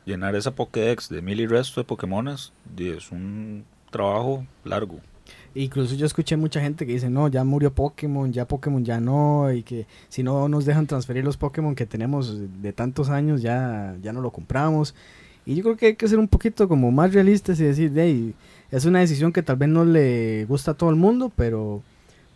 llenar 0.04 0.34
esa 0.34 0.56
Pokédex 0.56 1.08
de 1.08 1.22
mil 1.22 1.38
y 1.38 1.46
resto 1.46 1.80
de 1.80 1.84
Pokémones 1.84 2.52
es 2.76 3.12
un 3.12 3.64
trabajo 3.92 4.44
largo. 4.64 5.00
Incluso 5.54 5.96
yo 5.96 6.06
escuché 6.06 6.36
mucha 6.36 6.60
gente 6.60 6.86
que 6.86 6.92
dice, 6.92 7.10
no, 7.10 7.26
ya 7.26 7.42
murió 7.42 7.72
Pokémon, 7.72 8.32
ya 8.32 8.46
Pokémon 8.46 8.84
ya 8.84 9.00
no, 9.00 9.52
y 9.52 9.62
que 9.64 9.86
si 10.08 10.22
no 10.22 10.48
nos 10.48 10.64
dejan 10.64 10.86
transferir 10.86 11.24
los 11.24 11.36
Pokémon 11.36 11.74
que 11.74 11.86
tenemos 11.86 12.38
de 12.62 12.72
tantos 12.72 13.08
años, 13.08 13.42
ya, 13.42 13.96
ya 14.00 14.12
no 14.12 14.20
lo 14.20 14.30
compramos. 14.30 14.94
Y 15.44 15.56
yo 15.56 15.62
creo 15.64 15.76
que 15.76 15.86
hay 15.86 15.96
que 15.96 16.06
ser 16.06 16.20
un 16.20 16.28
poquito 16.28 16.68
como 16.68 16.92
más 16.92 17.12
realistas 17.12 17.58
y 17.58 17.64
decir, 17.64 17.92
hey, 17.96 18.34
es 18.70 18.84
una 18.84 19.00
decisión 19.00 19.32
que 19.32 19.42
tal 19.42 19.56
vez 19.56 19.68
no 19.68 19.84
le 19.84 20.44
gusta 20.44 20.72
a 20.72 20.74
todo 20.74 20.90
el 20.90 20.96
mundo, 20.96 21.32
pero, 21.34 21.82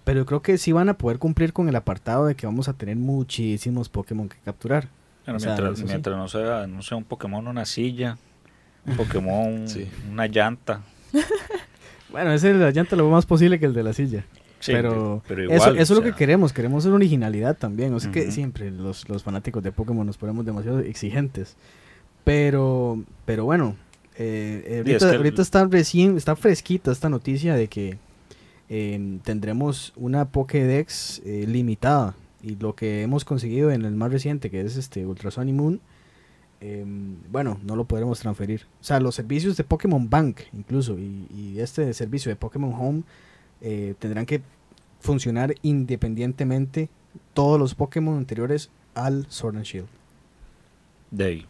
pero 0.02 0.26
creo 0.26 0.42
que 0.42 0.58
sí 0.58 0.72
van 0.72 0.88
a 0.88 0.94
poder 0.94 1.20
cumplir 1.20 1.52
con 1.52 1.68
el 1.68 1.76
apartado 1.76 2.26
de 2.26 2.34
que 2.34 2.46
vamos 2.46 2.68
a 2.68 2.72
tener 2.72 2.96
muchísimos 2.96 3.88
Pokémon 3.88 4.28
que 4.28 4.36
capturar. 4.44 4.88
mientras, 5.26 5.84
mientras 5.84 6.16
no, 6.16 6.26
sea, 6.26 6.66
no 6.66 6.82
sea 6.82 6.96
un 6.96 7.04
Pokémon 7.04 7.46
una 7.46 7.64
silla, 7.64 8.18
un 8.84 8.96
Pokémon 8.96 9.66
una 10.10 10.26
llanta. 10.26 10.80
bueno, 12.14 12.32
ese 12.32 12.52
de 12.52 12.60
la 12.60 12.70
llanta 12.70 12.94
lo 12.94 13.10
más 13.10 13.26
posible 13.26 13.58
que 13.58 13.66
el 13.66 13.74
de 13.74 13.82
la 13.82 13.92
silla. 13.92 14.24
pero, 14.64 15.20
eso, 15.50 15.74
eso 15.74 15.80
es 15.80 15.90
lo 15.90 16.00
que 16.00 16.12
queremos, 16.12 16.52
queremos 16.52 16.84
ser 16.84 16.92
originalidad 16.92 17.56
también. 17.56 17.92
O 17.92 17.98
sea 17.98 18.12
que 18.12 18.30
siempre 18.30 18.70
los, 18.70 19.08
los 19.08 19.24
fanáticos 19.24 19.64
de 19.64 19.72
Pokémon 19.72 20.06
nos 20.06 20.16
ponemos 20.16 20.46
demasiado 20.46 20.78
exigentes. 20.78 21.56
Pero, 22.22 23.02
pero 23.24 23.46
bueno, 23.46 23.74
eh, 24.16 24.84
ahorita, 25.16 25.42
está 25.42 25.64
recién, 25.64 26.16
está 26.16 26.36
fresquita 26.36 26.92
esta 26.92 27.08
noticia 27.08 27.56
de 27.56 27.66
que 27.66 27.98
em, 28.68 29.18
tendremos 29.18 29.92
una 29.96 30.26
Pokédex 30.26 31.20
eh, 31.24 31.46
limitada. 31.48 32.14
Y 32.44 32.54
lo 32.54 32.76
que 32.76 33.02
hemos 33.02 33.24
conseguido 33.24 33.72
en 33.72 33.84
el 33.84 33.96
más 33.96 34.12
reciente, 34.12 34.50
que 34.50 34.60
es 34.60 34.76
este 34.76 35.04
Ultra 35.04 35.32
Moon, 35.46 35.80
em, 36.64 37.16
bueno, 37.30 37.58
no 37.62 37.76
lo 37.76 37.84
podremos 37.84 38.18
transferir. 38.20 38.66
O 38.80 38.84
sea, 38.84 38.98
los 39.00 39.14
servicios 39.14 39.56
de 39.56 39.64
Pokémon 39.64 40.08
Bank, 40.08 40.40
incluso, 40.52 40.98
y, 40.98 41.26
y 41.30 41.60
este 41.60 41.92
servicio 41.92 42.30
de 42.30 42.36
Pokémon 42.36 42.72
Home, 42.72 43.02
eh, 43.60 43.94
tendrán 43.98 44.24
que 44.26 44.40
funcionar 45.00 45.54
independientemente 45.62 46.88
todos 47.34 47.58
los 47.58 47.74
Pokémon 47.74 48.16
anteriores 48.16 48.70
al 48.94 49.26
Sword 49.28 49.56
and 49.56 49.64
Shield. 49.64 49.88
De 51.10 51.24
ahí. 51.24 51.46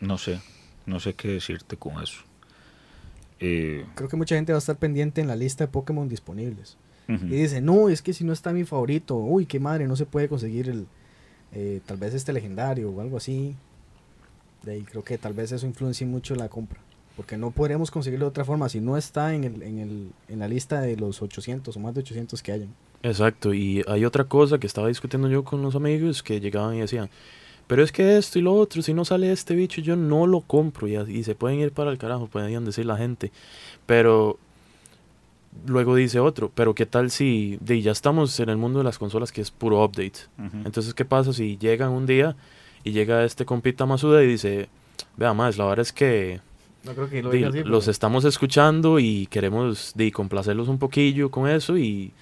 No 0.00 0.18
sé, 0.18 0.40
no 0.86 1.00
sé 1.00 1.14
qué 1.14 1.28
decirte 1.28 1.76
con 1.76 2.02
eso. 2.02 2.22
Eh, 3.40 3.86
Creo 3.94 4.08
que 4.08 4.16
mucha 4.16 4.34
gente 4.34 4.52
va 4.52 4.58
a 4.58 4.58
estar 4.58 4.76
pendiente 4.76 5.20
en 5.20 5.28
la 5.28 5.36
lista 5.36 5.64
de 5.64 5.72
Pokémon 5.72 6.08
disponibles. 6.08 6.76
Y 7.08 7.36
dice, 7.36 7.62
no, 7.62 7.88
es 7.88 8.02
que 8.02 8.12
si 8.12 8.22
no 8.22 8.34
está 8.34 8.52
mi 8.52 8.64
favorito, 8.64 9.16
uy, 9.16 9.46
qué 9.46 9.58
madre, 9.58 9.86
no 9.86 9.96
se 9.96 10.04
puede 10.04 10.28
conseguir 10.28 10.68
el, 10.68 10.86
eh, 11.52 11.80
tal 11.86 11.96
vez 11.96 12.12
este 12.12 12.34
legendario 12.34 12.90
o 12.90 13.00
algo 13.00 13.16
así. 13.16 13.56
De 14.62 14.72
ahí 14.72 14.82
creo 14.82 15.04
que 15.04 15.18
tal 15.18 15.34
vez 15.34 15.52
eso 15.52 15.66
influencie 15.66 16.06
mucho 16.06 16.34
la 16.34 16.48
compra. 16.48 16.80
Porque 17.16 17.36
no 17.36 17.50
podremos 17.50 17.90
conseguirlo 17.90 18.26
de 18.26 18.30
otra 18.30 18.44
forma 18.44 18.68
si 18.68 18.80
no 18.80 18.96
está 18.96 19.34
en, 19.34 19.44
el, 19.44 19.62
en, 19.62 19.78
el, 19.78 20.10
en 20.28 20.38
la 20.38 20.46
lista 20.46 20.80
de 20.80 20.96
los 20.96 21.20
800 21.20 21.76
o 21.76 21.80
más 21.80 21.94
de 21.94 22.00
800 22.00 22.42
que 22.42 22.52
hayan. 22.52 22.68
Exacto, 23.02 23.54
y 23.54 23.84
hay 23.88 24.04
otra 24.04 24.24
cosa 24.24 24.58
que 24.58 24.66
estaba 24.66 24.88
discutiendo 24.88 25.28
yo 25.28 25.44
con 25.44 25.62
los 25.62 25.74
amigos 25.74 26.22
que 26.22 26.40
llegaban 26.40 26.76
y 26.76 26.80
decían, 26.80 27.08
pero 27.66 27.82
es 27.82 27.92
que 27.92 28.16
esto 28.16 28.38
y 28.38 28.42
lo 28.42 28.54
otro, 28.54 28.82
si 28.82 28.94
no 28.94 29.04
sale 29.04 29.30
este 29.30 29.54
bicho, 29.54 29.80
yo 29.80 29.94
no 29.94 30.26
lo 30.26 30.40
compro. 30.40 30.88
Y, 30.88 30.96
y 30.96 31.22
se 31.22 31.34
pueden 31.34 31.60
ir 31.60 31.72
para 31.72 31.90
el 31.90 31.98
carajo, 31.98 32.26
pueden 32.26 32.64
decir 32.64 32.86
la 32.86 32.96
gente. 32.96 33.30
Pero 33.84 34.38
luego 35.66 35.94
dice 35.94 36.18
otro, 36.18 36.50
pero 36.54 36.74
¿qué 36.74 36.86
tal 36.86 37.10
si 37.10 37.58
de, 37.60 37.80
ya 37.82 37.92
estamos 37.92 38.38
en 38.40 38.48
el 38.48 38.56
mundo 38.56 38.78
de 38.78 38.84
las 38.84 38.98
consolas 38.98 39.32
que 39.32 39.40
es 39.40 39.50
puro 39.50 39.84
update? 39.84 40.20
Entonces, 40.64 40.94
¿qué 40.94 41.04
pasa 41.04 41.32
si 41.32 41.58
llegan 41.58 41.90
un 41.90 42.06
día 42.06 42.36
y 42.88 42.92
llega 42.92 43.24
este 43.24 43.44
compita 43.44 43.84
Masuda 43.84 44.22
y 44.22 44.26
dice, 44.26 44.68
vea 45.16 45.34
más, 45.34 45.58
la 45.58 45.66
verdad 45.66 45.82
es 45.82 45.92
que, 45.92 46.40
no 46.84 46.94
creo 46.94 47.10
que 47.10 47.22
los 47.64 47.86
estamos 47.86 48.24
escuchando 48.24 48.98
y 48.98 49.26
queremos 49.26 49.92
de, 49.94 50.10
complacerlos 50.10 50.68
un 50.68 50.78
poquillo 50.78 51.30
con 51.30 51.48
eso 51.48 51.76
y 51.76 52.12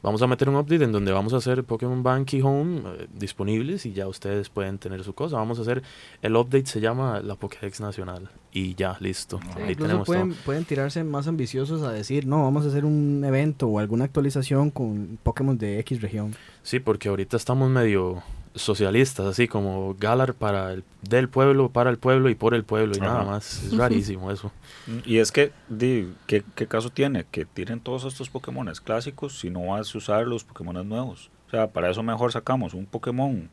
vamos 0.00 0.22
a 0.22 0.28
meter 0.28 0.48
un 0.48 0.54
update 0.54 0.84
en 0.84 0.92
donde 0.92 1.10
vamos 1.10 1.32
a 1.32 1.38
hacer 1.38 1.64
Pokémon 1.64 2.04
Bank 2.04 2.34
y 2.34 2.42
Home 2.42 2.82
eh, 2.84 3.06
disponibles 3.12 3.84
y 3.84 3.92
ya 3.92 4.06
ustedes 4.06 4.48
pueden 4.48 4.78
tener 4.78 5.02
su 5.02 5.12
cosa. 5.12 5.36
Vamos 5.36 5.58
a 5.58 5.62
hacer 5.62 5.82
el 6.22 6.36
update, 6.36 6.66
se 6.66 6.80
llama 6.80 7.20
la 7.20 7.34
Pokédex 7.34 7.80
Nacional 7.80 8.28
y 8.52 8.76
ya, 8.76 8.96
listo. 9.00 9.40
Ahí 9.56 9.74
tenemos 9.74 10.06
pueden, 10.06 10.34
pueden 10.34 10.64
tirarse 10.64 11.02
más 11.02 11.26
ambiciosos 11.26 11.82
a 11.82 11.90
decir, 11.90 12.26
no, 12.26 12.44
vamos 12.44 12.64
a 12.64 12.68
hacer 12.68 12.84
un 12.84 13.24
evento 13.24 13.66
o 13.66 13.80
alguna 13.80 14.04
actualización 14.04 14.70
con 14.70 15.18
Pokémon 15.24 15.58
de 15.58 15.80
X 15.80 16.00
región. 16.00 16.36
Sí, 16.62 16.78
porque 16.78 17.08
ahorita 17.08 17.36
estamos 17.36 17.68
medio 17.70 18.22
socialistas, 18.54 19.26
así 19.26 19.48
como 19.48 19.94
Galar 19.98 20.34
para 20.34 20.72
el, 20.72 20.84
del 21.02 21.28
pueblo, 21.28 21.70
para 21.70 21.90
el 21.90 21.98
pueblo 21.98 22.28
y 22.28 22.34
por 22.34 22.54
el 22.54 22.64
pueblo 22.64 22.94
y 22.96 23.00
nada 23.00 23.24
más. 23.24 23.64
Es 23.64 23.76
rarísimo 23.76 24.30
eso. 24.30 24.50
Y 25.06 25.18
es 25.18 25.30
que, 25.30 25.52
di, 25.68 26.12
¿qué, 26.26 26.42
caso 26.66 26.90
tiene? 26.90 27.24
Que 27.30 27.44
tiren 27.44 27.80
todos 27.80 28.04
estos 28.04 28.30
Pokémon 28.30 28.70
clásicos 28.84 29.38
si 29.38 29.48
no 29.48 29.66
vas 29.66 29.94
a 29.94 29.98
usar 29.98 30.26
los 30.26 30.44
Pokémon 30.44 30.86
nuevos. 30.88 31.30
O 31.46 31.50
sea, 31.50 31.68
para 31.68 31.90
eso 31.90 32.02
mejor 32.02 32.32
sacamos 32.32 32.74
un 32.74 32.86
Pokémon 32.86 33.48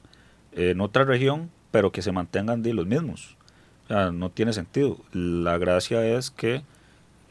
en 0.54 0.82
otra 0.82 1.04
región, 1.04 1.52
pero 1.72 1.92
que 1.92 2.02
se 2.02 2.12
mantengan 2.12 2.64
di, 2.64 2.74
los 2.74 2.88
mismos. 2.88 3.38
O 3.86 3.88
sea, 3.90 4.12
no 4.12 4.32
tiene 4.32 4.54
sentido. 4.54 4.98
La 5.14 5.58
gracia 5.58 6.06
es 6.06 6.32
que 6.32 6.64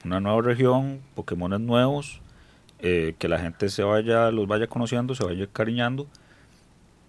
una 0.05 0.21
nueva 0.21 0.43
región, 0.43 1.01
Pokémon 1.17 1.67
nuevos, 1.67 2.21
eh, 2.79 3.15
que 3.19 3.27
la 3.29 3.41
gente 3.41 3.69
se 3.69 3.83
vaya, 3.83 4.31
los 4.31 4.47
vaya 4.47 4.69
conociendo, 4.69 5.15
se 5.17 5.25
vaya 5.25 5.49
cariñando 5.53 6.07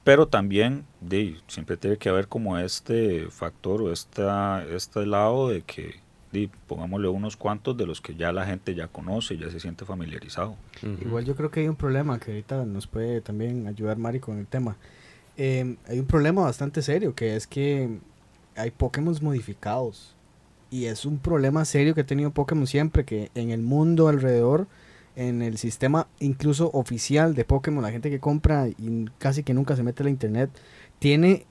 pero 0.03 0.27
también 0.27 0.85
de, 1.01 1.37
siempre 1.47 1.77
tiene 1.77 1.97
que 1.97 2.09
haber 2.09 2.27
como 2.27 2.57
este 2.57 3.27
factor 3.29 3.81
o 3.81 3.91
esta, 3.91 4.63
este 4.65 5.05
lado 5.05 5.49
de 5.49 5.61
que 5.61 5.95
de, 6.31 6.49
pongámosle 6.67 7.07
unos 7.07 7.35
cuantos 7.35 7.75
de 7.75 7.85
los 7.85 8.01
que 8.01 8.15
ya 8.15 8.31
la 8.31 8.45
gente 8.45 8.75
ya 8.75 8.87
conoce, 8.87 9.37
ya 9.37 9.49
se 9.49 9.59
siente 9.59 9.85
familiarizado. 9.85 10.55
Igual 11.01 11.25
yo 11.25 11.35
creo 11.35 11.49
que 11.49 11.61
hay 11.61 11.67
un 11.67 11.75
problema 11.75 12.19
que 12.19 12.31
ahorita 12.31 12.65
nos 12.65 12.87
puede 12.87 13.21
también 13.21 13.67
ayudar 13.67 13.97
Mari 13.97 14.19
con 14.19 14.37
el 14.37 14.45
tema. 14.45 14.77
Em, 15.37 15.77
hay 15.87 15.99
un 15.99 16.05
problema 16.05 16.43
bastante 16.43 16.81
serio 16.81 17.15
que 17.15 17.35
es 17.35 17.47
que 17.47 17.89
hay 18.55 18.71
Pokémon 18.71 19.15
modificados. 19.21 20.15
Y 20.71 20.85
es 20.85 21.05
un 21.05 21.17
problema 21.17 21.65
serio 21.65 21.95
que 21.95 22.01
ha 22.01 22.05
tenido 22.05 22.29
Pokémon 22.29 22.67
siempre, 22.67 23.03
que 23.03 23.31
en 23.33 23.49
el 23.49 23.61
mundo 23.61 24.07
alrededor 24.07 24.67
en 25.19 25.41
el 25.41 25.57
sistema 25.57 26.07
incluso 26.21 26.71
oficial 26.71 27.35
de 27.35 27.43
Pokémon, 27.43 27.83
la 27.83 27.91
gente 27.91 28.09
que 28.09 28.21
compra 28.21 28.69
y 28.69 29.05
casi 29.17 29.43
que 29.43 29.53
nunca 29.53 29.75
se 29.75 29.83
mete 29.83 30.01
a 30.01 30.05
la 30.05 30.11
internet, 30.11 30.49
tiene 30.97 31.45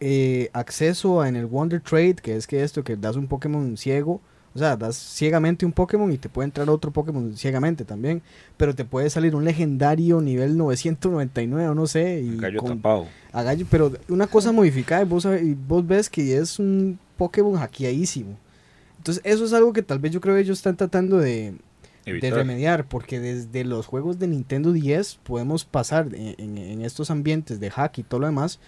eh, 0.00 0.48
acceso 0.54 1.20
a, 1.20 1.28
en 1.28 1.36
el 1.36 1.44
Wonder 1.44 1.82
Trade, 1.82 2.16
que 2.16 2.36
es 2.36 2.46
que 2.46 2.62
esto, 2.62 2.82
que 2.82 2.96
das 2.96 3.16
un 3.16 3.26
Pokémon 3.26 3.76
ciego, 3.76 4.22
o 4.54 4.58
sea, 4.58 4.78
das 4.78 4.96
ciegamente 4.96 5.66
un 5.66 5.72
Pokémon 5.72 6.10
y 6.10 6.16
te 6.16 6.30
puede 6.30 6.46
entrar 6.46 6.70
otro 6.70 6.90
Pokémon 6.90 7.36
ciegamente 7.36 7.84
también, 7.84 8.22
pero 8.56 8.74
te 8.74 8.86
puede 8.86 9.10
salir 9.10 9.36
un 9.36 9.44
legendario 9.44 10.22
nivel 10.22 10.56
999 10.56 11.68
o 11.68 11.74
no 11.74 11.86
sé. 11.86 12.22
Y 12.22 12.38
gallo 12.38 12.62
tapado. 12.62 13.06
A 13.30 13.42
gallo, 13.42 13.66
pero 13.70 13.92
una 14.08 14.26
cosa 14.26 14.52
modificada 14.52 15.02
y 15.02 15.04
vos, 15.04 15.26
y 15.26 15.54
vos 15.54 15.86
ves 15.86 16.08
que 16.08 16.34
es 16.34 16.58
un 16.58 16.98
Pokémon 17.18 17.56
hackeadísimo. 17.56 18.38
Entonces 18.96 19.22
eso 19.26 19.44
es 19.44 19.52
algo 19.52 19.74
que 19.74 19.82
tal 19.82 19.98
vez 19.98 20.12
yo 20.12 20.20
creo 20.22 20.34
que 20.34 20.40
ellos 20.40 20.58
están 20.58 20.78
tratando 20.78 21.18
de, 21.18 21.54
de 22.04 22.30
remediar, 22.30 22.86
porque 22.86 23.20
desde 23.20 23.64
los 23.64 23.86
juegos 23.86 24.18
de 24.18 24.26
Nintendo 24.26 24.72
10 24.72 25.20
podemos 25.22 25.64
pasar 25.64 26.08
en, 26.14 26.82
estos 26.82 27.10
ambientes 27.10 27.60
de 27.60 27.70
hack 27.70 27.98
y 27.98 28.02
todo 28.02 28.20
lo 28.20 28.26
demás, 28.26 28.58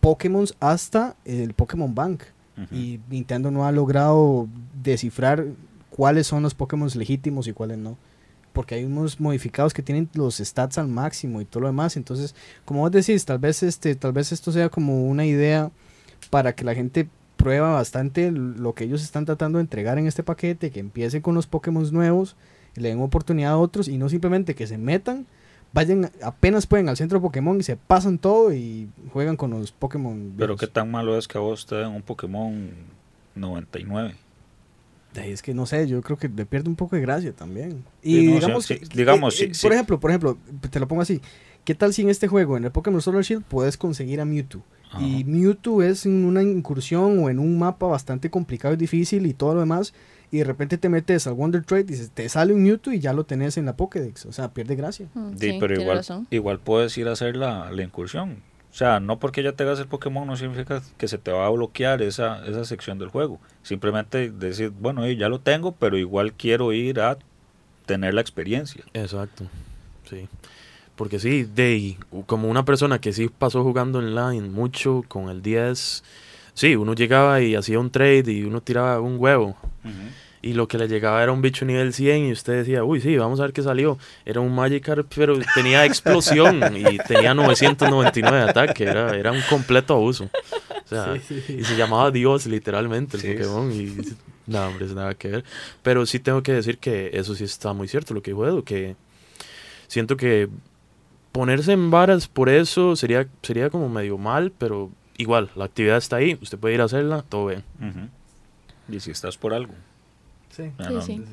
Pokémon 0.00 0.46
hasta 0.60 1.16
el 1.24 1.54
Pokémon 1.54 1.94
Bank. 1.94 2.22
Y 2.70 3.00
Nintendo 3.08 3.50
no 3.50 3.66
ha 3.66 3.72
logrado 3.72 4.46
descifrar 4.82 5.46
cuáles 5.90 6.26
son 6.26 6.42
los 6.42 6.54
Pokémon 6.54 6.88
legítimos 6.94 7.48
y 7.48 7.52
cuáles 7.52 7.78
no. 7.78 7.96
Porque 8.52 8.74
hay 8.74 8.84
unos 8.84 9.18
modificados 9.18 9.72
que 9.72 9.82
tienen 9.82 10.08
los 10.14 10.36
stats 10.36 10.76
al 10.76 10.86
máximo 10.86 11.40
y 11.40 11.46
todo 11.46 11.62
lo 11.62 11.66
demás. 11.68 11.96
Entonces, 11.96 12.34
como 12.64 12.80
vos 12.80 12.92
decís, 12.92 13.24
tal 13.24 13.38
vez 13.38 13.62
este, 13.62 13.94
tal 13.94 14.12
vez 14.12 14.30
esto 14.30 14.52
sea 14.52 14.68
como 14.68 15.06
una 15.06 15.24
idea 15.24 15.70
para 16.30 16.54
que 16.54 16.62
la 16.62 16.74
gente 16.74 17.08
prueba 17.36 17.72
bastante 17.72 18.30
lo 18.30 18.74
que 18.74 18.84
ellos 18.84 19.02
están 19.02 19.24
tratando 19.24 19.58
de 19.58 19.62
entregar 19.62 19.98
en 19.98 20.06
este 20.06 20.22
paquete, 20.22 20.70
que 20.70 20.78
empiece 20.78 21.22
con 21.22 21.34
los 21.34 21.46
Pokémon 21.46 21.90
nuevos 21.90 22.36
le 22.76 22.88
den 22.88 23.00
oportunidad 23.00 23.52
a 23.52 23.58
otros 23.58 23.88
y 23.88 23.98
no 23.98 24.08
simplemente 24.08 24.54
que 24.54 24.66
se 24.66 24.78
metan, 24.78 25.26
vayan, 25.72 26.10
apenas 26.22 26.66
pueden 26.66 26.88
al 26.88 26.96
centro 26.96 27.18
de 27.18 27.22
Pokémon 27.22 27.58
y 27.58 27.62
se 27.62 27.76
pasan 27.76 28.18
todo 28.18 28.52
y 28.52 28.88
juegan 29.12 29.36
con 29.36 29.50
los 29.50 29.72
Pokémon. 29.72 30.34
Pero 30.36 30.56
qué 30.56 30.66
tan 30.66 30.90
malo 30.90 31.16
es 31.18 31.28
que 31.28 31.38
a 31.38 31.40
vos 31.40 31.66
te 31.66 31.76
den 31.76 31.88
un 31.88 32.02
Pokémon 32.02 32.70
99. 33.34 34.14
Es 35.14 35.42
que 35.42 35.52
no 35.52 35.66
sé, 35.66 35.86
yo 35.86 36.00
creo 36.00 36.16
que 36.16 36.28
le 36.28 36.46
pierde 36.46 36.70
un 36.70 36.76
poco 36.76 36.96
de 36.96 37.02
gracia 37.02 37.32
también. 37.32 37.84
Y 38.02 38.28
digamos, 38.28 38.68
digamos 38.94 39.40
eh, 39.40 39.44
eh, 39.44 39.52
por 39.60 39.72
ejemplo, 39.72 40.00
por 40.00 40.10
ejemplo, 40.10 40.38
te 40.70 40.80
lo 40.80 40.88
pongo 40.88 41.02
así. 41.02 41.20
¿Qué 41.64 41.74
tal 41.74 41.92
si 41.92 42.02
en 42.02 42.08
este 42.08 42.28
juego, 42.28 42.56
en 42.56 42.64
el 42.64 42.72
Pokémon 42.72 43.00
Solar 43.00 43.22
Shield, 43.22 43.44
puedes 43.44 43.76
conseguir 43.76 44.20
a 44.20 44.24
Mewtwo? 44.24 44.62
Y 45.00 45.24
Mewtwo 45.24 45.82
es 45.82 46.04
en 46.04 46.24
una 46.26 46.42
incursión 46.42 47.18
o 47.18 47.30
en 47.30 47.38
un 47.38 47.58
mapa 47.58 47.86
bastante 47.86 48.30
complicado 48.30 48.74
y 48.74 48.76
difícil 48.76 49.26
y 49.26 49.32
todo 49.32 49.54
lo 49.54 49.60
demás 49.60 49.94
y 50.32 50.38
de 50.38 50.44
repente 50.44 50.78
te 50.78 50.88
metes 50.88 51.26
al 51.26 51.34
Wonder 51.34 51.62
Trade 51.62 51.82
y 51.82 51.84
dices, 51.84 52.10
te 52.10 52.26
sale 52.30 52.54
un 52.54 52.62
Mewtwo 52.62 52.90
y 52.90 53.00
ya 53.00 53.12
lo 53.12 53.24
tenés 53.24 53.58
en 53.58 53.66
la 53.66 53.76
Pokédex. 53.76 54.24
O 54.24 54.32
sea, 54.32 54.48
pierde 54.54 54.76
gracia. 54.76 55.06
Mm, 55.12 55.36
sí, 55.36 55.58
pero 55.60 55.78
igual, 55.78 56.02
igual 56.30 56.58
puedes 56.58 56.96
ir 56.96 57.06
a 57.08 57.12
hacer 57.12 57.36
la, 57.36 57.70
incursión. 57.82 58.42
O 58.72 58.74
sea, 58.74 58.98
no 58.98 59.18
porque 59.18 59.42
ya 59.42 59.52
tengas 59.52 59.78
el 59.78 59.88
Pokémon 59.88 60.26
no 60.26 60.38
significa 60.38 60.80
que 60.96 61.06
se 61.06 61.18
te 61.18 61.30
va 61.32 61.46
a 61.46 61.50
bloquear 61.50 62.00
esa, 62.00 62.46
esa 62.46 62.64
sección 62.64 62.98
del 62.98 63.10
juego. 63.10 63.38
Simplemente 63.62 64.30
decir, 64.30 64.70
bueno, 64.70 65.06
ya 65.10 65.28
lo 65.28 65.38
tengo, 65.38 65.72
pero 65.72 65.98
igual 65.98 66.32
quiero 66.32 66.72
ir 66.72 66.98
a 67.00 67.18
tener 67.84 68.14
la 68.14 68.22
experiencia. 68.22 68.84
Exacto, 68.94 69.44
sí. 70.08 70.30
Porque 70.96 71.18
sí, 71.18 71.44
de 71.44 71.98
como 72.24 72.48
una 72.48 72.64
persona 72.64 73.02
que 73.02 73.12
sí 73.12 73.28
pasó 73.28 73.62
jugando 73.62 73.98
online 73.98 74.48
mucho 74.48 75.04
con 75.08 75.28
el 75.28 75.42
10 75.42 76.02
Sí, 76.54 76.76
uno 76.76 76.94
llegaba 76.94 77.40
y 77.40 77.54
hacía 77.54 77.78
un 77.78 77.90
trade 77.90 78.30
y 78.30 78.44
uno 78.44 78.60
tiraba 78.60 79.00
un 79.00 79.16
huevo. 79.18 79.56
Y 80.44 80.54
lo 80.54 80.66
que 80.66 80.76
le 80.76 80.88
llegaba 80.88 81.22
era 81.22 81.30
un 81.30 81.40
bicho 81.40 81.64
nivel 81.64 81.94
100 81.94 82.26
y 82.26 82.32
usted 82.32 82.54
decía, 82.54 82.82
uy, 82.82 83.00
sí, 83.00 83.16
vamos 83.16 83.38
a 83.38 83.44
ver 83.44 83.52
qué 83.52 83.62
salió. 83.62 83.96
Era 84.24 84.40
un 84.40 84.52
Magikarp, 84.52 85.06
pero 85.14 85.38
tenía 85.54 85.84
explosión 85.84 86.60
y 86.76 86.98
tenía 86.98 87.32
999 87.32 88.36
de 88.36 88.50
ataque. 88.50 88.84
Era, 88.84 89.16
era 89.16 89.30
un 89.30 89.40
completo 89.48 89.94
abuso. 89.94 90.28
O 90.84 90.88
sea, 90.88 91.14
y 91.16 91.62
se 91.62 91.76
llamaba 91.76 92.10
Dios 92.10 92.46
literalmente 92.46 93.16
el 93.16 93.36
Pokémon. 93.36 93.72
Y 93.72 93.96
nada, 94.48 94.68
hombre, 94.68 94.86
nada 94.86 95.14
que 95.14 95.28
ver. 95.28 95.44
Pero 95.80 96.04
sí 96.06 96.18
tengo 96.18 96.42
que 96.42 96.52
decir 96.52 96.78
que 96.78 97.10
eso 97.14 97.36
sí 97.36 97.44
está 97.44 97.72
muy 97.72 97.86
cierto, 97.86 98.12
lo 98.12 98.20
que 98.20 98.32
dijo 98.32 98.44
Edu, 98.44 98.64
que 98.64 98.96
siento 99.86 100.16
que 100.16 100.48
ponerse 101.30 101.72
en 101.72 101.90
varas 101.90 102.26
por 102.26 102.48
eso 102.48 102.96
sería, 102.96 103.28
sería 103.42 103.70
como 103.70 103.88
medio 103.88 104.18
mal, 104.18 104.52
pero 104.58 104.90
igual, 105.16 105.50
la 105.54 105.66
actividad 105.66 105.98
está 105.98 106.16
ahí, 106.16 106.36
usted 106.42 106.58
puede 106.58 106.74
ir 106.74 106.80
a 106.80 106.84
hacerla, 106.84 107.22
todo 107.22 107.46
bien. 107.46 107.62
Y 108.88 108.98
si 108.98 109.12
estás 109.12 109.38
por 109.38 109.54
algo. 109.54 109.72
Sí. 110.52 110.70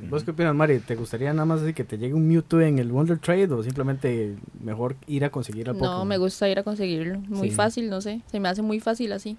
¿Vos 0.09 0.23
qué 0.23 0.31
opinas, 0.31 0.55
Mari? 0.55 0.79
¿Te 0.79 0.95
gustaría 0.95 1.33
nada 1.33 1.45
más 1.45 1.59
que 1.73 1.83
te 1.83 1.97
llegue 1.97 2.13
un 2.13 2.25
Mewtwo 2.25 2.61
en 2.61 2.79
el 2.79 2.89
Wonder 2.89 3.19
Trade 3.19 3.51
o 3.53 3.61
simplemente 3.61 4.37
mejor 4.63 4.95
ir 5.07 5.25
a 5.25 5.29
conseguir 5.29 5.67
al 5.67 5.75
Pokémon? 5.75 5.97
No, 5.99 6.05
me 6.05 6.17
gusta 6.17 6.47
ir 6.47 6.57
a 6.57 6.63
conseguirlo. 6.63 7.19
Muy 7.27 7.51
fácil, 7.51 7.89
no 7.89 7.99
sé. 7.99 8.21
Se 8.31 8.39
me 8.39 8.47
hace 8.47 8.61
muy 8.61 8.79
fácil 8.79 9.11
así. 9.11 9.37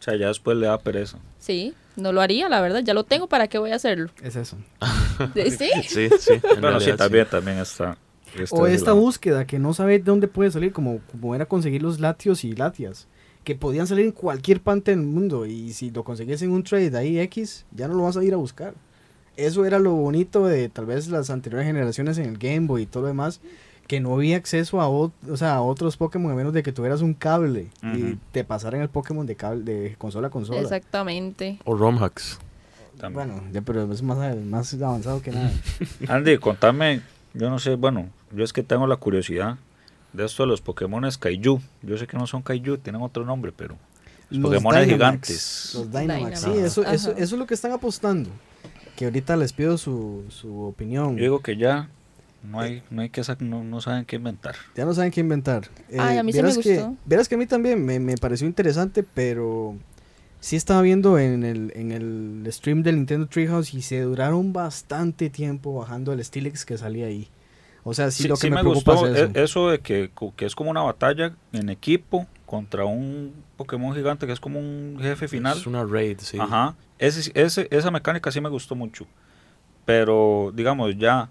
O 0.00 0.02
sea, 0.02 0.16
ya 0.16 0.26
después 0.28 0.56
le 0.56 0.66
da 0.66 0.78
pereza. 0.78 1.18
Sí, 1.38 1.74
no 1.94 2.12
lo 2.12 2.20
haría, 2.20 2.48
la 2.48 2.60
verdad. 2.60 2.80
Ya 2.82 2.92
lo 2.92 3.04
tengo, 3.04 3.28
¿para 3.28 3.46
qué 3.46 3.58
voy 3.58 3.70
a 3.70 3.76
hacerlo? 3.76 4.10
Es 4.20 4.34
eso. 4.34 4.56
¿Sí? 5.34 5.70
Sí, 5.84 6.08
sí. 6.18 6.40
bueno, 6.60 6.80
sí, 6.80 6.90
también, 6.96 7.26
también 7.30 7.58
está. 7.58 7.98
o 8.50 8.66
esta 8.66 8.92
búsqueda 8.92 9.46
que 9.46 9.60
no 9.60 9.74
sabe 9.74 9.98
de 9.98 10.04
dónde 10.04 10.26
puede 10.26 10.50
salir, 10.50 10.72
como, 10.72 10.98
como 11.12 11.36
era 11.36 11.46
conseguir 11.46 11.82
los 11.82 12.00
latios 12.00 12.42
y 12.42 12.52
latias 12.52 13.06
que 13.44 13.54
podían 13.54 13.86
salir 13.86 14.06
en 14.06 14.12
cualquier 14.12 14.60
parte 14.60 14.90
del 14.90 15.00
mundo 15.00 15.46
y 15.46 15.72
si 15.72 15.90
lo 15.90 16.04
conseguís 16.04 16.42
en 16.42 16.50
un 16.50 16.62
trade 16.62 16.96
ahí 16.96 17.18
X, 17.20 17.64
ya 17.72 17.88
no 17.88 17.94
lo 17.94 18.04
vas 18.04 18.16
a 18.16 18.24
ir 18.24 18.34
a 18.34 18.36
buscar. 18.36 18.74
Eso 19.36 19.64
era 19.64 19.78
lo 19.78 19.92
bonito 19.92 20.46
de 20.46 20.68
tal 20.68 20.86
vez 20.86 21.08
las 21.08 21.30
anteriores 21.30 21.66
generaciones 21.66 22.18
en 22.18 22.26
el 22.26 22.38
Game 22.38 22.66
Boy 22.66 22.82
y 22.82 22.86
todo 22.86 23.04
lo 23.04 23.08
demás, 23.08 23.40
que 23.86 23.98
no 23.98 24.14
había 24.14 24.36
acceso 24.36 24.80
a, 24.80 24.88
o, 24.88 25.12
sea, 25.36 25.54
a 25.54 25.62
otros 25.62 25.96
Pokémon 25.96 26.30
a 26.30 26.34
menos 26.34 26.52
de 26.52 26.62
que 26.62 26.72
tuvieras 26.72 27.00
un 27.00 27.14
cable 27.14 27.70
y 27.82 28.16
te 28.32 28.44
pasaran 28.44 28.82
el 28.82 28.88
Pokémon 28.88 29.26
de 29.26 29.36
cable 29.36 29.64
de 29.64 29.96
consola 29.96 30.28
a 30.28 30.30
consola. 30.30 30.60
Exactamente. 30.60 31.58
O 31.64 31.74
ROM 31.74 32.02
hacks. 32.02 32.38
Bueno, 33.12 33.42
ya, 33.50 33.62
pero 33.62 33.90
es 33.90 34.02
más, 34.02 34.36
más 34.36 34.74
avanzado 34.74 35.22
que 35.22 35.30
nada. 35.30 35.50
Andy, 36.08 36.36
contame, 36.36 37.00
yo 37.32 37.48
no 37.48 37.58
sé, 37.58 37.76
bueno, 37.76 38.10
yo 38.32 38.44
es 38.44 38.52
que 38.52 38.62
tengo 38.62 38.86
la 38.86 38.96
curiosidad 38.96 39.56
de 40.12 40.24
esto 40.24 40.42
de 40.42 40.48
los 40.48 40.60
Pokémon 40.60 41.08
Kaiju. 41.18 41.60
Yo 41.82 41.98
sé 41.98 42.06
que 42.06 42.16
no 42.16 42.26
son 42.26 42.42
Kaiju, 42.42 42.78
tienen 42.78 43.02
otro 43.02 43.24
nombre, 43.24 43.52
pero 43.52 43.76
los, 44.30 44.42
Pokémon 44.42 44.84
gigantes. 44.84 45.72
Los 45.74 45.90
Dynamax, 45.90 46.40
sí, 46.40 46.50
eso, 46.50 46.82
eso, 46.82 47.10
eso, 47.12 47.14
es 47.16 47.32
lo 47.32 47.46
que 47.46 47.54
están 47.54 47.72
apostando. 47.72 48.30
Que 48.96 49.06
ahorita 49.06 49.36
les 49.36 49.52
pido 49.52 49.78
su, 49.78 50.24
su 50.28 50.62
opinión. 50.62 51.16
Yo 51.16 51.22
digo 51.22 51.40
que 51.40 51.56
ya 51.56 51.88
no 52.42 52.60
hay, 52.60 52.82
no 52.90 53.02
hay 53.02 53.10
que 53.10 53.22
no, 53.40 53.64
no, 53.64 53.80
saben 53.80 54.04
qué 54.04 54.16
inventar. 54.16 54.54
Ya 54.74 54.84
no 54.84 54.94
saben 54.94 55.10
qué 55.10 55.20
inventar. 55.20 55.68
Ay, 55.98 56.18
a 56.18 56.22
mí 56.22 56.32
sí 56.32 56.42
me 56.42 56.48
gustó. 56.48 56.62
Que, 56.62 56.90
verás 57.04 57.28
que 57.28 57.34
a 57.34 57.38
mí 57.38 57.46
también 57.46 57.84
me, 57.84 57.98
me, 57.98 58.16
pareció 58.16 58.46
interesante, 58.46 59.02
pero 59.02 59.76
sí 60.40 60.56
estaba 60.56 60.82
viendo 60.82 61.18
en 61.18 61.44
el, 61.44 61.72
en 61.74 61.92
el 61.92 62.52
stream 62.52 62.82
del 62.82 62.96
Nintendo 62.96 63.26
Treehouse 63.26 63.74
y 63.74 63.82
se 63.82 64.00
duraron 64.00 64.52
bastante 64.52 65.30
tiempo 65.30 65.74
bajando 65.74 66.12
el 66.12 66.24
Steelix 66.24 66.64
que 66.64 66.78
salía 66.78 67.06
ahí. 67.06 67.28
O 67.82 67.94
sea, 67.94 68.10
sí, 68.10 68.28
lo 68.28 68.36
que 68.36 68.50
me, 68.50 68.62
gustó 68.62 69.06
es 69.06 69.30
eso. 69.34 69.70
de 69.70 69.80
que, 69.80 70.10
es 70.38 70.54
como 70.54 70.70
una 70.70 70.82
batalla 70.82 71.34
en 71.52 71.70
equipo 71.70 72.26
contra 72.46 72.84
un 72.84 73.32
Pokémon 73.56 73.94
gigante 73.94 74.26
que 74.26 74.32
es 74.32 74.40
como 74.40 74.58
un 74.58 74.98
jefe 75.00 75.28
final. 75.28 75.56
Es 75.56 75.66
una 75.66 75.84
raid, 75.84 76.18
sí. 76.20 76.38
Ajá. 76.38 76.74
Ese, 76.98 77.30
ese, 77.34 77.68
esa 77.70 77.90
mecánica 77.90 78.30
sí 78.30 78.40
me 78.40 78.48
gustó 78.48 78.74
mucho. 78.74 79.06
Pero, 79.86 80.52
digamos, 80.54 80.96
ya 80.98 81.30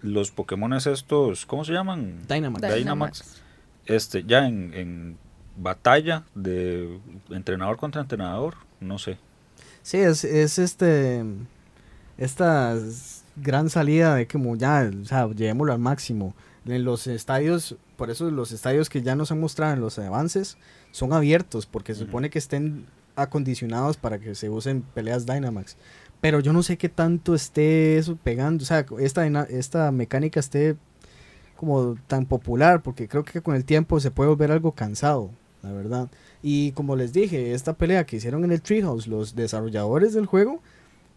los 0.00 0.30
Pokémon 0.30 0.72
estos, 0.72 1.44
¿cómo 1.44 1.64
se 1.64 1.72
llaman? 1.72 2.26
Dynamax. 2.26 2.74
Dynamax. 2.74 3.42
Este, 3.86 4.24
ya 4.24 4.46
en, 4.46 4.72
en 4.74 5.18
batalla 5.56 6.24
de 6.34 6.98
entrenador 7.30 7.76
contra 7.76 8.00
entrenador, 8.00 8.54
no 8.80 8.98
sé. 8.98 9.18
Sí, 9.82 9.98
es, 9.98 10.24
es 10.24 10.58
este. 10.58 11.24
Estas 12.16 13.19
gran 13.36 13.70
salida 13.70 14.14
de 14.14 14.26
como 14.26 14.56
ya, 14.56 14.90
o 15.00 15.04
sea, 15.04 15.28
llevémoslo 15.28 15.72
al 15.72 15.78
máximo. 15.78 16.34
En 16.66 16.84
los 16.84 17.06
estadios, 17.06 17.76
por 17.96 18.10
eso 18.10 18.30
los 18.30 18.52
estadios 18.52 18.90
que 18.90 19.02
ya 19.02 19.16
nos 19.16 19.32
han 19.32 19.40
mostrado 19.40 19.72
en 19.74 19.80
los 19.80 19.98
avances 19.98 20.58
son 20.90 21.12
abiertos, 21.12 21.66
porque 21.66 21.94
se 21.94 22.00
supone 22.00 22.30
que 22.30 22.38
estén 22.38 22.86
acondicionados 23.16 23.96
para 23.96 24.18
que 24.18 24.34
se 24.34 24.48
usen 24.48 24.82
peleas 24.82 25.26
Dynamax. 25.26 25.76
Pero 26.20 26.40
yo 26.40 26.52
no 26.52 26.62
sé 26.62 26.76
qué 26.76 26.88
tanto 26.88 27.34
esté 27.34 27.96
eso 27.96 28.16
pegando, 28.22 28.62
o 28.62 28.66
sea, 28.66 28.84
esta, 28.98 29.26
esta 29.44 29.90
mecánica 29.90 30.40
esté 30.40 30.76
como 31.56 31.96
tan 32.06 32.26
popular, 32.26 32.82
porque 32.82 33.08
creo 33.08 33.24
que 33.24 33.40
con 33.40 33.54
el 33.54 33.64
tiempo 33.64 34.00
se 34.00 34.10
puede 34.10 34.30
volver 34.30 34.52
algo 34.52 34.72
cansado, 34.72 35.30
la 35.62 35.72
verdad. 35.72 36.10
Y 36.42 36.72
como 36.72 36.96
les 36.96 37.12
dije, 37.12 37.52
esta 37.52 37.74
pelea 37.74 38.04
que 38.04 38.16
hicieron 38.16 38.44
en 38.44 38.52
el 38.52 38.62
Treehouse, 38.62 39.06
los 39.06 39.34
desarrolladores 39.34 40.14
del 40.14 40.26
juego, 40.26 40.62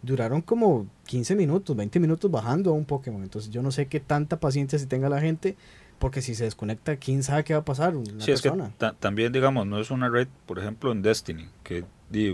duraron 0.04 0.42
como 0.42 0.86
15 1.08 1.36
minutos, 1.36 1.76
20 1.76 2.00
minutos 2.00 2.30
bajando 2.30 2.70
a 2.70 2.74
un 2.74 2.86
Pokémon. 2.86 3.24
Entonces 3.24 3.50
yo 3.50 3.64
no 3.64 3.72
sé 3.72 3.88
qué 3.88 4.00
tanta 4.00 4.40
paciencia 4.40 4.78
si 4.78 4.86
tenga 4.86 5.10
la 5.10 5.20
gente, 5.20 5.56
porque 5.98 6.22
si 6.22 6.36
se 6.36 6.44
desconecta, 6.44 6.98
quién 6.98 7.24
sabe 7.24 7.44
qué 7.44 7.54
va 7.54 7.62
a 7.62 7.66
pasar. 7.66 7.96
Una 7.96 8.24
sí, 8.24 8.32
es 8.32 8.42
que 8.42 8.52
también, 9.00 9.32
digamos, 9.32 9.66
no 9.66 9.80
es 9.80 9.90
una 9.90 10.10
red, 10.10 10.28
por 10.46 10.60
ejemplo, 10.60 10.92
en 10.92 11.02
Destiny, 11.02 11.48
que 11.64 11.86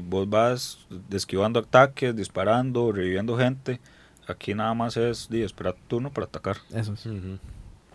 vos 0.02 0.30
vas 0.30 0.88
esquivando 1.12 1.60
ataques, 1.60 2.16
disparando, 2.16 2.92
reviviendo 2.92 3.38
gente. 3.38 3.80
Aquí 4.28 4.54
nada 4.54 4.74
más 4.74 4.98
es 4.98 5.28
di, 5.30 5.42
esperar 5.44 5.76
turno 5.88 6.12
para 6.12 6.26
atacar. 6.26 6.58
Eso 6.74 6.94
es. 6.94 7.08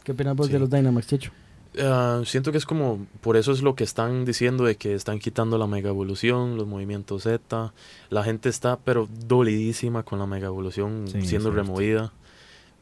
¿Qué 0.03 0.13
opinas 0.13 0.37
vos 0.37 0.49
de 0.51 0.59
los 0.59 0.71
Dynamax, 0.71 1.07
Chicho? 1.07 1.33
Ah, 1.81 2.23
siento 2.25 2.53
que 2.53 2.59
es 2.59 2.67
como, 2.67 3.07
por 3.21 3.37
eso 3.37 3.51
es 3.53 3.63
lo 3.63 3.75
que 3.75 3.85
están 3.85 4.25
diciendo 4.25 4.65
de 4.65 4.77
que 4.77 4.95
están 4.95 5.19
quitando 5.19 5.59
la 5.59 5.67
mega 5.67 5.89
evolución, 5.89 6.57
los 6.57 6.67
movimientos 6.67 7.25
Z. 7.25 7.73
La 8.11 8.23
gente 8.23 8.49
está, 8.49 8.77
pero 8.77 9.09
dolidísima 9.27 10.03
con 10.05 10.19
la 10.19 10.27
mega 10.27 10.47
evolución 10.47 11.07
siendo 11.23 11.51
removida. 11.51 12.13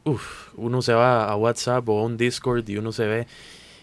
Uf, 0.03 0.49
uno 0.57 0.81
se 0.81 0.93
va 0.93 1.29
a 1.29 1.35
WhatsApp 1.35 1.87
o 1.89 1.99
a 1.99 2.03
un 2.03 2.17
Discord 2.17 2.67
y 2.69 2.77
uno 2.77 2.91
se 2.91 3.07
ve. 3.07 3.27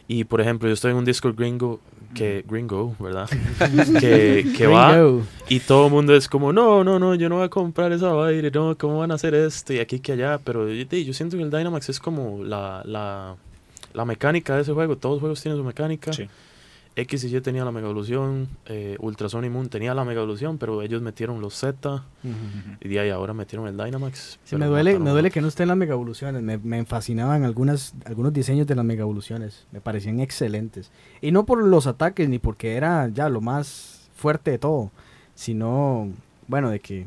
Y 0.06 0.24
por 0.24 0.40
ejemplo, 0.40 0.68
yo 0.68 0.74
estoy 0.74 0.90
en 0.90 0.98
un 0.98 1.04
Discord 1.04 1.36
gringo, 1.36 1.80
que, 2.14 2.44
gringo, 2.48 2.94
¿verdad? 2.98 3.28
que, 4.00 4.44
que 4.56 4.66
va 4.66 4.98
y 5.48 5.60
todo 5.60 5.86
el 5.86 5.92
mundo 5.92 6.14
es 6.14 6.28
como, 6.28 6.52
no, 6.52 6.84
no, 6.84 6.98
no, 6.98 7.14
yo 7.14 7.28
no 7.28 7.36
voy 7.36 7.44
a 7.44 7.48
comprar 7.48 7.92
esa 7.92 8.12
vaina, 8.12 8.50
no, 8.52 8.76
¿cómo 8.76 8.98
van 8.98 9.12
a 9.12 9.14
hacer 9.14 9.34
esto? 9.34 9.72
Y 9.72 9.78
aquí 9.78 9.98
que 10.00 10.12
allá. 10.12 10.38
Pero 10.38 10.68
yo, 10.68 10.84
yo 10.84 11.12
siento 11.14 11.36
que 11.36 11.42
el 11.42 11.50
Dynamax 11.50 11.88
es 11.88 12.00
como 12.00 12.44
la, 12.44 12.82
la 12.84 13.36
la 13.92 14.04
mecánica 14.04 14.56
de 14.56 14.62
ese 14.62 14.72
juego, 14.72 14.96
todos 14.96 15.14
los 15.16 15.20
juegos 15.20 15.42
tienen 15.42 15.58
su 15.58 15.64
mecánica. 15.64 16.10
X 16.96 17.24
y 17.24 17.36
Y 17.36 17.40
tenía 17.40 17.64
la 17.64 17.70
Mega 17.70 17.86
Evolución, 17.86 18.48
eh, 18.66 18.96
Ultrason 18.98 19.44
y 19.44 19.48
Moon 19.48 19.68
tenía 19.68 19.94
la 19.94 20.04
Mega 20.04 20.18
Evolución, 20.18 20.58
pero 20.58 20.82
ellos 20.82 21.00
metieron 21.02 21.40
los 21.40 21.54
Z 21.54 22.02
y 22.80 22.88
de 22.88 23.00
ahí 23.00 23.10
ahora 23.10 23.32
metieron 23.32 23.68
el 23.68 23.76
Dynamax. 23.76 24.38
me 24.52 24.66
duele, 24.66 24.98
me 24.98 25.10
duele 25.10 25.30
que 25.30 25.40
no 25.40 25.48
estén 25.48 25.68
las 25.68 25.76
Mega 25.76 25.94
Evoluciones, 25.94 26.42
me, 26.42 26.58
me, 26.58 26.84
fascinaban 26.84 27.44
algunas, 27.44 27.94
algunos 28.04 28.32
diseños 28.32 28.66
de 28.66 28.74
las 28.74 28.84
Mega 28.84 29.02
Evoluciones, 29.02 29.66
me 29.70 29.80
parecían 29.80 30.20
excelentes. 30.20 30.90
Y 31.20 31.30
no 31.30 31.46
por 31.46 31.62
los 31.62 31.86
ataques 31.86 32.28
ni 32.28 32.38
porque 32.38 32.74
era 32.74 33.08
ya 33.08 33.28
lo 33.28 33.40
más 33.40 34.10
fuerte 34.16 34.50
de 34.50 34.58
todo, 34.58 34.90
sino, 35.34 36.08
bueno, 36.48 36.70
de 36.70 36.80
que 36.80 37.06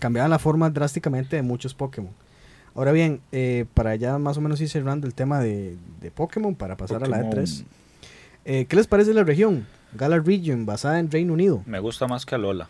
cambiaban 0.00 0.30
la 0.30 0.38
forma 0.38 0.70
drásticamente 0.70 1.36
de 1.36 1.42
muchos 1.42 1.74
Pokémon. 1.74 2.12
Ahora 2.78 2.92
bien, 2.92 3.20
eh, 3.32 3.64
para 3.74 3.96
ya 3.96 4.18
más 4.18 4.36
o 4.36 4.40
menos 4.40 4.60
ir 4.60 4.68
cerrando 4.68 5.08
el 5.08 5.12
tema 5.12 5.40
de, 5.40 5.76
de 6.00 6.12
Pokémon 6.12 6.54
para 6.54 6.76
pasar 6.76 7.02
a 7.02 7.08
la 7.08 7.24
E3. 7.24 7.64
Eh, 8.44 8.66
¿Qué 8.68 8.76
les 8.76 8.86
parece 8.86 9.12
la 9.12 9.24
región? 9.24 9.66
Galar 9.94 10.24
Region, 10.24 10.64
basada 10.64 11.00
en 11.00 11.10
Reino 11.10 11.32
Unido. 11.32 11.60
Me 11.66 11.80
gusta 11.80 12.06
más 12.06 12.24
que 12.24 12.36
Alola. 12.36 12.68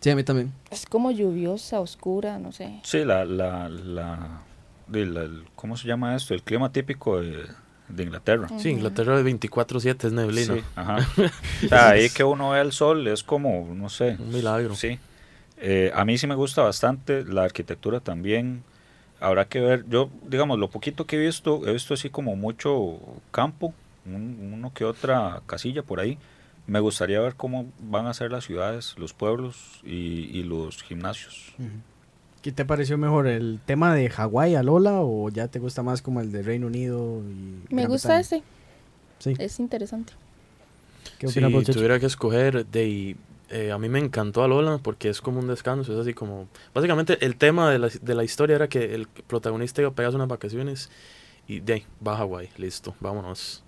Sí, 0.00 0.10
a 0.10 0.16
mí 0.16 0.24
también. 0.24 0.52
Es 0.70 0.84
como 0.84 1.10
lluviosa, 1.10 1.80
oscura, 1.80 2.38
no 2.38 2.52
sé. 2.52 2.80
Sí, 2.82 3.02
la, 3.02 3.24
la, 3.24 3.70
la, 3.70 4.42
¿cómo 5.56 5.78
se 5.78 5.88
llama 5.88 6.14
esto? 6.14 6.34
El 6.34 6.42
clima 6.42 6.70
típico 6.70 7.18
de, 7.18 7.46
Inglaterra. 7.96 8.48
Sí, 8.58 8.68
Inglaterra 8.68 9.16
de 9.16 9.24
24-7 9.24 10.04
es 10.04 10.12
neblina. 10.12 10.54
Sí, 10.56 10.60
ajá. 10.76 10.98
o 11.64 11.68
sea, 11.70 11.88
ahí 11.88 12.10
que 12.10 12.24
uno 12.24 12.50
ve 12.50 12.60
el 12.60 12.72
sol 12.72 13.08
es 13.08 13.22
como, 13.22 13.72
no 13.74 13.88
sé. 13.88 14.18
Un 14.18 14.34
milagro. 14.34 14.74
Sí. 14.74 14.98
Eh, 15.56 15.90
a 15.94 16.04
mí 16.04 16.18
sí 16.18 16.26
me 16.26 16.34
gusta 16.34 16.60
bastante, 16.60 17.24
la 17.24 17.44
arquitectura 17.44 18.00
también 18.00 18.62
habrá 19.20 19.46
que 19.46 19.60
ver, 19.60 19.84
yo 19.88 20.10
digamos, 20.26 20.58
lo 20.58 20.70
poquito 20.70 21.06
que 21.06 21.16
he 21.16 21.26
visto, 21.26 21.66
he 21.66 21.72
visto 21.72 21.94
así 21.94 22.10
como 22.10 22.36
mucho 22.36 22.98
campo, 23.30 23.74
uno 24.06 24.72
que 24.74 24.84
otra 24.84 25.42
casilla 25.46 25.82
por 25.82 26.00
ahí. 26.00 26.18
Me 26.66 26.80
gustaría 26.80 27.20
ver 27.20 27.34
cómo 27.34 27.66
van 27.78 28.06
a 28.06 28.14
ser 28.14 28.32
las 28.32 28.44
ciudades, 28.44 28.94
los 28.98 29.12
pueblos 29.12 29.80
y, 29.84 30.42
los 30.44 30.82
gimnasios. 30.82 31.54
¿Qué 32.40 32.52
te 32.52 32.64
pareció 32.64 32.96
mejor, 32.96 33.26
el 33.26 33.60
tema 33.64 33.94
de 33.94 34.08
Hawái, 34.08 34.54
Alola, 34.54 35.00
o 35.00 35.28
ya 35.28 35.48
te 35.48 35.58
gusta 35.58 35.82
más 35.82 36.00
como 36.00 36.20
el 36.20 36.32
de 36.32 36.42
Reino 36.42 36.66
Unido? 36.66 37.20
Y 37.20 37.74
Me 37.74 37.86
gusta 37.86 38.18
ese. 38.18 38.42
Sí. 39.18 39.34
Es 39.38 39.60
interesante. 39.60 40.14
¿Qué 41.18 41.28
si 41.28 41.40
tuviera 41.40 42.00
que 42.00 42.06
escoger, 42.06 42.66
de 42.66 43.16
Eh, 43.50 43.72
a 43.72 43.78
mí 43.78 43.88
me 43.88 43.98
encantó 43.98 44.42
Alola 44.42 44.78
porque 44.78 45.08
es 45.08 45.20
como 45.20 45.38
un 45.38 45.48
descanso, 45.48 45.92
es 45.92 45.98
así 45.98 46.14
como... 46.14 46.48
Básicamente 46.72 47.24
el 47.24 47.36
tema 47.36 47.70
de 47.70 47.78
la, 47.78 47.88
de 47.88 48.14
la 48.14 48.24
historia 48.24 48.56
era 48.56 48.68
que 48.68 48.94
el 48.94 49.06
protagonista 49.06 49.82
iba 49.82 49.90
a 49.90 49.94
pegarse 49.94 50.16
unas 50.16 50.28
vacaciones 50.28 50.90
y 51.46 51.60
de 51.60 51.74
ahí, 51.74 51.86
va 52.06 52.14
a 52.14 52.16
Hawái, 52.18 52.48
listo, 52.56 52.94
vámonos. 53.00 53.62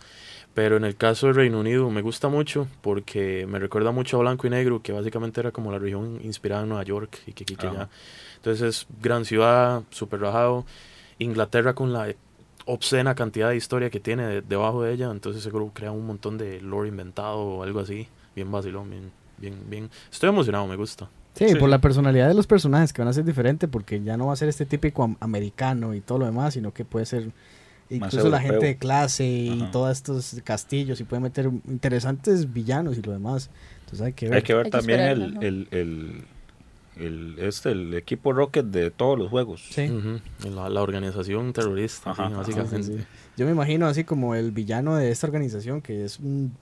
Pero 0.55 0.79
en 0.79 0.85
el 0.85 0.97
caso 0.97 1.27
del 1.27 1.37
Reino 1.37 1.61
Unido 1.61 1.91
me 1.91 2.01
gusta 2.01 2.29
mucho 2.29 2.66
porque 2.81 3.47
me 3.47 3.59
recuerda 3.59 3.91
mucho 3.93 4.16
a 4.16 4.20
Blanco 4.20 4.47
y 4.47 4.51
Negro, 4.51 4.81
que 4.81 4.93
básicamente 4.93 5.41
era 5.41 5.53
como 5.53 5.70
la 5.70 5.79
región 5.79 6.18
inspirada 6.22 6.62
en 6.62 6.70
Nueva 6.70 6.85
York 6.85 7.18
y 7.27 7.35
que, 7.35 7.45
que, 7.45 7.57
que 7.57 7.66
ya. 7.66 7.91
Entonces 8.37 8.62
es 8.62 8.87
gran 9.03 9.27
ciudad, 9.27 9.83
súper 9.91 10.20
rajado. 10.20 10.64
Inglaterra 11.18 11.74
con 11.74 11.93
la 11.93 12.14
obscena 12.64 13.14
cantidad 13.14 13.51
de 13.51 13.57
historia 13.57 13.91
que 13.91 14.01
tiene 14.01 14.41
debajo 14.41 14.83
de 14.83 14.95
ella, 14.95 15.11
entonces 15.11 15.43
seguro 15.43 15.70
crea 15.74 15.93
un 15.93 16.07
montón 16.07 16.39
de 16.39 16.61
lore 16.62 16.89
inventado 16.89 17.39
o 17.39 17.62
algo 17.62 17.81
así. 17.81 18.09
Bien 18.35 18.51
vacilón, 18.51 18.89
bien, 18.89 19.12
bien, 19.39 19.55
bien. 19.68 19.91
Estoy 20.11 20.28
emocionado, 20.28 20.66
me 20.66 20.76
gusta. 20.76 21.09
Sí, 21.34 21.55
por 21.57 21.68
la 21.68 21.80
personalidad 21.80 22.28
de 22.28 22.34
los 22.34 22.47
personajes 22.47 22.93
que 22.93 23.03
van 23.03 23.09
a 23.09 23.12
ser 23.12 23.24
diferentes, 23.24 23.68
porque 23.68 24.03
ya 24.03 24.16
no 24.16 24.28
va 24.28 24.32
a 24.32 24.37
ser 24.37 24.49
este 24.49 24.64
típico 24.64 25.16
americano 25.20 25.95
y 25.95 26.01
todo 26.01 26.18
lo 26.18 26.26
demás, 26.26 26.55
sino 26.55 26.72
que 26.72 26.84
puede 26.87 27.05
ser 27.05 27.30
incluso 27.91 28.28
la 28.28 28.41
gente 28.41 28.64
de 28.64 28.76
clase 28.76 29.26
y 29.26 29.68
todos 29.70 29.93
estos 29.93 30.41
castillos 30.45 31.01
y 31.01 31.05
puede 31.05 31.20
meter 31.20 31.51
interesantes 31.68 32.53
villanos 32.53 32.97
y 32.97 33.03
lo 33.03 33.12
demás. 33.12 33.51
Entonces 33.80 34.07
hay 34.07 34.12
que 34.14 34.28
ver. 34.28 34.37
Hay 34.37 34.43
que 34.43 34.55
ver 34.55 34.70
también 34.70 35.01
el, 35.01 35.39
el, 35.43 36.24
el, 36.97 37.37
este, 37.39 37.72
el 37.72 37.95
equipo 37.95 38.32
Rocket 38.32 38.66
de 38.66 38.91
todos 38.91 39.18
los 39.18 39.28
juegos. 39.28 39.62
Sí. 39.70 39.91
la, 40.43 40.82
organización 40.82 41.53
terrorista, 41.53 42.12
básicamente. 42.12 43.05
Yo 43.37 43.45
me 43.45 43.53
imagino 43.53 43.87
así 43.87 44.05
como 44.05 44.34
el 44.34 44.53
villano 44.53 44.97
de 44.97 45.11
esta 45.11 45.26
organización 45.26 45.82
que 45.82 46.05
es 46.05 46.18
un, 46.18 46.57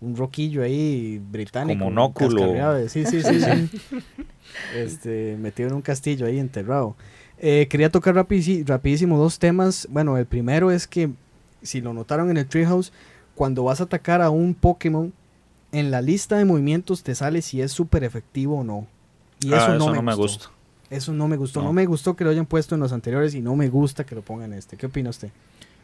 un 0.00 0.16
roquillo 0.16 0.62
ahí 0.62 1.20
británico. 1.30 1.80
Como 1.80 1.90
monóculo. 1.90 2.88
Sí, 2.88 3.04
sí, 3.04 3.22
sí, 3.22 3.40
sí. 3.40 3.80
este, 4.76 5.36
metido 5.38 5.68
en 5.68 5.74
un 5.76 5.82
castillo 5.82 6.26
ahí 6.26 6.38
enterrado. 6.38 6.96
Eh, 7.38 7.68
quería 7.70 7.90
tocar 7.90 8.14
rapidísimo 8.14 9.18
dos 9.18 9.38
temas. 9.38 9.88
Bueno, 9.90 10.16
el 10.18 10.26
primero 10.26 10.70
es 10.70 10.86
que, 10.86 11.10
si 11.62 11.80
lo 11.80 11.92
notaron 11.92 12.30
en 12.30 12.36
el 12.36 12.46
Treehouse, 12.46 12.92
cuando 13.34 13.64
vas 13.64 13.80
a 13.80 13.84
atacar 13.84 14.20
a 14.20 14.30
un 14.30 14.54
Pokémon, 14.54 15.12
en 15.72 15.90
la 15.90 16.02
lista 16.02 16.36
de 16.36 16.44
movimientos 16.44 17.02
te 17.02 17.14
sale 17.14 17.42
si 17.42 17.62
es 17.62 17.72
súper 17.72 18.04
efectivo 18.04 18.58
o 18.58 18.64
no. 18.64 18.86
Y 19.40 19.48
eso, 19.48 19.66
ah, 19.68 19.76
no, 19.78 20.02
me, 20.02 20.14
gusta. 20.14 20.50
Eso 20.90 21.12
no 21.12 21.28
me 21.28 21.36
gustó. 21.36 21.62
No. 21.62 21.72
me 21.72 21.86
gustó 21.86 22.14
que 22.14 22.24
lo 22.24 22.30
hayan 22.30 22.44
puesto 22.44 22.74
en 22.74 22.80
los 22.80 22.92
anteriores 22.92 23.34
y 23.34 23.40
no 23.40 23.56
me 23.56 23.68
gusta 23.68 24.04
que 24.04 24.14
lo 24.14 24.22
pongan 24.22 24.52
en 24.52 24.58
este. 24.58 24.76
¿Qué 24.76 24.86
opina 24.86 25.10
usted? 25.10 25.30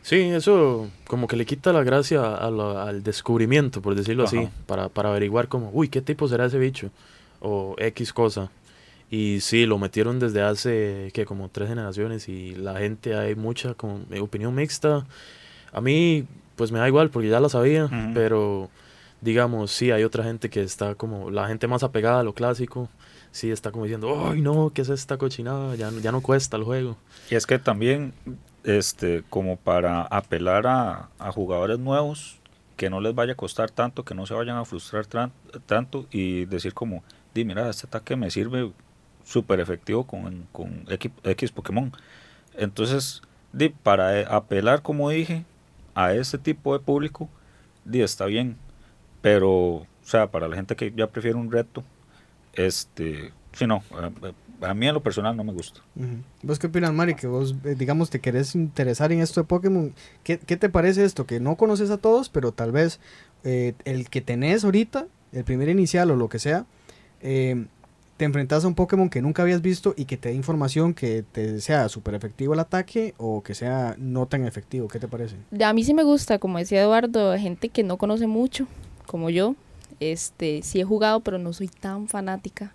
Sí, 0.06 0.20
eso 0.20 0.88
como 1.08 1.26
que 1.26 1.34
le 1.34 1.44
quita 1.44 1.72
la 1.72 1.82
gracia 1.82 2.36
al 2.36 3.02
descubrimiento, 3.02 3.82
por 3.82 3.96
decirlo 3.96 4.22
así, 4.22 4.48
para, 4.66 4.88
para 4.88 5.08
averiguar 5.08 5.48
como, 5.48 5.68
uy, 5.72 5.88
¿qué 5.88 6.00
tipo 6.00 6.28
será 6.28 6.46
ese 6.46 6.60
bicho? 6.60 6.90
O 7.40 7.74
X 7.76 8.12
cosa. 8.12 8.48
Y 9.10 9.40
sí, 9.40 9.66
lo 9.66 9.78
metieron 9.78 10.20
desde 10.20 10.42
hace 10.42 11.10
que 11.12 11.24
como 11.24 11.48
tres 11.48 11.70
generaciones 11.70 12.28
y 12.28 12.54
la 12.54 12.78
gente 12.78 13.16
hay 13.16 13.34
mucha 13.34 13.74
como, 13.74 14.04
opinión 14.20 14.54
mixta. 14.54 15.04
A 15.72 15.80
mí 15.80 16.24
pues 16.54 16.70
me 16.70 16.78
da 16.78 16.86
igual 16.86 17.10
porque 17.10 17.28
ya 17.28 17.40
lo 17.40 17.48
sabía, 17.48 17.90
pero 18.14 18.70
digamos, 19.20 19.72
sí 19.72 19.90
hay 19.90 20.04
otra 20.04 20.22
gente 20.22 20.50
que 20.50 20.62
está 20.62 20.94
como 20.94 21.32
la 21.32 21.48
gente 21.48 21.66
más 21.66 21.82
apegada 21.82 22.20
a 22.20 22.22
lo 22.22 22.32
clásico, 22.32 22.88
sí 23.32 23.50
está 23.50 23.72
como 23.72 23.86
diciendo, 23.86 24.28
"Ay, 24.30 24.40
no, 24.40 24.70
¿qué 24.72 24.82
es 24.82 24.88
esta 24.88 25.16
cochinada? 25.16 25.74
Ya 25.74 25.90
ya 26.00 26.12
no 26.12 26.20
cuesta 26.20 26.56
el 26.56 26.62
juego." 26.62 26.96
Y 27.28 27.34
es 27.34 27.44
que 27.44 27.58
también 27.58 28.12
este 28.66 29.22
como 29.30 29.56
para 29.56 30.02
apelar 30.02 30.66
a, 30.66 31.08
jugadores 31.32 31.78
nuevos 31.78 32.38
que 32.76 32.90
no 32.90 33.00
les 33.00 33.14
vaya 33.14 33.32
a 33.32 33.36
costar 33.36 33.70
tanto, 33.70 34.04
que 34.04 34.14
no 34.14 34.26
se 34.26 34.34
vayan 34.34 34.56
a 34.56 34.64
frustrar 34.64 35.06
tanto 35.06 36.06
y 36.10 36.44
decir 36.44 36.74
como, 36.74 37.02
di, 37.32 37.44
mira, 37.44 37.70
este 37.70 37.86
ataque 37.86 38.16
me 38.16 38.30
sirve 38.30 38.70
súper 39.24 39.60
efectivo 39.60 40.06
con, 40.06 40.46
con 40.52 40.84
X, 40.88 41.10
X, 41.24 41.52
Pokémon. 41.52 41.92
Entonces, 42.54 43.22
di, 43.52 43.70
para 43.70 44.20
eh, 44.20 44.26
apelar, 44.28 44.82
como 44.82 45.08
dije, 45.08 45.44
a 45.94 46.12
ese 46.12 46.36
tipo 46.36 46.74
de 46.76 46.84
público, 46.84 47.30
di, 47.84 48.02
está 48.02 48.26
bien. 48.26 48.58
Pero, 49.22 49.50
o 49.50 49.86
sea, 50.02 50.30
para 50.30 50.48
la 50.48 50.56
gente 50.56 50.76
que 50.76 50.92
ya 50.94 51.06
prefiere 51.06 51.38
un 51.38 51.50
reto, 51.50 51.82
este, 52.52 53.32
si 53.52 53.66
no, 53.66 53.82
a, 54.60 54.74
mí 54.74 54.86
en 54.86 54.94
lo 54.94 55.02
personal 55.02 55.36
no 55.36 55.44
me 55.44 55.52
gusta. 55.52 55.80
¿Vos 56.42 56.58
qué 56.58 56.66
opinas, 56.66 56.92
Mari? 56.92 57.14
Que 57.14 57.26
vos, 57.26 57.54
eh, 57.64 57.74
digamos, 57.76 58.10
te 58.10 58.20
querés 58.20 58.54
interesar 58.54 59.12
en 59.12 59.20
esto 59.20 59.40
de 59.40 59.46
Pokémon. 59.46 59.94
¿Qué, 60.22 60.38
¿Qué, 60.38 60.56
te 60.56 60.68
parece 60.68 61.04
esto? 61.04 61.26
Que 61.26 61.40
no 61.40 61.56
conoces 61.56 61.90
a 61.90 61.98
todos, 61.98 62.28
pero 62.28 62.52
tal 62.52 62.72
vez 62.72 63.00
eh, 63.44 63.74
el 63.84 64.08
que 64.10 64.20
tenés 64.20 64.64
ahorita, 64.64 65.06
el 65.32 65.44
primer 65.44 65.68
inicial 65.68 66.10
o 66.10 66.16
lo 66.16 66.28
que 66.28 66.38
sea, 66.38 66.66
eh, 67.20 67.66
te 68.16 68.24
enfrentas 68.24 68.64
a 68.64 68.68
un 68.68 68.74
Pokémon 68.74 69.10
que 69.10 69.20
nunca 69.20 69.42
habías 69.42 69.60
visto 69.60 69.94
y 69.96 70.06
que 70.06 70.16
te 70.16 70.30
dé 70.30 70.34
información 70.34 70.94
que 70.94 71.22
te 71.30 71.60
sea 71.60 71.88
súper 71.88 72.14
efectivo 72.14 72.54
el 72.54 72.60
ataque 72.60 73.14
o 73.18 73.42
que 73.42 73.54
sea 73.54 73.94
no 73.98 74.26
tan 74.26 74.46
efectivo. 74.46 74.88
¿Qué 74.88 74.98
te 74.98 75.08
parece? 75.08 75.36
A 75.62 75.72
mí 75.72 75.84
sí 75.84 75.92
me 75.92 76.02
gusta, 76.02 76.38
como 76.38 76.58
decía 76.58 76.82
Eduardo, 76.82 77.36
gente 77.36 77.68
que 77.68 77.82
no 77.82 77.98
conoce 77.98 78.26
mucho, 78.26 78.66
como 79.06 79.30
yo. 79.30 79.54
Este, 80.00 80.62
sí 80.62 80.80
he 80.80 80.84
jugado, 80.84 81.20
pero 81.20 81.38
no 81.38 81.52
soy 81.52 81.68
tan 81.68 82.08
fanática. 82.08 82.72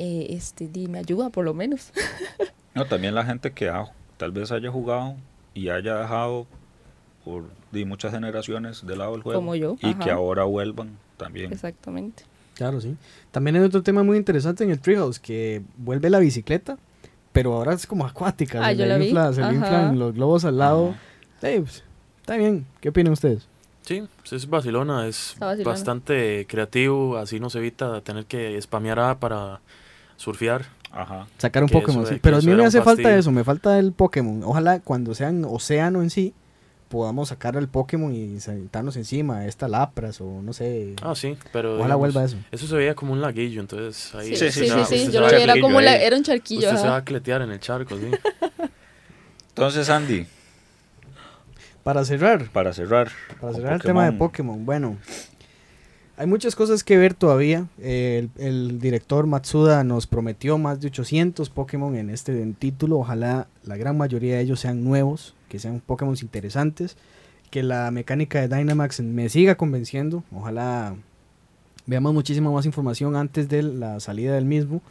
Eh, 0.00 0.28
este, 0.30 0.70
me 0.88 1.00
ayuda 1.00 1.28
por 1.30 1.44
lo 1.44 1.54
menos. 1.54 1.92
no, 2.74 2.86
también 2.86 3.16
la 3.16 3.24
gente 3.24 3.50
que 3.50 3.68
tal 4.16 4.30
vez 4.30 4.52
haya 4.52 4.70
jugado 4.70 5.16
y 5.54 5.70
haya 5.70 5.96
dejado 5.96 6.46
por 7.24 7.50
di, 7.72 7.84
muchas 7.84 8.12
generaciones 8.12 8.86
de 8.86 8.96
lado 8.96 9.16
el 9.16 9.22
juego. 9.22 9.40
Como 9.40 9.56
yo. 9.56 9.76
Y 9.82 9.94
que 9.94 10.12
ahora 10.12 10.44
vuelvan 10.44 10.96
también. 11.16 11.52
Exactamente. 11.52 12.22
Claro, 12.54 12.80
sí. 12.80 12.96
También 13.32 13.56
hay 13.56 13.62
otro 13.62 13.82
tema 13.82 14.04
muy 14.04 14.16
interesante 14.16 14.62
en 14.62 14.70
el 14.70 14.78
Treehouse, 14.78 15.18
que 15.18 15.62
vuelve 15.76 16.10
la 16.10 16.20
bicicleta, 16.20 16.78
pero 17.32 17.54
ahora 17.54 17.72
es 17.72 17.84
como 17.84 18.06
acuática. 18.06 18.64
Ah, 18.64 18.70
se 18.70 18.86
le, 18.86 19.04
infla, 19.04 19.32
se 19.32 19.42
inflan 19.42 19.98
los 19.98 20.14
globos 20.14 20.44
al 20.44 20.58
lado. 20.58 20.94
Pues, 21.40 21.82
está 22.20 22.36
bien. 22.36 22.66
¿Qué 22.80 22.90
opinan 22.90 23.12
ustedes? 23.12 23.48
Sí, 23.82 24.06
pues 24.18 24.32
es 24.32 24.48
Barcelona, 24.48 25.08
es 25.08 25.34
bastante 25.64 26.46
creativo, 26.46 27.16
así 27.16 27.40
nos 27.40 27.54
evita 27.54 28.00
tener 28.02 28.26
que 28.26 28.60
spamear 28.60 29.00
A 29.00 29.18
para 29.18 29.60
surfear. 30.18 30.66
Ajá. 30.90 31.26
Sacar 31.38 31.62
un 31.62 31.70
Pokémon, 31.70 32.06
sí. 32.06 32.18
Pero 32.20 32.36
a 32.36 32.40
mí 32.40 32.52
me 32.52 32.64
hace 32.64 32.82
falta 32.82 33.16
eso, 33.16 33.30
me 33.30 33.44
falta 33.44 33.78
el 33.78 33.92
Pokémon. 33.92 34.42
Ojalá 34.44 34.80
cuando 34.80 35.14
sean 35.14 35.44
océano 35.46 36.02
en 36.02 36.10
sí, 36.10 36.34
podamos 36.88 37.28
sacar 37.28 37.56
al 37.56 37.68
Pokémon 37.68 38.12
y 38.14 38.40
sentarnos 38.40 38.96
encima, 38.96 39.46
esta 39.46 39.68
Lapras 39.68 40.20
o 40.20 40.42
no 40.42 40.52
sé. 40.52 40.94
Ah, 41.02 41.14
sí, 41.14 41.36
pero. 41.52 41.78
Ojalá 41.78 41.94
vuelva 41.94 42.24
eso. 42.24 42.36
Eso 42.50 42.66
se 42.66 42.74
veía 42.74 42.94
como 42.94 43.12
un 43.12 43.20
laguillo, 43.20 43.60
entonces 43.60 44.14
ahí. 44.14 44.36
Sí, 44.36 44.50
sí, 44.50 44.68
sí, 44.86 45.10
yo 45.10 45.20
lo 45.20 45.26
veía 45.26 45.44
era 45.44 45.60
como 45.60 45.80
era 45.80 46.16
un 46.16 46.22
charquillo. 46.22 46.68
Usted 46.68 46.82
se 46.82 46.88
va 46.88 46.96
a 46.96 47.04
cletear 47.04 47.42
en 47.42 47.52
el 47.52 47.60
charco, 47.60 47.96
sí. 47.96 48.10
entonces, 49.48 49.88
Andy. 49.88 50.26
Para 51.82 52.04
cerrar. 52.04 52.50
Para 52.50 52.72
cerrar. 52.72 53.10
Para 53.40 53.54
cerrar 53.54 53.74
el 53.74 53.82
tema 53.82 54.04
de 54.04 54.12
Pokémon. 54.12 54.64
Bueno, 54.66 54.98
hay 56.18 56.26
muchas 56.26 56.56
cosas 56.56 56.84
que 56.84 56.98
ver 56.98 57.14
todavía. 57.14 57.68
el, 57.80 58.78
director 58.80 59.26
Matsuda 59.26 59.84
nos 59.84 60.06
prometió 60.06 60.58
más 60.58 60.80
de 60.80 60.88
800 60.88 61.48
Pokémon 61.48 61.94
en 61.96 62.10
este 62.10 62.44
título. 62.58 62.98
Ojalá 62.98 63.46
la 63.64 63.76
gran 63.76 63.96
mayoría 63.96 64.34
de 64.34 64.42
ellos 64.42 64.60
sean 64.60 64.82
nuevos 64.84 65.34
que 65.48 65.58
sean 65.58 65.80
Pokémon 65.84 66.14
interesantes, 66.20 66.96
que 67.50 67.62
la 67.62 67.90
mecánica 67.90 68.46
de 68.46 68.54
Dynamax 68.54 69.00
me 69.00 69.28
siga 69.28 69.56
convenciendo, 69.56 70.22
ojalá 70.32 70.94
veamos 71.86 72.12
muchísima 72.12 72.50
más 72.50 72.66
información 72.66 73.16
antes 73.16 73.48
de 73.48 73.62
la 73.62 74.00
salida 74.00 74.34
del 74.34 74.44
mismo. 74.44 74.82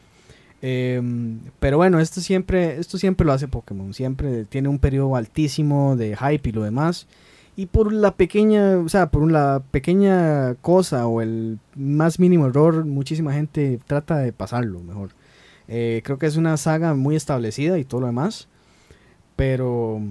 Em, 0.61 1.39
pero 1.59 1.78
bueno, 1.78 1.99
esto 1.99 2.19
siempre, 2.21 2.80
esto 2.80 2.97
siempre 2.97 3.25
lo 3.25 3.34
hace 3.34 3.47
Pokémon, 3.47 3.93
siempre 3.93 4.45
tiene 4.45 4.69
un 4.69 4.80
periodo 4.80 5.15
altísimo 5.15 5.95
de 5.95 6.15
hype 6.15 6.49
y 6.49 6.51
lo 6.51 6.63
demás. 6.63 7.05
Y 7.58 7.66
por 7.66 7.91
la 7.91 8.16
pequeña, 8.16 8.78
o 8.78 8.88
sea, 8.88 9.10
por 9.10 9.30
la 9.30 9.62
pequeña 9.72 10.55
cosa 10.62 11.08
o 11.08 11.22
el 11.22 11.60
más 11.76 12.20
mínimo 12.20 12.45
error, 12.47 12.86
muchísima 12.86 13.34
gente 13.34 13.80
trata 13.86 14.18
de 14.20 14.32
pasarlo 14.32 14.80
mejor. 14.80 15.10
Eh, 15.68 16.01
creo 16.05 16.18
que 16.18 16.28
es 16.28 16.38
una 16.38 16.55
saga 16.55 16.93
muy 16.93 17.18
establecida 17.18 17.78
y 17.80 17.84
todo 17.84 18.01
lo 18.01 18.08
demás. 18.08 18.47
Pero 19.36 20.01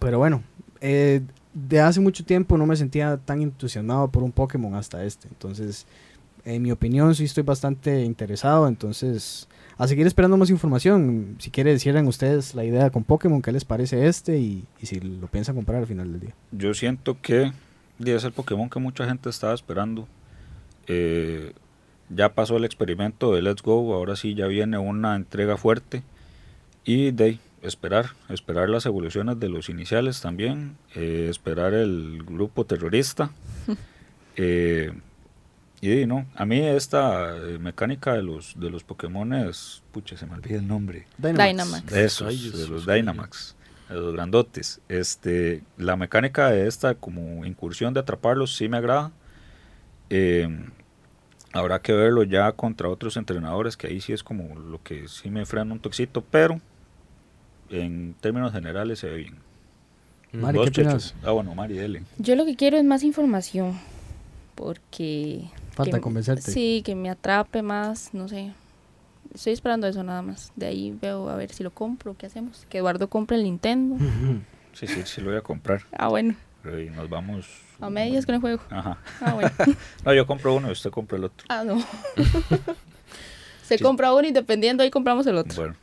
pero 0.00 0.18
bueno, 0.18 0.42
eh, 0.80 1.20
de 1.52 1.80
hace 1.80 2.00
mucho 2.00 2.24
tiempo 2.24 2.56
no 2.56 2.66
me 2.66 2.74
sentía 2.74 3.18
tan 3.18 3.42
entusiasmado 3.42 4.08
por 4.08 4.22
un 4.22 4.32
Pokémon 4.32 4.74
hasta 4.74 5.04
este. 5.04 5.28
Entonces, 5.28 5.86
en 6.44 6.62
mi 6.62 6.72
opinión, 6.72 7.14
sí 7.14 7.24
estoy 7.24 7.44
bastante 7.44 8.02
interesado. 8.02 8.66
Entonces, 8.66 9.46
a 9.80 9.88
seguir 9.88 10.06
esperando 10.06 10.36
más 10.36 10.50
información. 10.50 11.36
Si 11.38 11.50
quieren, 11.50 11.80
cierren 11.80 12.06
ustedes 12.06 12.54
la 12.54 12.64
idea 12.64 12.90
con 12.90 13.02
Pokémon, 13.02 13.40
qué 13.40 13.50
les 13.50 13.64
parece 13.64 14.06
este 14.08 14.38
y, 14.38 14.66
si 14.82 15.00
lo 15.00 15.26
piensan 15.26 15.54
comprar 15.54 15.78
al 15.78 15.86
final 15.86 16.12
del 16.12 16.20
día. 16.20 16.34
Yo 16.52 16.74
siento 16.74 17.16
que 17.22 17.52
es 17.98 18.24
el 18.24 18.32
Pokémon 18.32 18.68
que 18.68 18.78
mucha 18.78 19.06
gente 19.06 19.30
estaba 19.30 19.54
esperando. 19.54 20.06
Eh, 20.86 21.54
ya 22.10 22.34
pasó 22.34 22.58
el 22.58 22.66
experimento 22.66 23.34
de 23.34 23.40
Let's 23.40 23.62
Go, 23.62 23.94
ahora 23.94 24.16
sí 24.16 24.34
ya 24.34 24.46
viene 24.48 24.76
una 24.76 25.16
entrega 25.16 25.56
fuerte. 25.56 26.02
Y 26.84 27.12
de 27.12 27.38
esperar, 27.62 28.10
esperar 28.28 28.68
las 28.68 28.84
evoluciones 28.84 29.40
de 29.40 29.48
los 29.48 29.70
iniciales 29.70 30.20
también, 30.20 30.76
eh, 30.94 31.28
esperar 31.30 31.72
el 31.72 32.22
grupo 32.22 32.66
terrorista. 32.66 33.30
Eh, 34.36 34.92
Y 35.82 36.04
no, 36.06 36.26
a 36.34 36.44
mí 36.44 36.60
esta 36.60 37.36
eh, 37.36 37.58
mecánica 37.58 38.12
de 38.12 38.22
los 38.22 38.58
de 38.58 38.68
los 38.68 38.84
Pokémon 38.84 39.32
es, 39.32 39.82
pucha, 39.92 40.16
se 40.16 40.26
me 40.26 40.34
olvida 40.34 40.58
el 40.58 40.68
nombre. 40.68 41.06
Dynamax. 41.16 41.86
De 41.86 42.04
esos, 42.04 42.52
de 42.52 42.68
los 42.68 42.86
Dynamax, 42.86 43.56
de 43.88 43.94
los 43.94 44.12
grandotes. 44.12 44.80
Este, 44.88 45.62
la 45.78 45.96
mecánica 45.96 46.50
de 46.50 46.66
esta 46.66 46.94
como 46.94 47.46
incursión 47.46 47.94
de 47.94 48.00
atraparlos 48.00 48.54
sí 48.54 48.68
me 48.68 48.76
agrada. 48.76 49.10
Eh, 50.10 50.48
habrá 51.52 51.80
que 51.80 51.92
verlo 51.92 52.24
ya 52.24 52.52
contra 52.52 52.88
otros 52.88 53.16
entrenadores, 53.16 53.76
que 53.76 53.86
ahí 53.86 54.00
sí 54.00 54.12
es 54.12 54.22
como 54.22 54.58
lo 54.58 54.82
que 54.82 55.08
sí 55.08 55.30
me 55.30 55.46
frena 55.46 55.72
un 55.72 55.80
toxito, 55.80 56.22
pero 56.22 56.60
en 57.70 58.14
términos 58.20 58.52
generales 58.52 58.98
se 58.98 59.08
ve 59.08 59.16
bien. 59.16 59.38
Mari, 60.32 60.70
¿qué 60.70 60.86
Ah, 61.24 61.30
bueno, 61.30 61.54
Mari, 61.54 61.74
dele. 61.74 62.02
Yo 62.18 62.36
lo 62.36 62.44
que 62.44 62.54
quiero 62.54 62.76
es 62.76 62.84
más 62.84 63.02
información, 63.02 63.78
porque... 64.54 65.48
Falta 65.84 65.98
que, 65.98 66.02
convencerte. 66.02 66.50
Sí, 66.50 66.82
que 66.84 66.94
me 66.94 67.10
atrape 67.10 67.62
más, 67.62 68.14
no 68.14 68.28
sé. 68.28 68.52
Estoy 69.34 69.52
esperando 69.52 69.86
eso 69.86 70.02
nada 70.02 70.22
más. 70.22 70.52
De 70.56 70.66
ahí 70.66 70.96
veo 71.00 71.28
a 71.28 71.36
ver 71.36 71.52
si 71.52 71.62
lo 71.62 71.70
compro, 71.70 72.16
qué 72.16 72.26
hacemos. 72.26 72.66
Que 72.68 72.78
Eduardo 72.78 73.08
compre 73.08 73.36
el 73.36 73.44
Nintendo. 73.44 73.96
Sí, 74.72 74.86
sí, 74.86 75.02
sí 75.04 75.20
lo 75.20 75.30
voy 75.30 75.36
a 75.36 75.42
comprar. 75.42 75.82
Ah, 75.90 76.06
bueno. 76.06 76.36
Y 76.64 76.90
nos 76.90 77.10
vamos... 77.10 77.44
A 77.80 77.90
medias 77.90 78.24
con 78.24 78.36
el 78.36 78.40
juego. 78.40 78.62
Ajá. 78.70 78.98
Ah, 79.20 79.32
bueno. 79.34 79.50
no, 80.04 80.14
yo 80.14 80.26
compro 80.28 80.54
uno 80.54 80.68
y 80.68 80.72
usted 80.72 80.90
compra 80.90 81.18
el 81.18 81.24
otro. 81.24 81.44
Ah, 81.48 81.64
no. 81.64 81.84
Se 83.64 83.80
compra 83.80 84.14
uno 84.14 84.28
y 84.28 84.32
dependiendo 84.32 84.84
ahí 84.84 84.90
compramos 84.90 85.26
el 85.26 85.36
otro. 85.36 85.56
Bueno. 85.56 85.74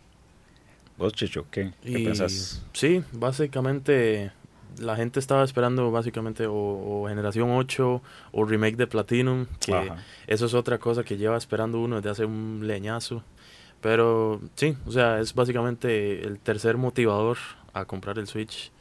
¿Vos, 0.97 1.13
Chicho, 1.13 1.45
qué, 1.51 1.73
¿Qué 1.83 1.99
pensás? 1.99 2.63
Sí, 2.71 3.03
básicamente 3.11 4.31
la 4.79 4.95
gente 4.95 5.19
estaba 5.19 5.43
esperando 5.43 5.91
básicamente 5.91 6.45
o, 6.47 7.05
Generación 7.07 7.51
8 7.51 8.01
o 8.31 8.45
remake 8.45 8.75
de 8.75 8.87
Platinum, 8.87 9.45
que 9.59 9.91
eso 10.27 10.45
es 10.45 10.53
otra 10.53 10.77
cosa 10.77 11.03
que 11.03 11.17
lleva 11.17 11.37
esperando 11.37 11.79
uno 11.79 11.97
desde 11.97 12.09
hace 12.09 12.25
un 12.25 12.61
leñazo. 12.65 13.23
Pero 13.81 14.41
sí, 14.55 14.75
o 14.85 14.91
sea, 14.91 15.19
es 15.19 15.33
básicamente 15.33 16.25
el 16.25 16.39
tercer 16.39 16.77
motivador 16.77 17.37
a 17.73 17.85
comprar 17.85 18.17
el 18.19 18.27
Switch. 18.27 18.71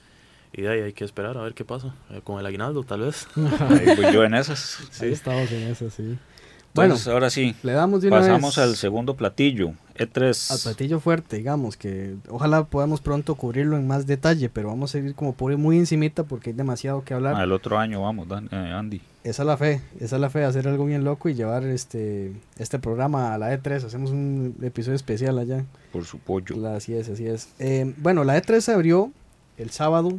Y 0.53 0.63
de 0.63 0.69
ahí 0.71 0.81
hay 0.81 0.93
que 0.95 1.05
esperar 1.05 1.37
a 1.37 1.43
ver 1.43 1.53
qué 1.53 1.65
pasa. 1.65 1.95
Eh, 2.11 2.23
con 2.25 2.41
el 2.41 2.47
aguinaldo, 2.47 2.83
tal 2.83 3.01
vez. 3.01 3.29
ahí 3.37 3.95
voy 3.95 4.13
yo 4.13 4.25
en 4.25 4.35
esas. 4.35 4.79
Sí, 4.91 5.07
estamos 5.07 5.53
en 5.53 5.65
esas, 5.65 5.93
sí. 5.93 6.19
Bueno, 6.77 6.95
ahora 7.07 7.31
sí. 7.31 7.55
Le 7.63 7.73
damos 7.73 8.05
Pasamos 8.05 8.59
al 8.59 8.77
segundo 8.77 9.17
platillo. 9.17 9.73
E3. 9.99 10.51
Al 10.53 10.59
platillo 10.59 11.01
fuerte, 11.01 11.37
digamos, 11.37 11.77
que 11.77 12.17
ojalá 12.29 12.65
podamos 12.65 13.01
pronto 13.01 13.35
cubrirlo 13.35 13.77
en 13.77 13.87
más 13.87 14.07
detalle, 14.07 14.49
pero 14.49 14.69
vamos 14.69 14.91
a 14.91 14.93
seguir 14.93 15.15
como 15.15 15.33
por 15.33 15.57
muy 15.57 15.79
encimita 15.79 16.25
porque 16.25 16.51
hay 16.51 16.57
demasiado 16.57 17.03
que 17.03 17.15
hablar. 17.15 17.35
Ah, 17.37 17.45
el 17.45 17.53
otro 17.53 17.79
año 17.79 18.03
vamos, 18.03 18.29
eh, 18.31 18.57
Andy. 18.57 19.01
Esa 19.25 19.43
es 19.43 19.47
la 19.47 19.57
fe, 19.57 19.81
esa 19.99 20.17
es 20.17 20.21
la 20.21 20.31
fe, 20.31 20.45
hacer 20.45 20.69
algo 20.69 20.85
bien 20.85 21.03
loco 21.03 21.29
y 21.29 21.35
llevar 21.35 21.65
este 21.65 22.33
este 22.59 22.79
programa 22.79 23.35
a 23.35 23.39
la 23.39 23.53
E3. 23.53 23.85
Hacemos 23.85 24.11
un 24.11 24.55
episodio 24.63 24.97
especial 24.97 25.39
allá. 25.39 25.65
Por 25.93 26.05
su 26.05 26.19
pollo. 26.19 26.69
así 26.69 26.95
es, 26.95 27.09
así 27.09 27.27
es. 27.27 27.49
Eh, 27.59 27.95
bueno, 27.97 28.23
la 28.23 28.37
E3 28.41 28.61
se 28.61 28.73
abrió 28.73 29.11
el 29.57 29.71
sábado 29.71 30.19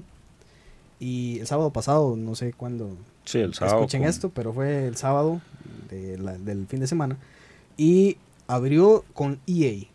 y 1.00 1.40
el 1.40 1.48
sábado 1.48 1.72
pasado, 1.72 2.16
no 2.18 2.36
sé 2.36 2.54
cuándo 2.54 2.98
sí, 3.24 3.40
el 3.40 3.54
sábado 3.54 3.78
escuchen 3.78 4.04
esto, 4.04 4.30
pero 4.30 4.52
fue 4.52 4.88
el 4.88 4.96
sábado 4.96 5.42
del 5.90 6.68
fin 6.68 6.80
de 6.80 6.88
semana. 6.88 7.18
Y 7.78 8.18
abrió 8.48 9.04
con 9.14 9.40
EA. 9.48 9.86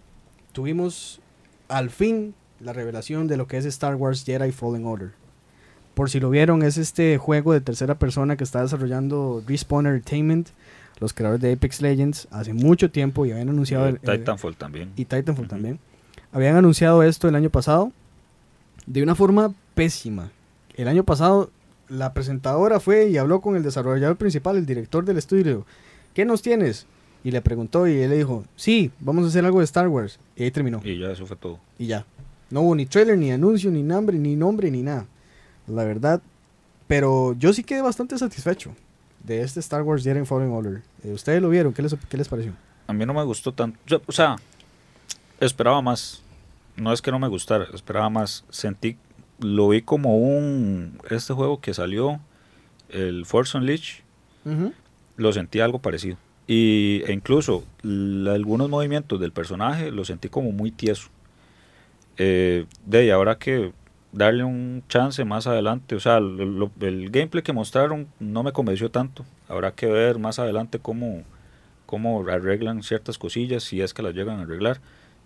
Tuvimos 0.53 1.20
al 1.68 1.91
fin 1.91 2.35
la 2.61 2.73
revelación 2.73 3.27
de 3.27 3.37
lo 3.37 3.47
que 3.47 3.57
es 3.57 3.64
Star 3.64 3.97
Wars 3.97 4.25
Jedi 4.25 4.53
Fallen 4.53 4.87
Order. 4.87 5.12
Por 5.95 6.09
si 6.11 6.20
lo 6.20 6.31
vieron, 6.31 6.62
es 6.62 6.79
este 6.79 7.18
juego 7.18 7.53
de 7.53 7.61
tercera 7.61 7.99
persona 7.99 8.37
que 8.37 8.45
está 8.45 8.62
desarrollando 8.62 9.43
Respawn 9.47 9.87
Entertainment, 9.87 10.49
los 11.01 11.12
creadores 11.12 11.43
de 11.43 11.53
Apex 11.53 11.83
Legends, 11.83 12.29
hace 12.31 12.55
mucho 12.55 12.91
tiempo 12.91 13.27
y 13.27 13.33
habían 13.33 13.51
anunciado... 13.51 13.89
Y 13.91 13.99
Titanfall 13.99 14.57
también. 14.57 14.93
Y 14.97 15.05
Titanfall 15.05 15.49
también. 15.49 15.79
Habían 16.33 16.57
anunciado 16.57 17.03
esto 17.03 17.29
el 17.29 17.35
año 17.35 17.51
pasado 17.51 17.93
de 18.87 19.03
una 19.03 19.14
forma 19.14 19.53
pésima. 19.75 20.31
El 20.77 20.89
año 20.89 21.05
pasado 21.05 21.51
la 21.93 22.14
presentadora 22.14 22.80
fue 22.80 23.09
y 23.09 23.18
habló 23.18 23.40
con 23.40 23.55
el 23.55 23.62
desarrollador 23.62 24.16
principal, 24.16 24.57
el 24.57 24.66
director 24.66 25.05
del 25.05 25.18
estudio. 25.18 25.66
¿Qué 26.14 26.24
nos 26.24 26.40
tienes? 26.43 26.86
Y 27.22 27.30
le 27.30 27.43
preguntó 27.43 27.86
y 27.86 28.01
él 28.01 28.11
le 28.11 28.16
dijo, 28.16 28.45
sí, 28.57 28.90
vamos 28.99 29.24
a 29.24 29.28
hacer 29.28 29.45
algo 29.45 29.59
de 29.59 29.64
Star 29.64 29.88
Wars. 29.88 30.18
Y 30.34 30.45
ahí 30.45 30.51
terminó. 30.51 30.80
Y 30.82 30.99
ya, 30.99 31.11
eso 31.11 31.26
fue 31.26 31.36
todo. 31.36 31.59
Y 31.78 31.86
ya. 31.86 32.05
No 32.51 32.62
hubo 32.62 32.74
ni 32.74 32.86
trailer, 32.86 33.16
ni 33.16 33.30
anuncio, 33.30 33.70
ni 33.70 33.82
nombre, 33.82 34.18
ni 34.18 34.34
nombre, 34.34 34.70
ni 34.70 34.82
nada. 34.82 35.07
La 35.66 35.84
verdad. 35.84 36.20
Pero 36.88 37.34
yo 37.38 37.53
sí 37.53 37.62
quedé 37.62 37.82
bastante 37.82 38.18
satisfecho 38.18 38.74
de 39.22 39.43
este 39.43 39.61
Star 39.61 39.82
Wars 39.82 40.03
Jedi 40.03 40.24
Fallen 40.24 40.51
Order. 40.51 40.82
Eh, 41.05 41.12
¿Ustedes 41.12 41.40
lo 41.40 41.49
vieron? 41.49 41.72
¿Qué 41.72 41.82
les, 41.82 41.95
¿Qué 42.09 42.16
les 42.16 42.28
pareció? 42.28 42.53
A 42.86 42.93
mí 42.93 43.07
no 43.07 43.14
me 43.14 43.22
gustó 43.22 43.53
tanto. 43.53 43.78
O 44.07 44.12
sea, 44.12 44.36
esperaba 45.40 45.80
más. 45.80 46.22
No 46.76 46.93
es 46.93 47.03
que 47.03 47.11
no 47.11 47.18
me 47.18 47.28
gustara, 47.28 47.66
esperaba 47.72 48.09
más. 48.11 48.45
Sentí, 48.51 48.97
lo 49.43 49.68
vi 49.68 49.82
como 49.82 50.16
un. 50.16 50.99
Este 51.11 51.32
juego 51.32 51.61
que 51.61 51.74
salió, 51.74 52.20
el 52.88 53.26
Force 53.26 53.57
Unleashed, 53.57 54.03
lo 55.16 55.32
sentí 55.32 55.61
algo 55.61 55.78
parecido. 55.78 56.16
Y, 56.47 57.03
e 57.07 57.12
incluso 57.12 57.64
algunos 57.82 58.68
movimientos 58.68 59.20
del 59.20 59.32
personaje 59.32 59.90
lo 59.90 60.05
sentí 60.05 60.28
como 60.28 60.53
muy 60.53 60.70
tieso. 60.70 61.09
Eh, 62.18 62.66
de 62.84 62.99
ahí 62.99 63.11
habrá 63.11 63.38
que 63.38 63.72
darle 64.12 64.45
un 64.45 64.82
chance 64.88 65.24
más 65.24 65.47
adelante. 65.47 65.95
O 65.95 66.01
sea, 66.01 66.18
el 66.18 67.11
gameplay 67.11 67.43
que 67.43 67.53
mostraron 67.53 68.09
no 68.20 68.43
me 68.43 68.53
convenció 68.53 68.90
tanto. 68.90 69.24
Habrá 69.49 69.72
que 69.72 69.86
ver 69.86 70.18
más 70.18 70.38
adelante 70.38 70.78
cómo, 70.78 71.22
cómo 71.86 72.26
arreglan 72.28 72.82
ciertas 72.82 73.18
cosillas, 73.18 73.62
si 73.62 73.80
es 73.80 73.95
que 73.95 74.03
las 74.03 74.14
llegan 74.14 74.40
a 74.40 74.43
arreglar. 74.43 74.80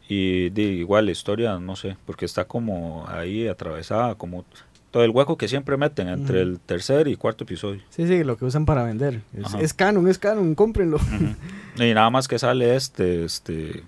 Y 0.09 0.51
de 0.51 0.63
igual 0.63 1.07
la 1.07 1.13
historia, 1.13 1.59
no 1.59 1.75
sé, 1.77 1.97
porque 2.07 2.25
está 2.25 2.45
como 2.45 3.07
ahí 3.09 3.49
atravesada, 3.49 4.15
como 4.15 4.45
todo 4.91 5.05
el 5.05 5.11
hueco 5.11 5.37
que 5.37 5.49
siempre 5.49 5.77
meten 5.77 6.09
entre 6.09 6.41
el 6.41 6.61
tercer 6.61 7.09
y 7.09 7.17
cuarto 7.17 7.45
episodio. 7.45 7.83
Sí, 7.91 8.07
sí, 8.07 8.25
lo 8.25 8.37
que 8.37 8.45
usan 8.45 8.65
para 8.65 8.85
vender. 8.85 9.21
Es, 9.61 9.75
canon, 9.75 10.09
es 10.09 10.19
canon, 10.19 10.55
cómprenlo. 10.55 10.99
Y 11.77 11.93
nada 11.93 12.09
más 12.09 12.27
que 12.27 12.39
sale 12.39 12.75
este, 12.75 13.27
este, 13.27 13.83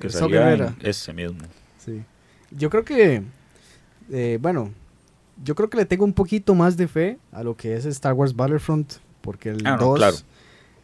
que 0.00 0.08
salía 0.08 0.74
ese 0.80 1.12
mismo. 1.12 1.40
Sí. 1.84 2.02
Yo 2.50 2.70
creo 2.70 2.82
que, 2.82 3.22
eh, 4.10 4.38
bueno, 4.40 4.72
yo 5.44 5.54
creo 5.54 5.68
que 5.68 5.76
le 5.76 5.84
tengo 5.84 6.06
un 6.06 6.14
poquito 6.14 6.54
más 6.54 6.78
de 6.78 6.88
fe 6.88 7.18
a 7.32 7.42
lo 7.42 7.54
que 7.54 7.76
es 7.76 7.84
Star 7.84 8.14
Wars 8.14 8.34
Battlefront, 8.34 8.94
porque 9.20 9.50
el 9.50 9.58
2 9.58 10.02
ah, 10.02 10.10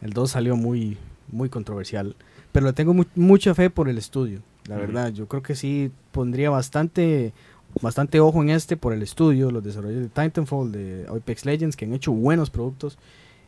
el 0.01 0.11
2 0.11 0.29
salió 0.29 0.55
muy, 0.55 0.97
muy 1.31 1.49
controversial. 1.49 2.15
Pero 2.51 2.67
le 2.67 2.73
tengo 2.73 2.93
mucha 3.15 3.55
fe 3.55 3.71
por 3.71 3.89
el 3.89 3.97
estudio, 3.97 4.41
la 4.67 4.77
verdad. 4.77 5.11
Yo 5.11 5.27
creo 5.27 5.43
que 5.43 5.55
sí 5.55 5.91
pondría 6.11 6.49
bastante 6.49 7.33
bastante 7.81 8.19
ojo 8.19 8.41
en 8.41 8.49
este 8.49 8.77
por 8.77 8.93
el 8.93 9.01
estudio, 9.01 9.51
los 9.51 9.63
desarrolladores 9.63 10.13
de 10.13 10.23
Titanfall, 10.23 10.71
de 10.71 11.05
Apex 11.09 11.45
Legends, 11.45 11.75
que 11.75 11.85
han 11.85 11.93
hecho 11.93 12.11
buenos 12.11 12.49
productos. 12.49 12.97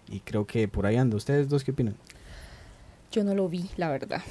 Y 0.10 0.20
creo 0.20 0.46
que 0.46 0.68
por 0.68 0.86
ahí 0.86 0.98
anda. 0.98 1.18
¿Ustedes 1.18 1.50
dos 1.50 1.64
qué 1.64 1.72
opinan? 1.72 1.96
Yo 3.12 3.24
no 3.24 3.34
lo 3.34 3.50
vi, 3.50 3.70
la 3.78 3.90
verdad. 3.90 4.22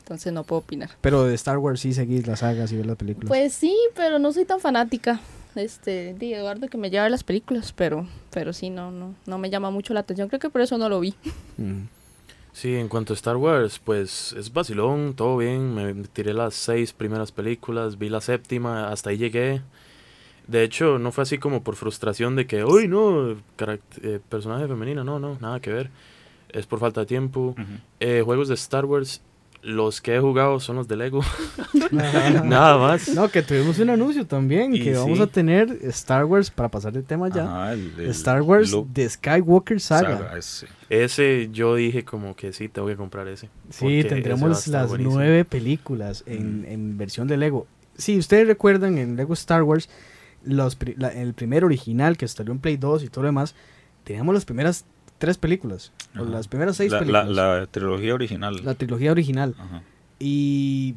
Entonces 0.00 0.32
no 0.32 0.44
puedo 0.44 0.60
opinar. 0.60 0.90
Pero 1.00 1.24
de 1.24 1.34
Star 1.34 1.58
Wars 1.58 1.80
sí 1.80 1.92
seguís 1.92 2.26
las 2.26 2.40
sagas 2.40 2.72
y 2.72 2.76
ves 2.76 2.86
las 2.86 2.96
películas. 2.96 3.28
Pues 3.28 3.52
sí, 3.52 3.76
pero 3.94 4.18
no 4.18 4.32
soy 4.32 4.44
tan 4.44 4.60
fanática. 4.60 5.20
Este, 5.54 6.14
de 6.14 6.34
Eduardo 6.34 6.68
que 6.68 6.78
me 6.78 6.88
lleva 6.90 7.08
las 7.08 7.24
películas, 7.24 7.72
pero, 7.72 8.06
pero 8.30 8.52
sí, 8.52 8.70
no, 8.70 8.90
no, 8.90 9.14
no 9.26 9.38
me 9.38 9.50
llama 9.50 9.70
mucho 9.70 9.92
la 9.92 10.00
atención. 10.00 10.28
Creo 10.28 10.38
que 10.38 10.50
por 10.50 10.60
eso 10.60 10.78
no 10.78 10.88
lo 10.88 11.00
vi. 11.00 11.14
Sí, 12.58 12.74
en 12.74 12.88
cuanto 12.88 13.12
a 13.12 13.14
Star 13.14 13.36
Wars, 13.36 13.78
pues 13.78 14.32
es 14.32 14.52
vacilón, 14.52 15.14
todo 15.14 15.36
bien. 15.36 15.76
Me 15.76 15.94
tiré 16.08 16.34
las 16.34 16.54
seis 16.54 16.92
primeras 16.92 17.30
películas, 17.30 17.98
vi 17.98 18.08
la 18.08 18.20
séptima, 18.20 18.88
hasta 18.88 19.10
ahí 19.10 19.16
llegué. 19.16 19.62
De 20.48 20.64
hecho, 20.64 20.98
no 20.98 21.12
fue 21.12 21.22
así 21.22 21.38
como 21.38 21.62
por 21.62 21.76
frustración 21.76 22.34
de 22.34 22.48
que, 22.48 22.64
uy, 22.64 22.88
no, 22.88 23.30
eh, 23.30 24.18
personaje 24.28 24.66
femenino, 24.66 25.04
no, 25.04 25.20
no, 25.20 25.38
nada 25.40 25.60
que 25.60 25.70
ver. 25.70 25.90
Es 26.48 26.66
por 26.66 26.80
falta 26.80 27.02
de 27.02 27.06
tiempo. 27.06 27.54
Eh, 28.00 28.22
juegos 28.24 28.48
de 28.48 28.54
Star 28.54 28.86
Wars 28.86 29.22
los 29.62 30.00
que 30.00 30.16
he 30.16 30.20
jugado 30.20 30.60
son 30.60 30.76
los 30.76 30.88
de 30.88 30.96
Lego. 30.96 31.20
Nada 31.90 32.78
más. 32.78 33.08
No, 33.08 33.28
que 33.28 33.42
tuvimos 33.42 33.78
un 33.78 33.90
anuncio 33.90 34.26
también, 34.26 34.72
que 34.72 34.94
vamos 34.94 35.20
a 35.20 35.26
tener 35.26 35.78
Star 35.82 36.24
Wars, 36.24 36.50
para 36.50 36.68
pasar 36.68 36.92
de 36.92 37.02
tema 37.02 37.28
ya, 37.28 37.74
Star 38.10 38.42
Wars 38.42 38.76
The 38.92 39.08
Skywalker 39.08 39.80
Saga. 39.80 40.38
ese. 40.88 41.50
yo 41.52 41.74
dije 41.74 42.04
como 42.04 42.36
que 42.36 42.52
sí, 42.52 42.68
te 42.68 42.80
voy 42.80 42.92
a 42.92 42.96
comprar 42.96 43.28
ese. 43.28 43.48
Sí, 43.70 44.04
tendremos 44.04 44.66
las 44.68 44.98
nueve 44.98 45.44
películas 45.44 46.22
en, 46.26 46.64
en, 46.66 46.98
versión 46.98 47.28
de 47.28 47.36
Lego. 47.36 47.66
Sí, 47.96 48.18
ustedes 48.18 48.46
recuerdan 48.46 48.98
en 48.98 49.16
Lego 49.16 49.34
Star 49.34 49.62
Wars, 49.62 49.88
los, 50.44 50.78
el 51.14 51.34
primer 51.34 51.64
original 51.64 52.16
que 52.16 52.28
salió 52.28 52.52
en 52.52 52.60
Play 52.60 52.76
2 52.76 53.04
y 53.04 53.08
todo 53.08 53.22
lo 53.22 53.28
demás, 53.28 53.54
teníamos 54.04 54.34
las 54.34 54.44
primeras 54.44 54.84
tres 55.18 55.38
películas. 55.38 55.92
las 56.14 56.48
primeras 56.48 56.76
seis 56.76 56.92
películas. 56.92 57.28
La, 57.28 57.66
trilogía 57.66 58.14
original. 58.14 58.64
La 58.64 58.74
trilogía 58.74 59.12
original. 59.12 59.54
Y 60.18 60.96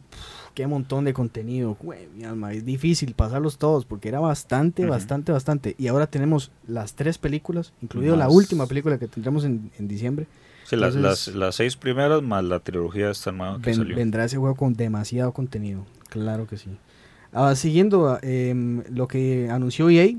qué 0.54 0.68
montón 0.68 1.06
de 1.06 1.14
contenido. 1.14 1.78
mi 2.16 2.24
alma, 2.24 2.54
es 2.54 2.66
difícil 2.66 3.14
pasarlos 3.14 3.58
todos 3.58 3.86
porque 3.86 4.10
era 4.10 4.20
bastante, 4.20 4.86
bastante, 4.86 5.32
bastante. 5.32 5.76
Y 5.78 5.88
ahora 5.88 6.08
tenemos 6.08 6.52
las 6.68 6.96
tres 6.96 7.18
películas, 7.18 7.74
incluido 7.82 8.16
la 8.16 8.30
última 8.30 8.68
película 8.68 8.98
que 8.98 9.08
tendremos 9.08 9.44
en, 9.46 9.72
diciembre. 9.80 10.28
Sí, 10.64 10.76
las, 10.76 10.96
las, 10.96 11.28
las, 11.30 11.56
seis 11.56 11.76
primeras 11.76 12.22
más 12.22 12.44
la 12.44 12.60
trilogía 12.60 13.10
esta 13.10 13.32
nueva 13.32 13.60
que 13.62 13.74
salió. 13.74 13.96
Vendrá 13.96 14.26
ese 14.26 14.38
juego 14.38 14.56
con 14.56 14.74
demasiado 14.74 15.34
contenido, 15.34 15.86
claro 16.10 16.48
que 16.48 16.58
sí. 16.58 16.70
Ah, 17.34 17.56
siguiendo 17.56 18.20
eh, 18.22 18.84
lo 18.90 19.08
que 19.08 19.50
anunció 19.50 19.90
EA, 19.90 20.16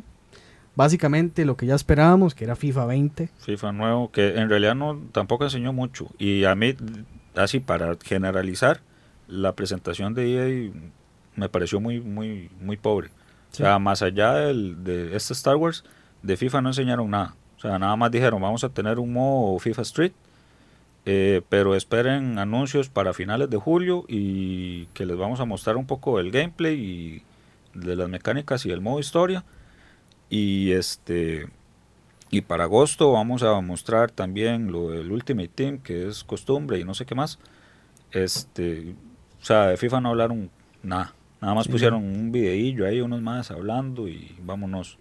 básicamente 0.75 1.45
lo 1.45 1.57
que 1.57 1.67
ya 1.67 1.75
esperábamos, 1.75 2.35
que 2.35 2.45
era 2.45 2.57
FIFA 2.57 2.87
20. 2.87 3.31
FIFA 3.39 3.73
nuevo, 3.73 4.11
que 4.11 4.39
en 4.39 4.49
realidad 4.49 4.75
no 4.75 4.99
tampoco 5.13 5.45
enseñó 5.45 5.73
mucho. 5.73 6.09
Y 6.19 6.45
a 6.45 6.55
mí, 6.55 6.75
así 7.35 7.61
para 7.61 7.97
generalizar, 8.03 8.81
la 9.29 9.55
presentación 9.55 10.15
de 10.15 10.69
EA 10.69 10.73
me 11.37 11.49
pareció 11.49 11.81
muy, 11.81 12.01
muy, 12.01 12.51
muy 12.61 12.77
pobre. 12.77 13.11
O 13.53 13.55
sea, 13.55 13.79
más 13.79 14.03
allá 14.03 14.35
del, 14.35 14.83
de 14.83 15.15
este 15.15 15.35
Star 15.35 15.57
Wars, 15.57 15.85
de 16.23 16.37
FIFA 16.37 16.63
no 16.63 16.71
enseñaron 16.71 17.11
nada. 17.11 17.35
O 17.59 17.61
sea, 17.61 17.79
nada 17.79 17.95
más 17.97 18.11
dijeron, 18.11 18.41
vamos 18.41 18.65
a 18.65 18.71
tener 18.71 18.99
un 18.99 19.13
modo 19.13 19.59
FIFA 19.59 19.83
Street, 19.83 20.13
eh, 21.05 21.43
pero 21.49 21.75
esperen 21.75 22.39
anuncios 22.39 22.89
para 22.89 23.13
finales 23.13 23.51
de 23.51 23.57
julio 23.57 24.05
y 24.09 24.87
que 24.87 25.05
les 25.05 25.17
vamos 25.17 25.41
a 25.41 25.45
mostrar 25.45 25.77
un 25.77 25.87
poco 25.87 26.19
del 26.19 26.31
gameplay 26.31 26.75
y 26.81 27.23
de 27.75 27.97
las 27.97 28.09
mecánicas 28.09 28.65
y 28.67 28.71
el 28.71 28.81
modo 28.81 29.01
historia. 29.01 29.45
Y 30.33 30.73
este 30.73 31.47
y 32.31 32.41
para 32.41 32.65
agosto 32.65 33.13
vamos 33.13 33.43
a 33.43 33.61
mostrar 33.61 34.11
también 34.11 34.73
lo 34.73 34.89
del 34.89 35.13
Ultimate 35.13 35.49
Team, 35.55 35.77
que 35.77 36.09
es 36.09 36.25
costumbre 36.25 36.79
y 36.81 36.85
no 36.85 36.95
sé 36.95 37.05
qué 37.05 37.15
más. 37.15 37.39
Este, 38.11 38.95
o 39.43 39.45
sea, 39.45 39.67
de 39.67 39.77
FIFA 39.77 40.01
no 40.01 40.09
hablaron 40.09 40.49
nada. 40.83 41.13
Nada 41.43 41.55
más 41.55 41.69
pusieron 41.69 42.03
un 42.03 42.33
videillo 42.33 42.87
ahí, 42.87 43.03
unos 43.03 43.21
más 43.21 43.51
hablando 43.51 44.09
y 44.09 44.35
vámonos. 44.43 44.97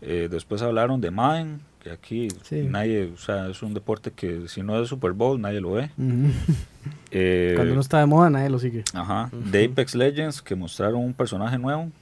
Eh, 0.00 0.26
después 0.28 0.60
hablaron 0.62 1.00
de 1.00 1.12
Madden, 1.12 1.60
que 1.80 1.92
aquí 1.92 2.26
nadie, 2.50 3.12
o 3.14 3.16
sea, 3.16 3.48
es 3.48 3.62
un 3.62 3.74
deporte 3.74 4.10
que 4.10 4.48
si 4.48 4.64
no 4.64 4.82
es 4.82 4.88
Super 4.88 5.12
Bowl 5.12 5.40
nadie 5.40 5.60
lo 5.60 5.72
ve. 5.72 5.90
Eh, 7.16 7.52
Cuando 7.54 7.76
no 7.76 7.80
está 7.80 8.00
de 8.00 8.06
moda 8.06 8.28
nadie 8.28 8.50
lo 8.50 8.58
sigue. 8.58 8.82
Ajá. 8.92 9.30
De 9.32 9.64
Apex 9.66 9.94
Legends, 9.94 10.42
que 10.42 10.56
mostraron 10.56 10.96
un 10.96 11.14
personaje 11.14 11.56
nuevo. 11.56 11.92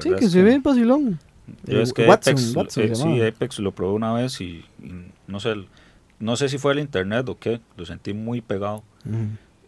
sí, 0.00 0.10
que 0.18 0.30
se 0.30 0.42
ve 0.42 0.54
en 0.54 0.62
Pasilón. 0.62 1.18
Yo 1.64 1.80
es 1.80 1.92
que 1.92 2.10
Apex, 2.10 2.54
eh, 2.76 2.94
sí, 2.94 3.22
Apex 3.22 3.58
lo 3.60 3.72
probé 3.72 3.94
una 3.94 4.12
vez 4.12 4.40
y, 4.40 4.64
no 5.26 5.40
sé, 5.40 5.54
no 6.18 6.36
sé 6.36 6.48
si 6.48 6.58
fue 6.58 6.72
el 6.72 6.80
internet 6.80 7.28
o 7.28 7.38
qué, 7.38 7.60
lo 7.76 7.86
sentí 7.86 8.12
muy 8.14 8.40
pegado. 8.40 8.82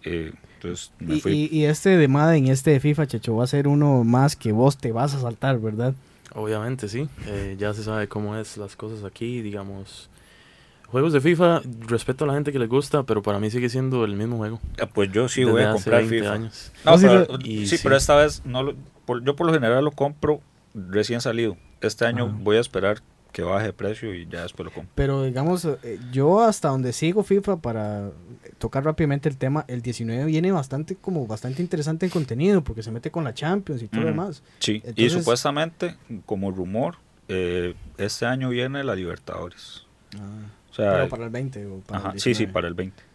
Entonces 0.03 0.93
me 0.99 1.21
fui. 1.21 1.49
Y, 1.51 1.65
este 1.65 1.97
de 1.97 2.09
Madden, 2.09 2.49
este 2.49 2.73
de 2.73 2.81
FIFA, 2.81 3.07
Checho, 3.07 3.37
va 3.37 3.45
a 3.45 3.47
ser 3.47 3.69
uno 3.69 4.05
más 4.05 4.35
que 4.35 4.53
vos 4.53 4.77
te 4.77 4.93
vas 4.93 5.15
a 5.15 5.21
saltar, 5.21 5.61
¿verdad? 5.61 5.95
Obviamente, 6.35 6.89
sí. 6.89 7.09
Eh, 7.27 7.57
ya 7.59 7.73
se 7.75 7.83
sabe 7.83 8.09
cómo 8.09 8.37
es 8.37 8.57
las 8.57 8.77
cosas 8.77 9.05
aquí, 9.05 9.41
digamos. 9.41 10.11
Juegos 10.89 11.13
de 11.13 11.21
FIFA, 11.21 11.63
respeto 11.87 12.25
a 12.25 12.29
la 12.29 12.35
gente 12.35 12.51
que 12.51 12.59
les 12.59 12.69
gusta, 12.69 13.03
pero 13.03 13.23
para 13.23 13.39
mí 13.39 13.51
sigue 13.51 13.69
siendo 13.69 14.05
el 14.05 14.17
mismo 14.17 14.39
juego. 14.39 14.59
Ah, 14.81 14.87
pues 14.87 15.13
yo 15.13 15.29
sí 15.29 15.45
voy 15.45 15.63
a 15.63 15.73
comprar 15.73 16.05
FIFA. 16.05 16.33
Años. 16.33 16.73
No, 16.85 16.97
pero, 16.99 17.39
sí, 17.45 17.77
pero 17.83 17.97
esta 17.97 18.17
vez 18.17 18.43
no 18.47 18.63
lo, 18.63 18.75
yo 19.23 19.37
por 19.37 19.47
lo 19.47 19.53
general 19.53 19.85
lo 19.85 19.91
compro 19.91 20.41
recién 20.75 21.21
salido. 21.21 21.57
Este 21.81 22.05
año 22.07 22.27
voy 22.43 22.57
a 22.57 22.61
esperar 22.61 23.03
que 23.33 23.43
baje 23.43 23.67
de 23.67 23.73
precio 23.73 24.15
y 24.15 24.27
ya 24.27 24.43
después 24.43 24.65
lo 24.65 24.73
compro. 24.73 24.93
Pero 24.95 25.23
digamos, 25.23 25.65
eh, 25.65 25.99
yo 26.11 26.41
hasta 26.41 26.69
donde 26.69 26.93
sigo 26.93 27.23
FIFA 27.23 27.59
para 27.59 28.11
tocar 28.59 28.85
rápidamente 28.85 29.29
el 29.29 29.37
tema, 29.37 29.65
el 29.69 29.83
19 29.83 30.25
viene 30.25 30.51
bastante 30.51 30.97
como 30.97 31.27
bastante 31.27 31.63
interesante 31.63 32.07
en 32.07 32.11
contenido 32.11 32.65
porque 32.65 32.83
se 32.83 32.91
mete 32.91 33.11
con 33.11 33.25
la 33.25 33.35
Champions 33.35 33.83
y 33.83 33.89
todo 33.89 34.01
lo 34.03 34.07
demás. 34.09 34.43
Sí, 34.59 34.83
y 34.97 35.11
supuestamente, 35.11 35.97
como 36.27 36.51
rumor, 36.51 36.97
eh, 37.29 37.75
este 37.99 38.27
año 38.27 38.49
viene 38.49 38.83
la 38.83 38.95
Libertadores. 38.95 39.87
Ah, 40.17 40.47
pero 40.77 41.09
para 41.09 41.25
el 41.25 41.31
20 41.31 41.67
o 41.67 41.81
para 41.81 42.13
el 42.13 42.21
Sí, 42.21 42.35
sí, 42.35 42.47
para 42.47 42.69
el 42.69 42.75
20. 42.75 43.08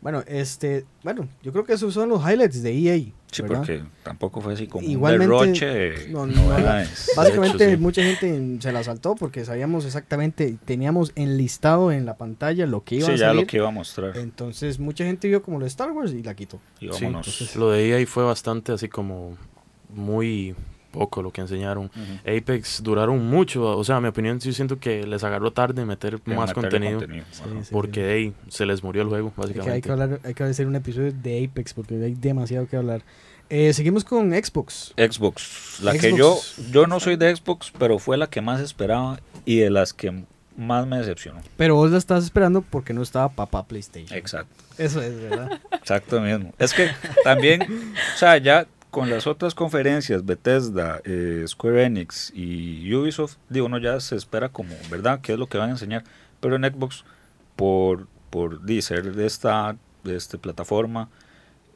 Bueno, 0.00 0.22
este, 0.26 0.86
bueno, 1.02 1.28
yo 1.42 1.52
creo 1.52 1.64
que 1.64 1.74
esos 1.74 1.92
son 1.92 2.08
los 2.08 2.22
highlights 2.22 2.62
de 2.62 2.72
EA. 2.72 3.12
Sí, 3.30 3.42
porque 3.42 3.84
tampoco 4.02 4.40
fue 4.40 4.54
así 4.54 4.66
como 4.66 4.88
Igualmente, 4.88 5.32
un 5.32 5.52
derroche. 5.52 6.08
No, 6.08 6.26
no, 6.26 6.48
básicamente 7.16 7.76
mucha 7.76 8.02
gente 8.02 8.58
se 8.60 8.72
la 8.72 8.82
saltó 8.82 9.14
porque 9.14 9.44
sabíamos 9.44 9.84
exactamente, 9.84 10.56
teníamos 10.64 11.12
enlistado 11.14 11.92
en 11.92 12.06
la 12.06 12.16
pantalla 12.16 12.66
lo 12.66 12.82
que 12.82 12.96
iba 12.96 13.06
sí, 13.06 13.12
a 13.12 13.16
ya 13.16 13.34
lo 13.34 13.46
que 13.46 13.58
iba 13.58 13.68
a 13.68 13.72
mostrar. 13.72 14.16
Entonces 14.16 14.80
mucha 14.80 15.04
gente 15.04 15.28
vio 15.28 15.42
como 15.42 15.58
lo 15.58 15.64
de 15.64 15.68
Star 15.68 15.92
Wars 15.92 16.12
y 16.12 16.22
la 16.22 16.34
quitó. 16.34 16.60
Y 16.80 16.88
vámonos. 16.88 17.54
lo 17.56 17.70
de 17.70 18.00
EA 18.00 18.06
fue 18.06 18.24
bastante 18.24 18.72
así 18.72 18.88
como 18.88 19.36
muy 19.90 20.56
poco 20.90 21.22
lo 21.22 21.30
que 21.30 21.40
enseñaron. 21.40 21.90
Apex 22.20 22.82
duraron 22.82 23.24
mucho, 23.26 23.76
o 23.76 23.84
sea, 23.84 23.96
a 23.96 24.00
mi 24.00 24.08
opinión 24.08 24.38
yo 24.38 24.52
siento 24.52 24.78
que 24.78 25.06
les 25.06 25.24
agarró 25.24 25.52
tarde 25.52 25.84
meter 25.84 26.20
más 26.26 26.52
contenido, 26.52 27.00
porque 27.70 28.32
se 28.48 28.66
les 28.66 28.82
murió 28.82 29.02
el 29.02 29.08
juego, 29.08 29.32
básicamente. 29.36 29.72
Hay 29.72 29.82
que, 29.82 29.90
hablar, 29.90 30.20
hay 30.24 30.34
que 30.34 30.42
hacer 30.44 30.66
un 30.66 30.76
episodio 30.76 31.12
de 31.12 31.44
Apex 31.44 31.74
porque 31.74 31.94
hay 31.94 32.14
demasiado 32.14 32.66
que 32.66 32.76
hablar. 32.76 33.02
Eh, 33.48 33.72
seguimos 33.72 34.04
con 34.04 34.30
Xbox. 34.30 34.94
Xbox, 34.96 35.80
la 35.82 35.98
que 35.98 36.16
yo, 36.16 36.38
yo 36.70 36.86
no 36.86 37.00
soy 37.00 37.16
de 37.16 37.34
Xbox, 37.34 37.72
pero 37.76 37.98
fue 37.98 38.16
la 38.16 38.28
que 38.28 38.40
más 38.40 38.60
esperaba 38.60 39.20
y 39.44 39.56
de 39.56 39.70
las 39.70 39.92
que 39.92 40.24
más 40.56 40.86
me 40.86 40.98
decepcionó. 40.98 41.40
Pero 41.56 41.74
vos 41.74 41.90
la 41.90 41.98
estás 41.98 42.22
esperando 42.22 42.62
porque 42.62 42.92
no 42.92 43.02
estaba 43.02 43.28
papá 43.28 43.66
PlayStation. 43.66 44.16
Exacto. 44.16 44.54
Eso 44.78 45.02
es, 45.02 45.20
¿verdad? 45.20 45.60
Exacto 45.72 46.20
mismo. 46.20 46.52
Es 46.58 46.72
que 46.72 46.90
también, 47.24 47.62
o 47.62 48.18
sea, 48.18 48.38
ya 48.38 48.66
con 48.90 49.08
las 49.08 49.26
otras 49.26 49.54
conferencias, 49.54 50.24
Bethesda, 50.24 51.00
eh, 51.04 51.44
Square 51.46 51.84
Enix 51.84 52.32
y 52.34 52.92
Ubisoft, 52.92 53.36
digo, 53.48 53.66
uno 53.66 53.78
ya 53.78 54.00
se 54.00 54.16
espera 54.16 54.48
como, 54.48 54.74
¿verdad?, 54.90 55.20
qué 55.20 55.32
es 55.32 55.38
lo 55.38 55.46
que 55.46 55.58
van 55.58 55.68
a 55.68 55.72
enseñar. 55.72 56.04
Pero 56.40 56.56
en 56.56 56.64
Xbox, 56.64 57.04
por, 57.56 58.08
por 58.30 58.60
ser 58.82 59.14
de 59.14 59.26
esta, 59.26 59.76
de 60.04 60.16
esta 60.16 60.38
plataforma, 60.38 61.08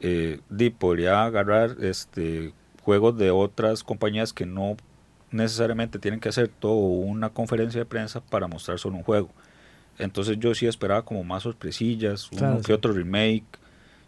eh, 0.01 0.39
podría 0.77 1.23
agarrar 1.23 1.77
este, 1.81 2.53
juegos 2.81 3.17
de 3.17 3.31
otras 3.31 3.83
compañías 3.83 4.33
que 4.33 4.45
no 4.45 4.75
necesariamente 5.31 5.99
tienen 5.99 6.19
que 6.19 6.29
hacer 6.29 6.47
toda 6.47 6.75
una 6.75 7.29
conferencia 7.29 7.79
de 7.79 7.85
prensa 7.85 8.21
para 8.21 8.47
mostrar 8.47 8.79
solo 8.79 8.97
un 8.97 9.03
juego. 9.03 9.29
Entonces 9.97 10.37
yo 10.39 10.53
sí 10.53 10.67
esperaba 10.67 11.03
como 11.03 11.23
más 11.23 11.43
sorpresillas, 11.43 12.29
uno 12.31 12.61
que 12.61 12.73
otro 12.73 12.91
remake, 12.91 13.45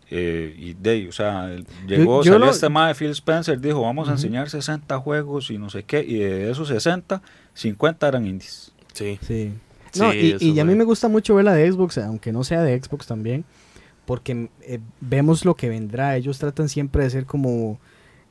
eh, 0.10 0.56
y 0.58 0.74
de 0.74 1.10
o 1.10 1.12
sea, 1.12 1.50
llegó, 1.86 2.24
salió 2.24 2.50
este 2.50 2.68
tema 2.68 2.88
de 2.88 2.96
Phil 2.96 3.10
Spencer, 3.10 3.60
dijo, 3.60 3.82
vamos 3.82 4.08
a 4.08 4.14
enseñar 4.14 4.50
60 4.50 4.98
juegos 5.00 5.52
y 5.52 5.58
no 5.58 5.70
sé 5.70 5.84
qué, 5.84 6.04
y 6.04 6.18
de 6.18 6.50
esos 6.50 6.70
60, 6.70 7.22
50 7.54 8.08
eran 8.08 8.26
indies. 8.26 8.72
Sí. 8.94 9.20
Sí. 9.22 9.52
No, 9.96 10.14
y, 10.14 10.60
a 10.60 10.66
mí 10.66 10.76
me 10.76 10.84
gusta 10.84 11.08
mucho 11.08 11.36
ver 11.36 11.46
la 11.46 11.54
de 11.54 11.72
Xbox, 11.72 11.98
aunque 11.98 12.32
no 12.32 12.44
sea 12.44 12.62
de 12.62 12.82
Xbox 12.82 13.08
también, 13.08 13.46
porque 14.06 14.50
eh, 14.62 14.80
vemos 15.02 15.46
lo 15.46 15.56
que 15.56 15.70
vendrá. 15.70 16.16
Ellos 16.16 16.40
tratan 16.40 16.70
siempre 16.70 17.04
de 17.04 17.10
ser 17.10 17.26
como 17.26 17.80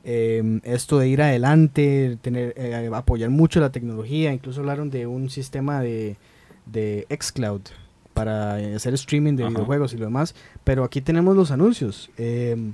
em, 0.03 0.61
esto 0.63 0.99
de 0.99 1.09
ir 1.09 1.21
adelante, 1.21 2.17
tener 2.21 2.53
eh, 2.57 2.89
apoyar 2.93 3.29
mucho 3.29 3.59
la 3.59 3.71
tecnología. 3.71 4.33
Incluso 4.33 4.61
hablaron 4.61 4.89
de 4.89 5.07
un 5.07 5.29
sistema 5.29 5.81
de, 5.81 6.15
de 6.65 7.05
xCloud, 7.09 7.61
para 8.17 8.55
hacer 8.75 8.95
streaming 8.95 9.35
de 9.35 9.47
videojuegos 9.47 9.93
y 9.93 9.97
lo 9.97 10.05
demás. 10.05 10.33
Pero 10.63 10.83
aquí 10.83 11.01
tenemos 11.01 11.35
los 11.35 11.51
anuncios. 11.51 12.09
Em, 12.17 12.73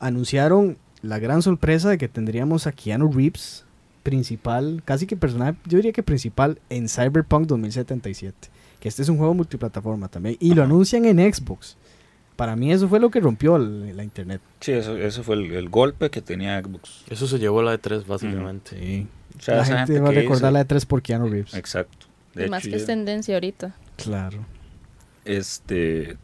anunciaron 0.00 0.78
la 1.02 1.18
gran 1.18 1.42
sorpresa 1.42 1.90
de 1.90 1.98
que 1.98 2.08
tendríamos 2.08 2.66
a 2.66 2.72
Keanu 2.72 3.12
Reeves 3.12 3.64
principal, 4.02 4.82
casi 4.86 5.06
que 5.06 5.16
personaje, 5.16 5.58
yo 5.66 5.76
diría 5.76 5.92
que 5.92 6.02
principal 6.02 6.58
en 6.70 6.88
Cyberpunk 6.88 7.46
2077. 7.46 8.48
Que 8.80 8.88
este 8.88 9.02
es 9.02 9.10
un 9.10 9.18
juego 9.18 9.34
multiplataforma 9.34 10.08
también. 10.08 10.38
Y 10.40 10.54
lo 10.54 10.62
anuncian 10.62 11.04
en 11.04 11.18
Xbox. 11.18 11.76
Para 12.36 12.56
mí 12.56 12.72
eso 12.72 12.88
fue 12.88 13.00
lo 13.00 13.10
que 13.10 13.20
rompió 13.20 13.58
la 13.58 14.02
internet. 14.02 14.40
Sí, 14.60 14.72
eso, 14.72 15.22
fue 15.22 15.34
el, 15.34 15.68
golpe 15.68 16.08
que 16.08 16.22
tenía 16.22 16.58
Xbox. 16.62 17.04
Eso 17.10 17.26
se 17.26 17.38
llevó 17.38 17.60
a 17.60 17.64
la 17.64 17.70
de 17.72 17.78
3 17.78 18.06
básicamente. 18.06 19.06
la 19.46 19.64
gente, 19.66 20.00
va 20.00 20.08
a 20.08 20.12
recordar 20.12 20.54
la 20.54 20.60
de 20.60 20.64
3 20.64 20.86
por 20.86 21.02
Keanu 21.02 21.28
Reeves. 21.28 21.52
Exacto. 21.52 22.06
más 22.48 22.62
que 22.62 22.76
es 22.76 22.86
tendencia 22.86 23.34
ahorita. 23.34 23.74
Claro. 23.96 24.38
Este, 25.30 26.16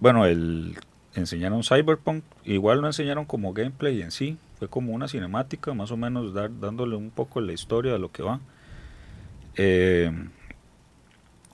bueno, 0.00 0.26
el 0.26 0.76
enseñaron 1.14 1.62
Cyberpunk, 1.62 2.24
igual 2.44 2.80
lo 2.80 2.88
enseñaron 2.88 3.24
como 3.24 3.52
gameplay 3.52 4.02
en 4.02 4.10
sí, 4.10 4.38
fue 4.58 4.66
como 4.66 4.92
una 4.92 5.06
cinemática, 5.06 5.72
más 5.72 5.92
o 5.92 5.96
menos 5.96 6.34
dar, 6.34 6.50
dándole 6.58 6.96
un 6.96 7.10
poco 7.10 7.40
la 7.40 7.52
historia 7.52 7.92
de 7.92 8.00
lo 8.00 8.10
que 8.10 8.24
va. 8.24 8.40
Eh, 9.54 10.10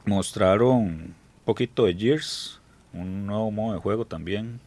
mostraron 0.06 0.76
un 0.76 1.14
poquito 1.44 1.84
de 1.84 1.94
Gears, 1.94 2.62
un 2.94 3.26
nuevo 3.26 3.50
modo 3.50 3.74
de 3.74 3.80
juego 3.80 4.06
también. 4.06 4.58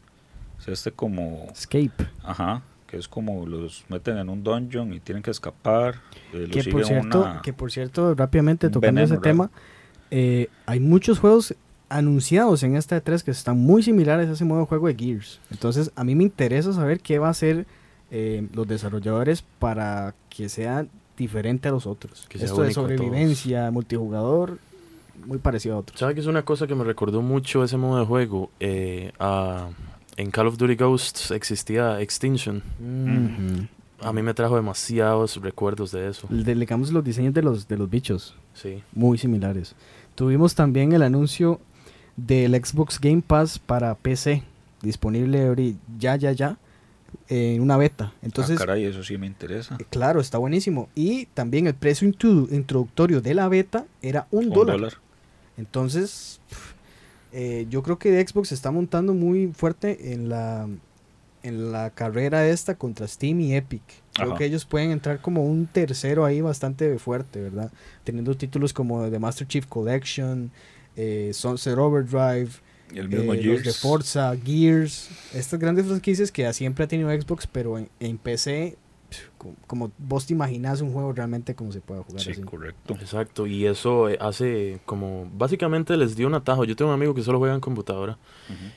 Es 0.60 0.68
este 0.68 0.92
como... 0.92 1.48
Escape. 1.52 2.12
Ajá, 2.24 2.62
que 2.86 2.98
es 2.98 3.08
como 3.08 3.48
los 3.48 3.86
meten 3.90 4.20
en 4.20 4.30
un 4.30 4.44
dungeon 4.44 4.94
y 4.94 5.00
tienen 5.00 5.24
que 5.24 5.32
escapar. 5.32 5.96
Eh, 6.34 6.48
que, 6.52 6.64
por 6.66 6.86
cierto, 6.86 7.40
que 7.42 7.54
por 7.54 7.72
cierto, 7.72 8.14
rápidamente 8.14 8.70
tocando 8.70 9.02
ese 9.02 9.18
tema, 9.18 9.50
eh, 10.12 10.48
hay 10.68 10.80
muchos 10.80 11.18
juegos 11.18 11.56
anunciados 11.90 12.64
en 12.64 12.76
esta 12.76 13.04
E3 13.04 13.24
que 13.24 13.32
están 13.32 13.58
muy 13.58 13.84
similares 13.84 14.30
a 14.30 14.34
ese 14.34 14.46
modo 14.46 14.62
de 14.62 14.66
juego 14.68 14.88
de 14.88 14.96
Gears. 14.96 15.40
Entonces, 15.52 15.92
a 15.96 16.04
mí 16.04 16.16
me 16.16 16.24
interesa 16.24 16.72
saber 16.74 17.00
qué 17.00 17.20
va 17.20 17.28
a 17.28 17.32
hacer 17.32 17.66
eh, 18.12 18.48
los 18.54 18.68
desarrolladores 18.68 19.44
para 19.60 20.16
que 20.30 20.50
sea 20.50 20.86
diferente 21.18 21.68
a 21.68 21.72
los 21.72 21.86
otros. 21.86 22.28
Esto 22.32 22.62
de 22.62 22.72
sobrevivencia, 22.72 23.70
multijugador, 23.72 24.58
muy 25.26 25.38
parecido 25.38 25.76
a 25.76 25.80
otros. 25.80 26.00
¿Sabe 26.00 26.14
que 26.14 26.22
es 26.22 26.28
una 26.28 26.44
cosa 26.44 26.66
que 26.66 26.76
me 26.76 26.84
recordó 26.84 27.22
mucho 27.22 27.64
ese 27.64 27.78
modo 27.78 28.00
de 28.00 28.06
juego? 28.06 28.50
Eh, 28.60 29.12
en 30.16 30.32
Call 30.32 30.48
of 30.48 30.58
Duty 30.58 30.76
Ghosts 30.76 31.32
existía 31.32 32.00
Extinction. 32.02 32.62
A 34.02 34.14
mí 34.14 34.22
me 34.22 34.34
trajo 34.34 34.56
demasiados 34.56 35.36
recuerdos 35.42 35.92
de 35.92 36.08
eso. 36.08 36.28
Digamos 36.30 36.92
los 36.92 37.04
diseños 37.04 37.34
de 37.34 37.42
los, 37.42 37.68
de 37.68 37.78
los 37.78 37.90
bichos. 37.90 38.36
Sí. 38.54 38.82
Muy 38.94 39.18
similares. 39.18 39.76
Tuvimos 40.16 40.56
también 40.56 40.94
el 40.94 41.04
anuncio 41.04 41.60
del 42.26 42.54
Xbox 42.54 43.00
Game 43.00 43.22
Pass 43.26 43.60
para 43.60 43.96
PC. 43.96 44.44
Disponible 44.82 45.76
ya, 45.98 46.16
ya, 46.16 46.32
ya. 46.32 46.58
En 47.28 47.62
una 47.62 47.76
beta. 47.78 48.14
Entonces, 48.22 48.58
ah, 48.58 48.66
caray, 48.66 48.86
eso 48.86 49.04
sí 49.04 49.18
me 49.18 49.26
interesa. 49.26 49.78
Eh, 49.80 49.86
claro, 49.90 50.20
está 50.20 50.38
buenísimo. 50.38 50.90
Y 50.96 51.26
también 51.28 51.68
el 51.68 51.74
precio 51.74 52.08
introductorio 52.08 53.22
de 53.22 53.34
la 53.34 53.48
beta 53.50 53.86
era 54.02 54.28
un, 54.32 54.50
dólar. 54.50 54.94
Entonces, 55.58 56.40
eh, 57.34 57.66
yo 57.70 57.82
creo 57.84 57.98
que 57.98 58.26
Xbox 58.26 58.50
se 58.50 58.56
está 58.56 58.72
montando 58.72 59.14
muy 59.14 59.52
fuerte 59.54 60.14
en 60.14 60.30
la 60.30 60.68
en 61.44 61.72
la 61.72 61.90
carrera 61.92 62.48
esta 62.48 62.76
contra 62.76 63.08
Steam 63.08 63.40
y 63.42 63.56
Epic. 63.56 63.82
Creo 64.14 64.36
que 64.36 64.46
ellos 64.46 64.66
pueden 64.66 64.92
entrar 64.92 65.22
como 65.22 65.46
un 65.46 65.68
tercero 65.68 66.26
ahí 66.26 66.42
bastante 66.42 66.98
fuerte, 67.00 67.42
¿verdad? 67.42 67.72
Teniendo 68.04 68.36
títulos 68.36 68.74
como 68.74 69.10
The 69.10 69.20
Master 69.20 69.48
Chief 69.48 69.66
Collection, 69.66 70.52
eh, 71.00 71.32
Sunset 71.34 71.78
Overdrive, 71.78 72.50
el 72.94 73.08
mismo 73.08 73.34
eh, 73.34 73.42
Gears. 73.42 73.64
de 73.64 73.72
Forza, 73.72 74.36
Gears, 74.36 75.10
estas 75.34 75.60
grandes 75.60 75.86
franquicias 75.86 76.32
que 76.32 76.52
siempre 76.52 76.84
ha 76.84 76.88
tenido 76.88 77.10
Xbox, 77.10 77.48
pero 77.48 77.78
en, 77.78 77.90
en 78.00 78.18
PC 78.18 78.78
como 79.66 79.92
vos 79.98 80.26
te 80.26 80.34
imaginas 80.34 80.82
un 80.82 80.94
juego 80.94 81.14
realmente 81.14 81.56
como 81.56 81.72
se 81.72 81.82
puede 81.82 82.04
jugar. 82.04 82.22
Sí, 82.22 82.34
correcto. 82.42 82.94
Exacto, 83.00 83.48
y 83.48 83.66
eso 83.66 84.10
eh, 84.10 84.18
hace 84.20 84.80
como, 84.86 85.30
básicamente 85.34 85.98
les 85.98 86.16
dio 86.16 86.28
un 86.28 86.34
atajo. 86.34 86.66
Yo 86.66 86.76
tengo 86.76 86.92
un 86.92 86.96
amigo 86.96 87.16
que 87.16 87.24
solo 87.24 87.40
juega 87.40 87.56
en 87.56 87.62
computadora 87.62 88.18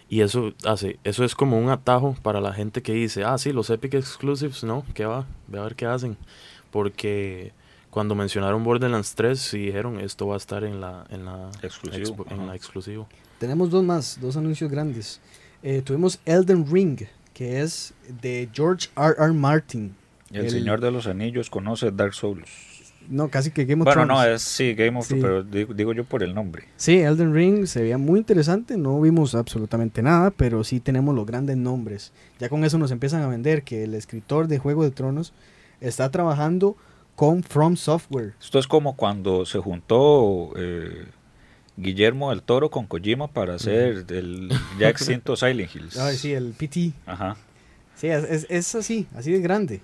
y 0.08 0.20
eso 0.20 0.52
hace, 0.64 0.98
eso 1.04 1.24
es 1.24 1.34
como 1.34 1.58
un 1.58 1.70
atajo 1.70 2.16
para 2.22 2.40
la 2.40 2.52
gente 2.52 2.82
que 2.82 2.92
dice, 2.92 3.24
ah, 3.24 3.36
sí, 3.36 3.52
los 3.52 3.68
Epic 3.70 3.94
Exclusives, 3.94 4.64
no, 4.64 4.84
¿qué 4.94 5.04
va? 5.04 5.26
Ve 5.48 5.58
a 5.58 5.62
ver 5.62 5.74
qué 5.74 5.86
hacen. 5.86 6.16
Porque 6.70 7.52
cuando 7.92 8.14
mencionaron 8.14 8.64
Borderlands 8.64 9.14
3, 9.14 9.38
sí 9.38 9.58
dijeron, 9.66 10.00
esto 10.00 10.26
va 10.26 10.34
a 10.34 10.38
estar 10.38 10.64
en 10.64 10.80
la, 10.80 11.04
en 11.10 11.26
la, 11.26 11.50
exclusivo. 11.62 12.24
en 12.30 12.46
la 12.46 12.56
exclusivo. 12.56 13.06
Tenemos 13.38 13.70
dos 13.70 13.84
más, 13.84 14.18
dos 14.18 14.36
anuncios 14.36 14.70
grandes. 14.70 15.20
Eh, 15.62 15.82
tuvimos 15.82 16.18
Elden 16.24 16.66
Ring, 16.66 17.02
que 17.34 17.60
es 17.60 17.92
de 18.22 18.48
George 18.52 18.88
R. 18.96 19.14
R. 19.18 19.32
Martin 19.34 19.94
el, 20.32 20.50
Señor 20.50 20.80
de 20.80 20.90
los 20.90 21.06
Anillos 21.06 21.50
conoce 21.50 21.90
Dark 21.90 22.14
Souls. 22.14 22.48
No, 23.10 23.28
casi 23.28 23.50
que 23.50 23.66
Game 23.66 23.82
of 23.82 23.92
Thrones. 23.92 24.08
Bueno, 24.08 24.22
no, 24.22 24.34
es 24.34 24.40
sí, 24.40 24.74
Game 24.74 24.98
of 24.98 25.06
Thrones, 25.06 25.22
pero 25.22 25.42
digo, 25.74 25.92
yo 25.92 26.04
por 26.04 26.22
el 26.22 26.34
nombre. 26.34 26.64
Sí, 26.76 26.98
Elden 26.98 27.34
Ring 27.34 27.66
se 27.66 27.82
veía 27.82 27.98
muy 27.98 28.20
interesante, 28.20 28.78
no 28.78 28.98
vimos 29.00 29.34
absolutamente 29.34 30.02
nada, 30.02 30.30
pero 30.30 30.64
sí 30.64 30.80
tenemos 30.80 31.14
los 31.14 31.26
grandes 31.26 31.58
nombres. 31.58 32.12
Ya 32.38 32.48
con 32.48 32.64
eso 32.64 32.78
nos 32.78 32.90
empiezan 32.90 33.22
a 33.22 33.26
vender 33.26 33.64
que 33.64 33.84
el 33.84 33.94
escritor 33.94 34.48
de 34.48 34.58
Juego 34.58 34.84
de 34.84 34.92
Tronos 34.92 35.34
está 35.80 36.10
trabajando 36.10 36.76
con 37.14 37.42
From 37.42 37.76
Software. 37.76 38.34
Esto 38.40 38.58
es 38.58 38.66
como 38.66 38.96
cuando 38.96 39.46
se 39.46 39.58
juntó 39.58 40.52
eh, 40.56 41.06
Guillermo 41.76 42.30
del 42.30 42.42
Toro 42.42 42.70
con 42.70 42.86
Kojima 42.86 43.28
para 43.28 43.54
hacer 43.54 44.04
el 44.08 44.50
ya 44.78 44.88
extinto 44.88 45.36
Silent 45.36 45.74
Hills. 45.74 45.98
Ay, 45.98 46.16
sí, 46.16 46.32
el 46.32 46.52
PT. 46.52 46.92
Ajá. 47.06 47.36
Sí, 47.94 48.08
es, 48.08 48.46
es, 48.48 48.74
así, 48.74 49.06
así 49.14 49.30
de 49.30 49.40
grande. 49.40 49.80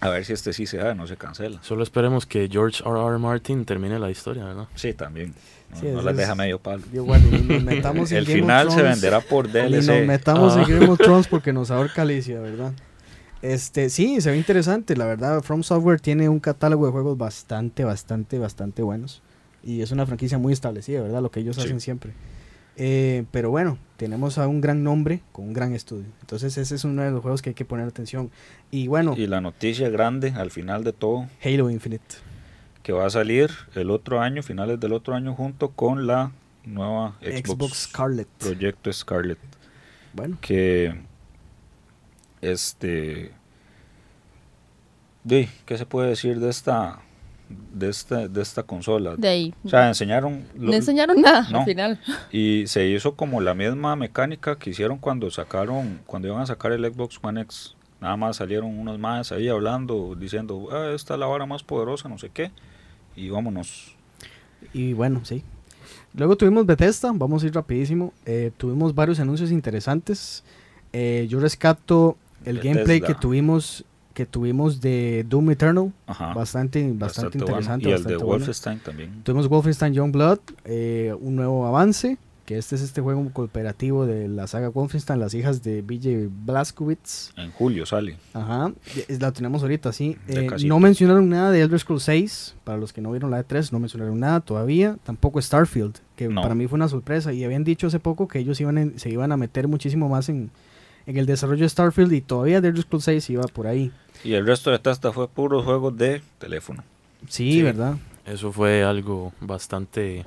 a 0.00 0.08
ver 0.08 0.24
si 0.24 0.32
este 0.32 0.52
sí 0.52 0.66
se 0.66 0.78
da, 0.78 0.94
no 0.94 1.06
se 1.06 1.16
cancela. 1.16 1.62
Solo 1.62 1.84
esperemos 1.84 2.26
que 2.26 2.48
George 2.50 2.82
R. 2.84 2.98
R. 2.98 3.18
Martin 3.18 3.64
termine 3.64 3.98
la 3.98 4.10
historia, 4.10 4.44
¿verdad? 4.44 4.66
Sí, 4.74 4.94
también. 4.94 5.34
No, 5.82 6.02
las 6.02 6.16
deja 6.16 6.34
medio 6.34 6.58
palo. 6.58 6.82
El 8.10 8.26
final 8.26 8.72
se 8.72 8.82
venderá 8.82 9.20
por 9.20 9.50
DLC. 9.50 9.86
nos 9.86 10.06
metamos 10.06 10.56
en 10.56 10.62
ah. 10.62 10.66
Game 10.68 10.88
of 10.88 10.98
Thrones 10.98 11.28
porque 11.30 11.52
nos 11.52 11.70
ahorca 11.70 12.02
Alicia, 12.02 12.40
¿verdad? 12.40 12.72
Este, 13.42 13.88
sí, 13.88 14.20
se 14.20 14.30
ve 14.30 14.36
interesante. 14.36 14.96
La 14.96 15.06
verdad, 15.06 15.42
From 15.42 15.62
Software 15.62 16.00
tiene 16.00 16.28
un 16.28 16.40
catálogo 16.40 16.86
de 16.86 16.92
juegos 16.92 17.16
bastante, 17.16 17.84
bastante, 17.84 18.38
bastante 18.38 18.82
buenos. 18.82 19.22
Y 19.62 19.82
es 19.82 19.92
una 19.92 20.06
franquicia 20.06 20.38
muy 20.38 20.52
establecida, 20.52 21.02
¿verdad? 21.02 21.22
Lo 21.22 21.30
que 21.30 21.40
ellos 21.40 21.58
hacen 21.58 21.80
siempre. 21.80 22.12
Eh, 22.76 23.24
pero 23.30 23.50
bueno, 23.50 23.78
tenemos 23.96 24.38
a 24.38 24.46
un 24.46 24.60
gran 24.60 24.82
nombre 24.82 25.20
con 25.32 25.46
un 25.46 25.52
gran 25.52 25.74
estudio. 25.74 26.06
Entonces 26.20 26.56
ese 26.56 26.74
es 26.74 26.84
uno 26.84 27.02
de 27.02 27.10
los 27.10 27.20
juegos 27.20 27.42
que 27.42 27.50
hay 27.50 27.54
que 27.54 27.64
poner 27.64 27.86
atención. 27.86 28.30
Y 28.70 28.88
bueno. 28.88 29.14
Y 29.16 29.26
la 29.26 29.40
noticia 29.40 29.88
grande 29.90 30.32
al 30.36 30.50
final 30.50 30.84
de 30.84 30.92
todo. 30.92 31.28
Halo 31.44 31.68
Infinite. 31.70 32.16
Que 32.82 32.92
va 32.92 33.06
a 33.06 33.10
salir 33.10 33.50
el 33.74 33.90
otro 33.90 34.20
año, 34.20 34.42
finales 34.42 34.80
del 34.80 34.94
otro 34.94 35.14
año, 35.14 35.34
junto 35.34 35.70
con 35.72 36.06
la 36.06 36.32
nueva 36.64 37.18
Xbox, 37.20 37.80
Scarlet. 37.80 38.28
Proyecto 38.38 38.90
Scarlet. 38.92 39.38
Bueno. 40.14 40.38
Que 40.40 40.94
este... 42.40 43.32
¿Qué 45.28 45.76
se 45.76 45.86
puede 45.86 46.08
decir 46.08 46.40
de 46.40 46.48
esta 46.48 47.00
de 47.72 47.88
esta, 47.88 48.28
de 48.28 48.42
esta 48.42 48.62
consola. 48.62 49.16
De 49.16 49.28
ahí. 49.28 49.54
O 49.64 49.68
sea, 49.68 49.88
enseñaron... 49.88 50.44
no 50.54 50.72
enseñaron 50.72 51.20
nada 51.20 51.46
al 51.52 51.64
final. 51.64 52.00
Y 52.30 52.64
se 52.66 52.86
hizo 52.86 53.14
como 53.16 53.40
la 53.40 53.54
misma 53.54 53.96
mecánica 53.96 54.56
que 54.56 54.70
hicieron 54.70 54.98
cuando 54.98 55.30
sacaron, 55.30 56.00
cuando 56.06 56.28
iban 56.28 56.40
a 56.40 56.46
sacar 56.46 56.72
el 56.72 56.84
Xbox 56.84 57.18
One 57.22 57.40
X. 57.42 57.74
Nada 58.00 58.16
más 58.16 58.36
salieron 58.36 58.78
unos 58.78 58.98
más 58.98 59.30
ahí 59.30 59.48
hablando, 59.48 60.14
diciendo, 60.18 60.68
ah, 60.72 60.92
esta 60.94 61.14
es 61.14 61.20
la 61.20 61.26
vara 61.26 61.44
más 61.44 61.62
poderosa, 61.62 62.08
no 62.08 62.18
sé 62.18 62.30
qué. 62.30 62.50
Y 63.14 63.28
vámonos. 63.28 63.94
Y 64.72 64.94
bueno, 64.94 65.24
sí. 65.24 65.42
Luego 66.14 66.36
tuvimos 66.36 66.66
Bethesda, 66.66 67.12
vamos 67.14 67.42
a 67.42 67.46
ir 67.46 67.54
rapidísimo. 67.54 68.12
Eh, 68.24 68.52
tuvimos 68.56 68.94
varios 68.94 69.20
anuncios 69.20 69.50
interesantes. 69.50 70.44
Eh, 70.92 71.26
yo 71.28 71.40
rescato 71.40 72.16
el 72.44 72.60
gameplay 72.60 73.00
que 73.00 73.14
tuvimos 73.14 73.84
que 74.14 74.26
tuvimos 74.26 74.80
de 74.80 75.24
Doom 75.28 75.50
Eternal, 75.52 75.92
bastante, 76.34 76.92
bastante, 76.92 77.38
interesante. 77.38 77.88
Y 77.88 77.92
el 77.92 78.04
de 78.04 78.16
Wolfenstein 78.16 78.80
también. 78.80 79.22
Tuvimos 79.22 79.48
Wolfenstein 79.48 79.94
Youngblood, 79.94 80.40
eh, 80.64 81.14
un 81.20 81.36
nuevo 81.36 81.64
avance, 81.66 82.18
que 82.44 82.58
este 82.58 82.74
es 82.74 82.82
este 82.82 83.00
juego 83.00 83.30
cooperativo 83.32 84.06
de 84.06 84.26
la 84.26 84.48
saga 84.48 84.68
Wolfenstein, 84.68 85.20
las 85.20 85.34
hijas 85.34 85.62
de 85.62 85.82
BJ 85.82 86.28
Blazkowicz. 86.44 87.32
En 87.36 87.52
julio 87.52 87.86
sale. 87.86 88.16
Ajá, 88.34 88.72
la 89.08 89.32
tenemos 89.32 89.62
ahorita, 89.62 89.92
sí. 89.92 90.16
Eh, 90.26 90.48
no 90.66 90.80
mencionaron 90.80 91.28
nada 91.28 91.52
de 91.52 91.60
Elder 91.60 91.78
Scrolls 91.78 92.02
6, 92.02 92.56
para 92.64 92.76
los 92.76 92.92
que 92.92 93.00
no 93.00 93.12
vieron 93.12 93.30
la 93.30 93.46
E3, 93.46 93.70
no 93.70 93.78
mencionaron 93.78 94.18
nada 94.18 94.40
todavía. 94.40 94.96
Tampoco 95.04 95.40
Starfield, 95.40 95.98
que 96.16 96.28
para 96.28 96.56
mí 96.56 96.66
fue 96.66 96.76
una 96.76 96.88
sorpresa. 96.88 97.32
Y 97.32 97.44
habían 97.44 97.62
dicho 97.62 97.86
hace 97.86 98.00
poco 98.00 98.26
que 98.26 98.40
ellos 98.40 98.60
iban 98.60 98.94
se 98.96 99.08
iban 99.08 99.30
a 99.30 99.36
meter 99.36 99.68
muchísimo 99.68 100.08
más 100.08 100.28
en 100.28 100.50
en 101.10 101.18
el 101.18 101.26
desarrollo 101.26 101.62
de 101.62 101.68
Starfield 101.68 102.12
y 102.12 102.20
todavía 102.20 102.60
The 102.60 102.68
Elder 102.68 102.82
Scrolls 102.82 103.04
6 103.04 103.30
iba 103.30 103.44
por 103.44 103.66
ahí. 103.66 103.92
Y 104.24 104.34
el 104.34 104.46
resto 104.46 104.70
de 104.70 104.78
Tasta 104.78 105.12
fue 105.12 105.28
puros 105.28 105.64
juegos 105.64 105.96
de 105.96 106.22
teléfono. 106.38 106.84
Sí, 107.28 107.62
¿verdad? 107.62 107.96
Eso 108.26 108.52
fue 108.52 108.82
algo 108.82 109.32
bastante... 109.40 110.24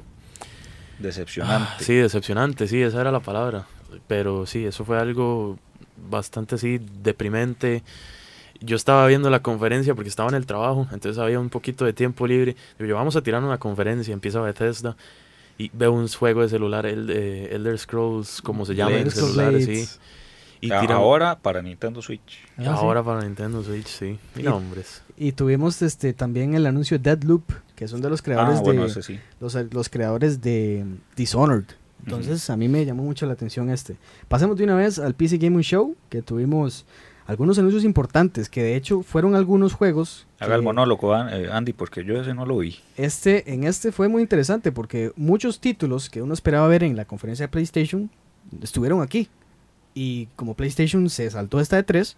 Decepcionante. 0.99 1.67
Ah, 1.69 1.77
sí, 1.79 1.95
decepcionante, 1.95 2.67
sí, 2.67 2.81
esa 2.81 3.01
era 3.01 3.11
la 3.11 3.19
palabra. 3.19 3.65
Pero 4.07 4.45
sí, 4.45 4.65
eso 4.65 4.86
fue 4.86 4.97
algo 4.99 5.57
bastante 6.09 6.55
así 6.55 6.79
deprimente. 7.01 7.84
Yo 8.61 8.75
estaba 8.75 9.05
viendo 9.07 9.29
la 9.29 9.41
conferencia 9.41 9.93
porque 9.95 10.09
estaba 10.09 10.29
en 10.29 10.36
el 10.36 10.45
trabajo, 10.45 10.88
entonces 10.91 11.17
había 11.17 11.39
un 11.39 11.49
poquito 11.49 11.84
de 11.84 11.93
tiempo 11.93 12.25
libre. 12.27 12.55
Digo, 12.77 12.89
yo 12.89 12.95
vamos 12.95 13.15
a 13.15 13.21
tirar 13.21 13.43
una 13.43 13.57
conferencia, 13.57 14.13
empieza 14.13 14.39
Bethesda 14.39 14.95
y 15.57 15.69
veo 15.73 15.91
un 15.91 16.07
juego 16.07 16.41
de 16.41 16.49
celular, 16.49 16.86
el 16.86 17.07
de 17.07 17.47
Elder 17.47 17.77
Scrolls, 17.77 18.41
como 18.41 18.65
se 18.65 18.75
llama 18.75 18.97
en 18.97 19.11
celular, 19.11 19.53
sí. 19.61 19.86
Y 20.68 20.72
ahora 20.72 21.38
para 21.39 21.61
Nintendo 21.61 22.01
Switch. 22.01 22.39
Ah, 22.57 22.76
ahora 22.76 23.03
para 23.03 23.22
Nintendo 23.22 23.61
Switch, 23.64 23.88
sí. 23.88 24.18
Y, 24.36 24.43
nombres. 24.43 25.01
Y 25.18 25.34
tuvimos 25.34 25.82
este 25.82 26.14
también 26.14 26.53
el 26.55 26.66
anuncio 26.66 26.97
de 26.97 27.03
Deadloop, 27.03 27.43
que 27.76 27.88
son 27.88 28.01
de 28.01 28.09
los 28.09 28.22
creadores 28.22 28.59
ah, 28.59 28.64
de 28.64 28.74
los, 29.39 29.74
los, 29.74 29.89
creadores 29.89 30.41
de 30.41 30.86
Dishonored. 31.18 31.66
Entonces 32.05 32.49
a 32.49 32.55
mí 32.55 32.70
me 32.70 32.86
llamó 32.86 33.03
mucho 33.03 33.26
la 33.26 33.34
atención 33.34 33.70
este. 33.70 33.97
Pasemos 34.28 34.57
de 34.57 34.64
una 34.64 34.76
vez 34.76 34.99
al 34.99 35.16
PC 35.16 35.38
Gaming 35.38 35.64
Show, 35.64 35.95
que 36.09 36.22
tuvimos 36.22 36.86
algunos 37.26 37.57
anuncios 37.59 37.84
importantes, 37.84 38.49
que 38.49 38.64
de 38.64 38.76
hecho 38.76 39.01
fueron 39.03 39.36
algunos 39.36 39.74
juegos. 39.74 40.28
Haga 40.39 40.55
el 40.55 40.61
monólogo, 40.61 41.16
eh, 41.28 41.49
Andy, 41.51 41.74
porque 41.74 42.03
yo 42.03 42.20
ese 42.20 42.34
no 42.34 42.45
lo 42.45 42.57
vi. 42.57 42.80
Este, 42.97 43.53
en 43.53 43.64
este 43.64 43.91
fue 43.91 44.07
muy 44.07 44.22
interesante 44.22 44.72
porque 44.72 45.11
muchos 45.16 45.59
títulos 45.59 46.09
que 46.09 46.22
uno 46.22 46.34
esperaba 46.34 46.68
ver 46.68 46.84
en 46.84 46.95
la 46.95 47.05
conferencia 47.05 47.45
de 47.45 47.49
PlayStation 47.49 48.09
estuvieron 48.61 49.01
aquí. 49.01 49.30
Y 49.93 50.27
como 50.35 50.55
PlayStation 50.55 51.09
se 51.09 51.29
saltó 51.29 51.59
esta 51.59 51.75
de 51.75 51.83
3, 51.83 52.15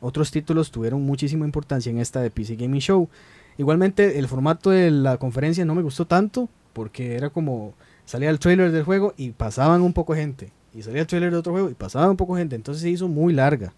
otros 0.00 0.30
títulos 0.30 0.70
tuvieron 0.70 1.02
muchísima 1.02 1.44
importancia 1.44 1.90
en 1.90 1.98
esta 1.98 2.20
de 2.20 2.30
PC 2.30 2.56
Gaming 2.56 2.80
Show. 2.80 3.08
Igualmente 3.56 4.18
el 4.18 4.28
formato 4.28 4.70
de 4.70 4.90
la 4.90 5.16
conferencia 5.16 5.64
no 5.64 5.74
me 5.74 5.82
gustó 5.82 6.06
tanto 6.06 6.48
porque 6.72 7.14
era 7.14 7.30
como 7.30 7.74
salía 8.04 8.30
el 8.30 8.38
trailer 8.38 8.72
del 8.72 8.82
juego 8.82 9.14
y 9.16 9.30
pasaban 9.30 9.82
un 9.82 9.92
poco 9.92 10.14
gente. 10.14 10.50
Y 10.74 10.82
salía 10.82 11.02
el 11.02 11.06
trailer 11.06 11.30
de 11.30 11.38
otro 11.38 11.52
juego 11.52 11.70
y 11.70 11.74
pasaba 11.74 12.10
un 12.10 12.16
poco 12.16 12.36
gente. 12.36 12.56
Entonces 12.56 12.82
se 12.82 12.90
hizo 12.90 13.08
muy 13.08 13.32
larga. 13.32 13.72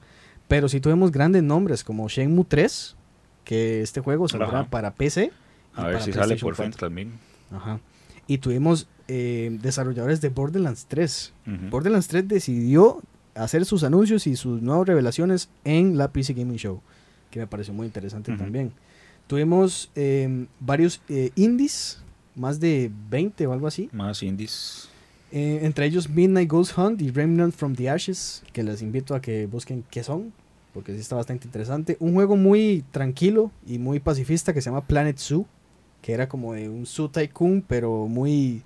Pero 0.48 0.68
sí 0.68 0.80
tuvimos 0.80 1.12
grandes 1.12 1.42
nombres 1.42 1.84
como 1.84 2.08
Shenmue 2.08 2.44
3, 2.48 2.96
que 3.44 3.82
este 3.82 4.00
juego 4.00 4.28
saldrá 4.28 4.64
para 4.64 4.94
PC. 4.94 5.30
A 5.74 5.88
ver 5.88 6.00
si 6.00 6.12
sale 6.12 6.36
por 6.36 6.54
fin 6.54 6.70
también. 6.70 7.12
Ajá. 7.52 7.80
Y 8.26 8.38
tuvimos 8.38 8.88
eh, 9.08 9.58
desarrolladores 9.60 10.20
de 10.20 10.30
Borderlands 10.30 10.86
3. 10.86 11.32
Borderlands 11.70 12.08
3 12.08 12.26
decidió 12.26 13.02
hacer 13.36 13.64
sus 13.64 13.84
anuncios 13.84 14.26
y 14.26 14.36
sus 14.36 14.62
nuevas 14.62 14.88
revelaciones 14.88 15.48
en 15.64 15.96
la 15.96 16.12
PC 16.12 16.34
Gaming 16.34 16.58
Show, 16.58 16.80
que 17.30 17.38
me 17.38 17.46
pareció 17.46 17.74
muy 17.74 17.86
interesante 17.86 18.36
también. 18.36 18.72
Tuvimos 19.26 19.90
em, 19.94 20.46
varios 20.60 21.00
eh, 21.08 21.30
indies, 21.34 22.00
más 22.34 22.60
de 22.60 22.90
20 23.10 23.46
o 23.46 23.52
algo 23.52 23.66
así. 23.66 23.88
Más 23.92 24.22
indies. 24.22 24.88
Eh, 25.32 25.60
entre 25.62 25.86
ellos 25.86 26.08
Midnight 26.08 26.48
Ghost 26.48 26.78
Hunt 26.78 27.02
y 27.02 27.10
Remnant 27.10 27.54
from 27.54 27.74
the 27.74 27.90
Ashes, 27.90 28.42
que 28.52 28.62
les 28.62 28.82
invito 28.82 29.14
a 29.14 29.20
que 29.20 29.46
busquen 29.46 29.84
qué 29.90 30.04
son, 30.04 30.32
porque 30.72 30.94
sí 30.94 31.00
está 31.00 31.16
bastante 31.16 31.46
interesante. 31.46 31.96
Un 32.00 32.14
juego 32.14 32.36
muy 32.36 32.84
tranquilo 32.92 33.50
y 33.66 33.78
muy 33.78 33.98
pacifista 33.98 34.52
que 34.52 34.60
se 34.60 34.70
llama 34.70 34.86
Planet 34.86 35.18
Zoo, 35.18 35.46
que 36.02 36.12
era 36.12 36.28
como 36.28 36.52
de 36.52 36.68
un 36.68 36.86
Zoo 36.86 37.10
Tycoon, 37.10 37.64
pero 37.66 38.06
muy, 38.06 38.62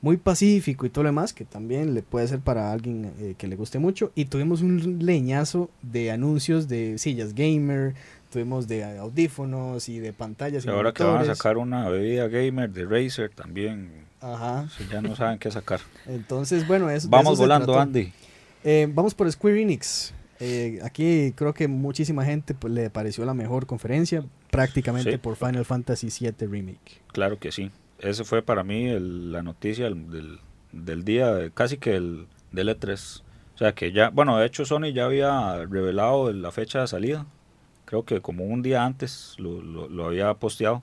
muy 0.00 0.16
pacífico 0.16 0.86
y 0.86 0.90
todo 0.90 1.04
lo 1.04 1.08
demás, 1.08 1.32
que 1.32 1.44
también 1.44 1.94
le 1.94 2.02
puede 2.02 2.28
ser 2.28 2.38
para 2.40 2.72
alguien 2.72 3.12
eh, 3.18 3.34
que 3.36 3.48
le 3.48 3.56
guste 3.56 3.78
mucho. 3.78 4.12
Y 4.14 4.26
tuvimos 4.26 4.62
un 4.62 4.98
leñazo 5.04 5.70
de 5.82 6.10
anuncios 6.10 6.68
de 6.68 6.98
sillas 6.98 7.34
gamer, 7.34 7.94
tuvimos 8.30 8.68
de 8.68 8.84
audífonos 8.98 9.88
y 9.88 9.98
de 9.98 10.12
pantallas. 10.12 10.64
Y 10.64 10.68
ahora 10.68 10.92
que 10.92 11.02
van 11.02 11.22
a 11.22 11.34
sacar 11.34 11.56
una 11.56 11.88
bebida 11.88 12.28
gamer 12.28 12.70
de 12.70 12.84
Razer 12.84 13.30
también. 13.30 14.06
Ajá. 14.20 14.68
ya 14.90 15.00
no 15.00 15.16
saben 15.16 15.38
qué 15.38 15.50
sacar. 15.50 15.80
Entonces, 16.06 16.66
bueno, 16.66 16.90
es, 16.90 17.08
vamos 17.08 17.38
volando, 17.38 17.78
Andy. 17.78 18.12
Eh, 18.64 18.88
vamos 18.92 19.14
por 19.14 19.30
Square 19.30 19.60
Enix. 19.60 20.12
Eh, 20.40 20.78
aquí 20.84 21.32
creo 21.34 21.52
que 21.52 21.66
muchísima 21.66 22.24
gente 22.24 22.54
pues, 22.54 22.72
le 22.72 22.90
pareció 22.90 23.24
la 23.24 23.34
mejor 23.34 23.66
conferencia, 23.66 24.24
prácticamente 24.50 25.18
por 25.18 25.36
Final 25.36 25.64
Fantasy 25.64 26.08
VII 26.08 26.46
Remake. 26.46 27.00
Claro 27.12 27.38
que 27.38 27.50
sí. 27.50 27.72
Ese 27.98 28.24
fue 28.24 28.42
para 28.42 28.62
mí 28.64 28.88
la 28.98 29.42
noticia 29.42 29.86
del, 29.86 30.38
del, 30.72 31.04
día, 31.04 31.50
casi 31.54 31.78
que 31.78 31.96
el 31.96 32.26
del 32.52 32.68
E3. 32.68 33.22
O 33.54 33.58
sea 33.58 33.74
que 33.74 33.92
ya, 33.92 34.10
bueno, 34.10 34.38
de 34.38 34.46
hecho 34.46 34.64
Sony 34.64 34.92
ya 34.94 35.06
había 35.06 35.64
revelado 35.66 36.32
la 36.32 36.52
fecha 36.52 36.80
de 36.80 36.86
salida 36.86 37.26
creo 37.88 38.04
que 38.04 38.20
como 38.20 38.44
un 38.44 38.60
día 38.62 38.84
antes 38.84 39.34
lo, 39.38 39.62
lo, 39.62 40.06
había 40.06 40.34
posteado. 40.34 40.82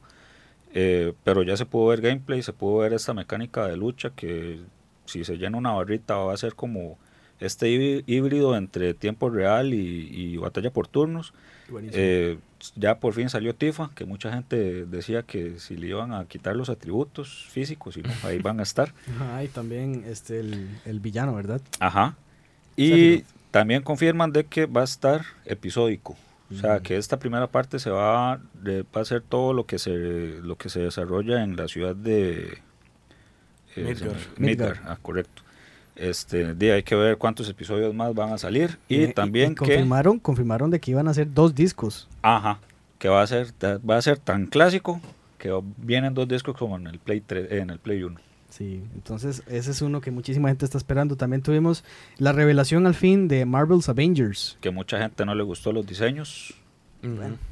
Eh, 0.74 1.14
pero 1.24 1.44
ya 1.44 1.56
se 1.56 1.66
pudo 1.68 1.88
ver 1.88 2.02
gameplay, 2.02 2.42
se 2.42 2.52
pudo 2.52 2.80
ver 2.80 2.94
esta 2.94 3.14
mecánica 3.14 3.68
de 3.68 3.78
lucha 3.78 4.10
que 4.10 4.60
si 5.06 5.24
se 5.24 5.38
llena 5.38 5.58
una 5.58 5.72
barrita 5.74 6.18
va 6.18 6.34
a 6.34 6.38
ser 6.38 6.56
como 6.56 6.98
este 7.40 7.70
híbrido 8.08 8.58
entre 8.58 8.96
tiempo 8.96 9.30
real 9.30 9.74
y, 9.74 10.36
batalla 10.38 10.72
por 10.72 10.88
turnos. 10.88 11.34
Eh, 11.92 12.38
ya 12.76 13.00
por 13.00 13.14
fin 13.14 13.30
salió 13.30 13.56
Tifa, 13.56 13.90
que 13.96 14.06
mucha 14.06 14.32
gente 14.32 14.86
decía 14.86 15.24
que 15.24 15.60
si 15.60 15.76
le 15.76 15.88
iban 15.88 16.14
a 16.14 16.26
quitar 16.26 16.56
los 16.56 16.70
atributos 16.70 17.48
físicos, 17.50 17.98
y 17.98 18.04
ahí 18.24 18.40
van 18.40 18.60
a 18.60 18.64
estar. 18.64 18.94
Ajá, 19.16 19.44
y 19.44 19.48
también 19.48 20.04
este, 20.08 20.40
el, 20.40 20.70
el 20.86 21.00
villano, 21.00 21.36
¿verdad? 21.36 21.62
Ajá. 21.80 22.16
Y 22.76 23.24
también 23.52 23.84
confirman 23.84 24.32
de 24.32 24.46
que 24.46 24.66
va 24.66 24.82
a 24.82 24.84
estar 24.84 25.24
episódico. 25.46 26.18
O 26.52 26.56
sea, 26.56 26.80
que 26.80 26.98
esta 26.98 27.18
primera 27.18 27.48
parte 27.48 27.80
se 27.80 27.90
va, 27.90 28.34
a 28.34 28.40
hacer 28.94 29.22
todo 29.22 29.54
lo 29.54 29.66
que 29.66 29.80
se 29.80 30.40
lo 30.44 30.58
que 30.58 30.70
se 30.70 30.82
desarrolla 30.82 31.44
en 31.44 31.56
la 31.56 31.68
ciudad 31.68 31.96
de 31.96 32.60
eh, 33.76 33.96
Midgar. 34.38 34.82
Ah, 34.86 34.98
correcto. 35.02 35.42
Este, 35.96 36.54
de, 36.54 36.74
hay 36.74 36.84
que 36.84 36.96
ver 36.96 37.18
cuántos 37.18 37.50
episodios 37.50 37.94
más 37.94 38.14
van 38.14 38.34
a 38.34 38.38
salir 38.38 38.78
y, 38.90 39.08
también 39.08 39.56
confirmaron, 39.56 40.20
confirmaron 40.20 40.70
de 40.70 40.80
que 40.80 40.92
iban 40.92 41.08
a 41.08 41.14
ser 41.14 41.34
dos 41.34 41.56
discos. 41.56 42.10
Ajá, 42.22 42.60
que 43.00 43.08
va 43.08 43.22
a 43.22 43.28
ser 43.28 43.54
va 43.64 43.98
a 43.98 44.02
ser 44.02 44.18
tan 44.20 44.48
clásico 44.48 45.00
que 45.38 45.58
vienen 45.78 46.14
dos 46.14 46.28
discos 46.28 46.58
como 46.58 46.76
en 46.78 46.88
el 46.88 47.00
Play 47.00 47.22
3, 47.22 47.52
en 47.52 47.70
el 47.70 47.80
Play 47.80 48.04
1. 48.04 48.20
Sí, 48.50 48.82
entonces 48.94 49.44
ese 49.48 49.72
es 49.72 49.82
uno 49.82 50.00
que 50.00 50.12
muchísima 50.12 50.48
gente 50.48 50.66
está 50.66 50.78
esperando. 50.78 51.18
También 51.18 51.42
tuvimos 51.42 51.84
la 52.18 52.32
revelación 52.32 52.88
al 52.88 52.96
fin 52.96 53.28
de 53.28 53.46
Marvel's 53.46 53.90
Avengers. 53.90 54.58
Que 54.62 54.72
mucha 54.72 54.98
gente 54.98 55.26
no 55.26 55.36
le 55.36 55.44
gustó 55.44 55.74
los 55.74 55.86
diseños. 55.86 56.54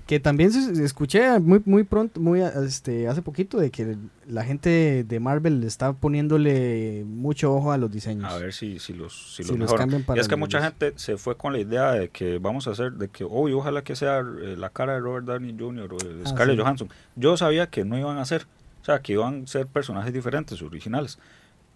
Que 0.08 0.20
también 0.20 0.52
escuché 0.82 1.40
muy 1.40 1.62
muy 1.66 1.84
pronto, 1.84 2.20
muy 2.20 2.42
este 2.42 3.08
hace 3.08 3.22
poquito 3.22 3.58
de 3.58 3.72
que 3.72 3.98
la 4.28 4.44
gente 4.44 5.04
de 5.04 5.20
Marvel 5.20 5.64
está 5.64 5.94
poniéndole 5.94 7.04
mucho 7.06 7.54
ojo 7.54 7.72
a 7.72 7.78
los 7.78 7.92
diseños. 7.92 8.32
A 8.32 8.38
ver 8.38 8.54
si, 8.54 8.80
si 8.80 8.94
los, 8.94 9.36
si, 9.36 9.44
los, 9.44 9.74
cambian 9.74 10.04
para 10.04 10.18
y 10.18 10.22
es 10.22 10.28
que 10.28 10.36
mucha 10.36 10.62
gente 10.62 10.94
se 10.96 11.18
fue 11.18 11.38
con 11.38 11.54
la 11.54 11.60
idea 11.60 11.92
de 11.94 12.10
que 12.10 12.38
vamos 12.38 12.68
a 12.68 12.72
hacer, 12.72 12.94
de 12.94 13.08
que, 13.08 13.24
hoy 13.24 13.54
ojalá 13.54 13.84
que 13.84 13.96
sea 13.96 14.20
eh, 14.20 14.56
la 14.58 14.70
cara 14.70 14.94
de 14.94 15.00
Robert 15.00 15.26
Downey 15.26 15.56
Jr. 15.58 15.94
o 15.94 15.98
de 15.98 16.22
ah, 16.26 16.30
Scarlett 16.30 16.60
Johansson. 16.60 16.90
Yo 17.16 17.38
sabía 17.38 17.68
que 17.68 17.86
no 17.86 17.98
iban 17.98 18.18
a 18.18 18.22
hacer 18.22 18.46
o 18.84 18.86
sea, 18.86 19.02
que 19.02 19.14
iban 19.14 19.44
a 19.44 19.48
ser 19.48 19.66
personajes 19.66 20.14
diferentes, 20.14 20.62
originales. 20.62 21.18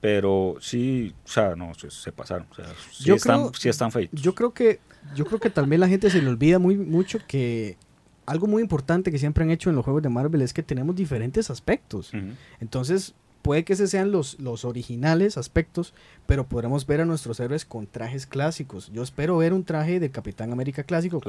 Pero 0.01 0.57
sí, 0.59 1.15
o 1.25 1.27
sea, 1.27 1.55
no, 1.55 1.71
se, 1.73 2.11
pasaron. 2.11 2.45
O 2.51 2.53
sea, 2.53 2.65
sí, 2.91 3.11
están, 3.11 3.53
sí 3.53 3.69
están 3.69 3.93
feitos. 3.93 4.21
Yo 4.21 4.35
creo 4.35 4.53
que, 4.53 4.81
yo 5.15 5.25
creo 5.25 5.39
que 5.39 5.49
también 5.49 5.81
la 5.81 5.87
gente 5.87 6.09
se 6.09 6.21
le 6.21 6.29
olvida 6.29 6.59
muy 6.59 6.77
mucho 6.77 7.19
que 7.27 7.77
algo 8.25 8.45
muy 8.45 8.61
importante 8.61 9.11
que 9.11 9.17
siempre 9.17 9.43
han 9.43 9.51
hecho 9.51 9.69
en 9.69 9.75
los 9.75 9.85
juegos 9.85 10.03
de 10.03 10.09
Marvel 10.09 10.41
es 10.41 10.53
que 10.53 10.61
tenemos 10.61 10.95
diferentes 10.95 11.49
aspectos. 11.49 12.11
Entonces, 12.59 13.15
puede 13.41 13.63
que 13.63 13.71
ese 13.71 13.87
sean 13.87 14.11
los, 14.11 14.37
los 14.41 14.65
originales 14.65 15.37
aspectos, 15.37 15.93
pero 16.25 16.45
podremos 16.45 16.85
ver 16.85 16.99
a 16.99 17.05
nuestros 17.05 17.39
héroes 17.39 17.63
con 17.63 17.87
trajes 17.87 18.27
clásicos. 18.27 18.91
Yo 18.91 19.01
espero 19.01 19.37
ver 19.37 19.53
un 19.53 19.63
traje 19.63 20.01
de 20.01 20.11
Capitán 20.11 20.51
América 20.51 20.83
clásico, 20.83 21.21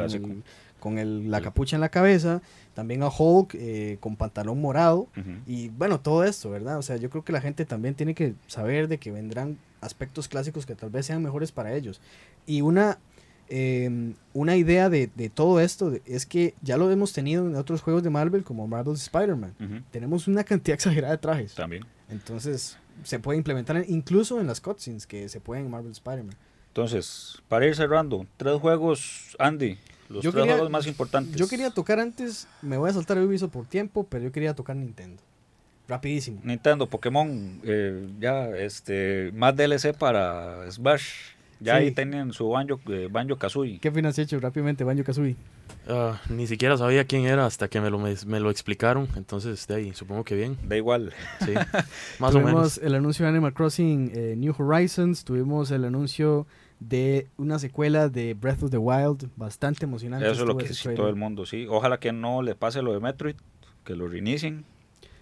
con, 0.81 0.99
el, 0.99 1.31
la 1.31 1.41
capucha 1.41 1.77
en 1.77 1.81
la 1.81 1.91
cabeza, 1.91 2.43
también 2.75 3.05
a 3.05 3.09
Hulk 3.17 3.55
eh, 3.55 3.99
con 4.01 4.17
pantalón 4.17 4.61
morado, 4.61 5.07
y 5.47 5.69
bueno, 5.69 6.01
todo 6.01 6.25
esto, 6.25 6.51
¿verdad? 6.51 6.79
O 6.79 6.83
sea, 6.83 6.97
yo 6.97 7.09
creo 7.11 7.25
que 7.25 7.33
la 7.33 7.41
gente 7.41 7.65
también 7.65 7.95
tiene 7.95 8.15
que 8.15 8.35
saber 8.49 8.89
de 8.89 8.99
que 8.99 9.13
vendrán 9.13 9.57
aspectos 9.81 10.27
clásicos 10.27 10.67
que 10.67 10.75
tal 10.75 10.91
vez 10.91 11.07
sean 11.07 11.23
mejores 11.23 11.53
para 11.53 11.73
ellos. 11.73 12.01
Y 12.47 12.63
una 12.63 12.99
em, 13.49 14.15
una 14.33 14.57
idea 14.57 14.89
de, 14.91 15.09
todo 15.35 15.61
esto 15.61 15.93
es 16.07 16.27
que 16.27 16.55
ya 16.63 16.77
lo 16.77 16.91
hemos 16.91 17.13
tenido 17.13 17.47
en 17.47 17.57
otros 17.57 17.83
juegos 17.83 18.03
de 18.03 18.11
Marvel 18.11 18.45
como 18.45 18.67
Marvel's 18.67 19.03
Spider-Man. 19.03 19.85
Tenemos 19.91 20.29
una 20.29 20.45
cantidad 20.45 20.75
exagerada 20.77 21.13
de 21.13 21.19
trajes. 21.19 21.55
También. 21.55 21.85
Entonces, 22.09 22.79
se 23.05 23.19
puede 23.19 23.39
implementar 23.39 23.85
incluso 23.89 24.41
en 24.41 24.47
las 24.47 24.61
cutscenes 24.61 25.07
que 25.07 25.29
se 25.29 25.41
pueden 25.41 25.67
en 25.67 25.71
Marvel 25.71 25.93
Spider-Man. 25.93 26.37
Entonces, 26.69 27.43
para 27.49 27.67
ir 27.67 27.75
cerrando, 27.75 28.27
tres 28.37 28.61
juegos, 28.61 29.37
Andy, 29.39 29.79
los 30.09 30.23
tres 30.23 30.45
juegos 30.45 30.71
más 30.71 30.87
importantes. 30.87 31.37
Yo 31.37 31.49
quería 31.49 31.71
tocar 31.71 31.99
antes, 31.99 32.47
me 32.63 32.77
voy 32.77 32.91
a 32.91 32.93
saltar 32.93 33.19
Ubisoft 33.19 33.53
por 33.53 33.67
tiempo, 33.67 34.07
pero 34.09 34.25
yo 34.25 34.33
quería 34.33 34.55
tocar 34.55 34.77
Nintendo. 34.77 35.23
Rapidísimo. 35.89 36.41
Nintendo, 36.45 36.87
Pokémon, 36.87 37.61
eh, 37.65 38.09
ya 38.21 38.49
este 38.51 39.33
más 39.35 39.57
DLC 39.57 39.95
para 39.95 40.71
Smash. 40.71 41.33
Ya 41.61 41.77
ahí 41.77 41.91
tienen 41.91 42.33
su 42.33 42.49
Banjo, 42.49 42.81
eh, 42.89 43.09
Banjo 43.11 43.37
Kazooie. 43.37 43.79
¿Qué 43.81 43.89
opinas, 43.89 44.19
hecho 44.19 44.39
rápidamente 44.39 44.85
Banjo 44.85 45.05
Kazooie? 45.05 45.37
Ah, 45.89 46.21
ni 46.29 46.47
siquiera 46.47 46.77
sabía 46.77 47.05
quién 47.05 47.25
era 47.25 47.47
hasta 47.47 47.69
que 47.69 47.81
me 47.81 47.91
lo, 47.91 47.99
me, 47.99 48.41
lo 48.41 48.51
explicaron. 48.51 49.09
Entonces, 49.17 49.67
de 49.67 49.75
ahí, 49.75 49.95
supongo 49.95 50.25
que 50.25 50.35
bien. 50.35 50.57
Da 50.63 50.77
igual. 50.77 51.13
Sí, 51.45 51.55
más 52.19 52.35
o 52.35 52.41
menos. 52.41 52.79
el 52.79 52.95
anuncio 52.95 53.25
de 53.25 53.31
Animal 53.31 53.55
Crossing 53.55 54.13
eh, 54.15 54.35
New 54.37 54.55
Horizons. 54.57 55.25
Tuvimos 55.25 55.71
el 55.71 55.85
anuncio 55.85 56.47
de 56.81 57.27
una 57.37 57.59
secuela 57.59 58.09
de 58.09 58.35
Breath 58.35 58.63
of 58.65 58.71
the 58.71 58.79
Wild. 58.79 59.29
Bastante 59.37 59.87
emocionante. 59.87 60.31
Eso 60.31 60.43
es 60.43 60.49
lo 60.49 60.57
que 60.57 60.73
sí, 60.73 60.91
todo 60.95 61.09
el 61.09 61.17
mundo, 61.17 61.47
sí. 61.47 61.67
Ojalá 61.69 61.99
que 61.99 62.13
no 62.13 62.43
le 62.43 62.55
pase 62.55 62.83
lo 62.83 62.93
de 62.93 63.01
Metroid, 63.01 63.37
que 63.85 63.97
lo 63.97 64.09
reinicien. 64.09 64.65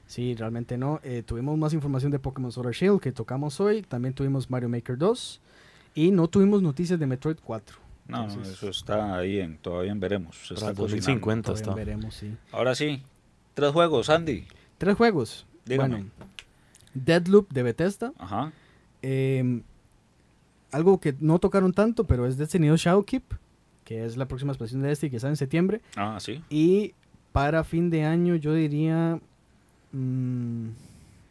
Sí, 0.07 0.34
realmente 0.34 0.78
no. 0.78 1.01
Eh, 1.03 1.22
tuvimos 1.24 1.57
más 1.59 1.72
información 1.72 2.12
de 2.12 2.18
Pokémon 2.18 2.53
Solar 2.53 2.72
Shield 2.72 3.01
que 3.01 3.12
tocamos 3.12 3.61
hoy. 3.61 3.82
También 3.82 4.14
tuvimos 4.14 4.51
Mario 4.51 4.68
Maker 4.68 4.99
2. 4.99 5.41
Y 5.97 6.11
no 6.11 6.28
tuvimos 6.28 6.62
noticias 6.62 7.01
de 7.01 7.07
Metroid 7.07 7.38
4. 7.42 7.78
No, 8.09 8.26
eso 8.26 8.68
está 8.68 9.16
ahí 9.16 9.40
en, 9.40 9.57
todavía 9.57 9.90
en 9.90 9.99
veremos. 9.99 10.51
Está 10.51 10.72
2050 10.72 11.53
está. 11.53 11.74
Veremos, 11.74 12.14
sí. 12.14 12.36
Ahora 12.53 12.74
sí, 12.74 13.03
tres 13.55 13.72
juegos, 13.72 14.11
Andy. 14.11 14.44
Tres 14.78 14.94
juegos. 14.94 15.47
Dígame. 15.64 15.97
Bueno, 15.97 16.11
Deadloop 16.94 17.51
de 17.51 17.62
Bethesda. 17.62 18.12
Ajá. 18.18 18.53
Em, 19.01 19.62
algo 20.70 21.01
que 21.01 21.16
no 21.18 21.38
tocaron 21.38 21.72
tanto, 21.72 22.07
pero 22.07 22.26
es 22.26 22.36
Destiny 22.36 22.68
Shadowkeep, 22.68 23.24
que 23.84 24.05
es 24.05 24.18
la 24.18 24.28
próxima 24.28 24.53
expansión 24.53 24.82
de 24.82 24.88
Destiny 24.88 25.11
que 25.11 25.18
sale 25.18 25.32
en 25.32 25.36
septiembre. 25.36 25.80
Ah, 25.97 26.18
sí. 26.20 26.44
Y 26.51 26.94
para 27.32 27.64
fin 27.64 27.88
de 27.88 28.05
año 28.05 28.36
yo 28.36 28.53
diría 28.53 29.18
mm, 29.92 30.68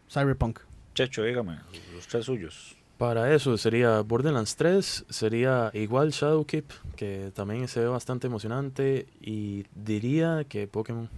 Cyberpunk. 0.09 0.59
Checho, 0.95 1.24
dígame, 1.24 1.59
los 1.93 2.07
tres 2.07 2.26
suyos. 2.26 2.76
Para 2.98 3.34
eso 3.34 3.58
sería 3.58 4.00
Borderlands 4.02 4.56
3, 4.56 5.06
sería 5.10 5.70
igual 5.74 6.12
Shadowkeep, 6.12 6.72
que 6.96 7.32
también 7.34 7.68
se 7.68 7.82
ve 7.82 7.88
bastante 7.88 8.28
emocionante, 8.28 9.08
y 9.20 9.66
diría 9.76 10.46
que 10.48 10.68
Pokémon. 10.68 11.10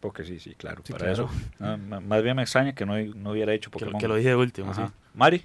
Porque 0.00 0.24
sí, 0.24 0.40
sí, 0.40 0.54
claro, 0.54 0.82
para 0.88 1.12
eso. 1.12 1.28
Ah, 1.60 1.76
más 1.76 2.22
bien 2.22 2.36
me 2.36 2.42
extraña 2.42 2.74
que 2.74 2.86
no, 2.86 2.96
no 2.98 3.32
hubiera 3.32 3.52
hecho 3.52 3.70
Pokémon. 3.70 4.00
Que, 4.00 4.08
lo 4.08 4.16
dije 4.16 4.30
de 4.30 4.36
último, 4.36 4.72
sí. 4.72 4.80
Mari. 5.12 5.42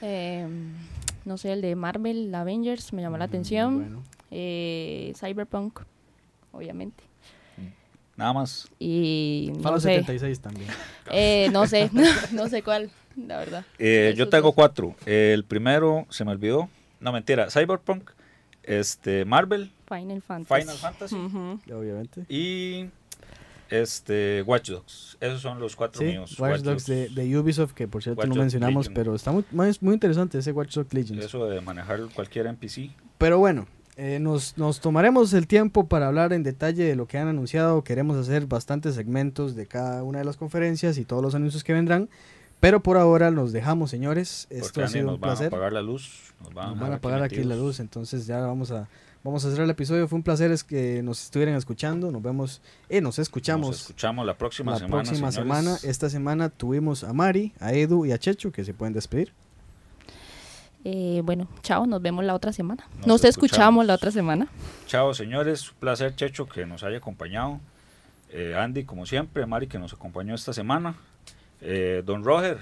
Em, 0.00 0.74
no 1.24 1.38
sé, 1.38 1.52
el 1.54 1.60
de 1.60 1.74
Marvel, 1.74 2.32
Avengers, 2.32 2.92
me 2.92 3.02
llamó 3.02 3.16
la 3.16 3.26
mm, 3.26 3.28
atención. 3.28 4.04
Eh, 4.30 5.12
Cyberpunk, 5.18 5.80
obviamente. 6.52 7.02
Nada 8.16 8.32
más. 8.32 8.68
Y 8.78 9.52
no 9.58 9.78
76 9.78 10.40
también. 10.40 10.68
Eh, 11.10 11.48
no 11.52 11.66
sé, 11.66 11.90
no 12.32 12.48
sé 12.48 12.62
cuál. 12.62 12.90
la 13.26 13.38
verdad. 13.38 13.64
Eh, 13.78 14.14
yo 14.16 14.28
tengo 14.28 14.52
cuatro. 14.52 14.94
el 15.06 15.44
primero 15.44 16.06
se 16.10 16.24
me 16.24 16.32
olvidó. 16.32 16.68
No, 17.00 17.12
mentira. 17.12 17.50
Cyberpunk, 17.50 18.10
este, 18.62 19.24
Marvel, 19.24 19.70
Final 19.88 20.22
Fantasy. 20.22 20.60
Final 20.62 20.76
Fantasy. 20.76 21.16
Obviamente. 21.72 22.24
Y 22.28 22.86
este, 23.70 24.42
Watch 24.42 24.70
Dogs. 24.70 25.16
Esos 25.20 25.40
son 25.40 25.58
los 25.58 25.76
cuatro 25.76 26.02
míos. 26.02 26.38
Watch, 26.38 26.60
Dogs, 26.60 26.86
De, 26.86 27.38
Ubisoft, 27.38 27.72
que 27.72 27.88
por 27.88 28.02
cierto 28.02 28.26
no 28.26 28.34
mencionamos, 28.34 28.88
pero 28.88 29.14
está 29.14 29.32
muy, 29.32 29.44
muy, 29.50 29.94
interesante 29.94 30.38
ese 30.38 30.52
Watch 30.52 30.74
Dogs 30.74 30.92
Legends. 30.94 31.24
Eso 31.24 31.46
de 31.46 31.60
manejar 31.60 32.00
cualquier 32.14 32.46
NPC. 32.46 32.90
Pero 33.18 33.38
bueno, 33.38 33.66
eh, 33.96 34.18
nos, 34.20 34.56
nos, 34.56 34.80
tomaremos 34.80 35.32
el 35.32 35.46
tiempo 35.46 35.86
para 35.86 36.08
hablar 36.08 36.32
en 36.32 36.42
detalle 36.42 36.84
de 36.84 36.96
lo 36.96 37.06
que 37.06 37.18
han 37.18 37.28
anunciado. 37.28 37.82
Queremos 37.82 38.16
hacer 38.16 38.46
bastantes 38.46 38.94
segmentos 38.94 39.54
de 39.56 39.66
cada 39.66 40.04
una 40.04 40.18
de 40.18 40.24
las 40.24 40.36
conferencias 40.36 40.98
y 40.98 41.04
todos 41.04 41.22
los 41.22 41.34
anuncios 41.34 41.64
que 41.64 41.72
vendrán. 41.72 42.08
Pero 42.66 42.82
por 42.82 42.96
ahora 42.96 43.30
nos 43.30 43.52
dejamos, 43.52 43.90
señores. 43.90 44.48
Esto 44.50 44.82
ha 44.82 44.88
sido 44.88 45.10
un 45.14 45.20
placer. 45.20 45.52
Nos 45.52 45.60
van 45.60 45.62
a 45.62 45.66
apagar 45.68 45.72
la 45.72 45.82
luz. 45.82 46.34
Nos 46.40 46.52
van, 46.52 46.92
a 46.92 46.96
apagar 46.96 47.22
aquí, 47.22 47.44
la 47.44 47.54
luz. 47.54 47.78
Entonces 47.78 48.26
ya 48.26 48.40
vamos 48.40 48.72
a, 48.72 48.88
vamos 49.22 49.44
a 49.44 49.50
cerrar 49.50 49.66
el 49.66 49.70
episodio. 49.70 50.08
Fue 50.08 50.16
un 50.16 50.24
placer 50.24 50.50
es 50.50 50.64
que 50.64 51.00
nos 51.00 51.22
estuvieran 51.22 51.54
escuchando. 51.54 52.10
Nos 52.10 52.20
vemos, 52.20 52.60
eh, 52.88 53.00
nos 53.00 53.20
escuchamos. 53.20 53.68
Nos 53.68 53.80
escuchamos 53.82 54.26
la 54.26 54.36
próxima 54.36 54.72
la 54.72 54.78
semana. 54.78 55.04
próxima 55.04 55.30
semana. 55.30 55.76
Esta 55.84 56.10
semana 56.10 56.48
tuvimos 56.48 57.04
a 57.04 57.12
Mari, 57.12 57.52
a 57.60 57.72
Edu 57.72 58.04
y 58.04 58.10
a 58.10 58.18
Checho 58.18 58.50
que 58.50 58.64
se 58.64 58.74
pueden 58.74 58.94
despedir. 58.94 59.32
Eh, 60.82 61.20
bueno, 61.22 61.46
chao, 61.62 61.86
nos 61.86 62.02
vemos 62.02 62.24
la 62.24 62.34
otra 62.34 62.52
semana. 62.52 62.84
Nos, 63.06 63.24
escuchamos. 63.24 63.86
la 63.86 63.94
otra 63.94 64.10
semana. 64.10 64.48
Chao, 64.88 65.14
señores. 65.14 65.70
Un 65.70 65.78
placer, 65.78 66.16
Checho, 66.16 66.48
que 66.48 66.66
nos 66.66 66.82
haya 66.82 66.96
acompañado. 66.96 67.60
Eh, 68.30 68.56
Andy, 68.58 68.82
como 68.82 69.06
siempre. 69.06 69.46
Mari, 69.46 69.68
que 69.68 69.78
nos 69.78 69.92
acompañó 69.92 70.34
esta 70.34 70.52
semana. 70.52 70.96
Eh, 71.60 72.02
don 72.04 72.24
Roger, 72.24 72.58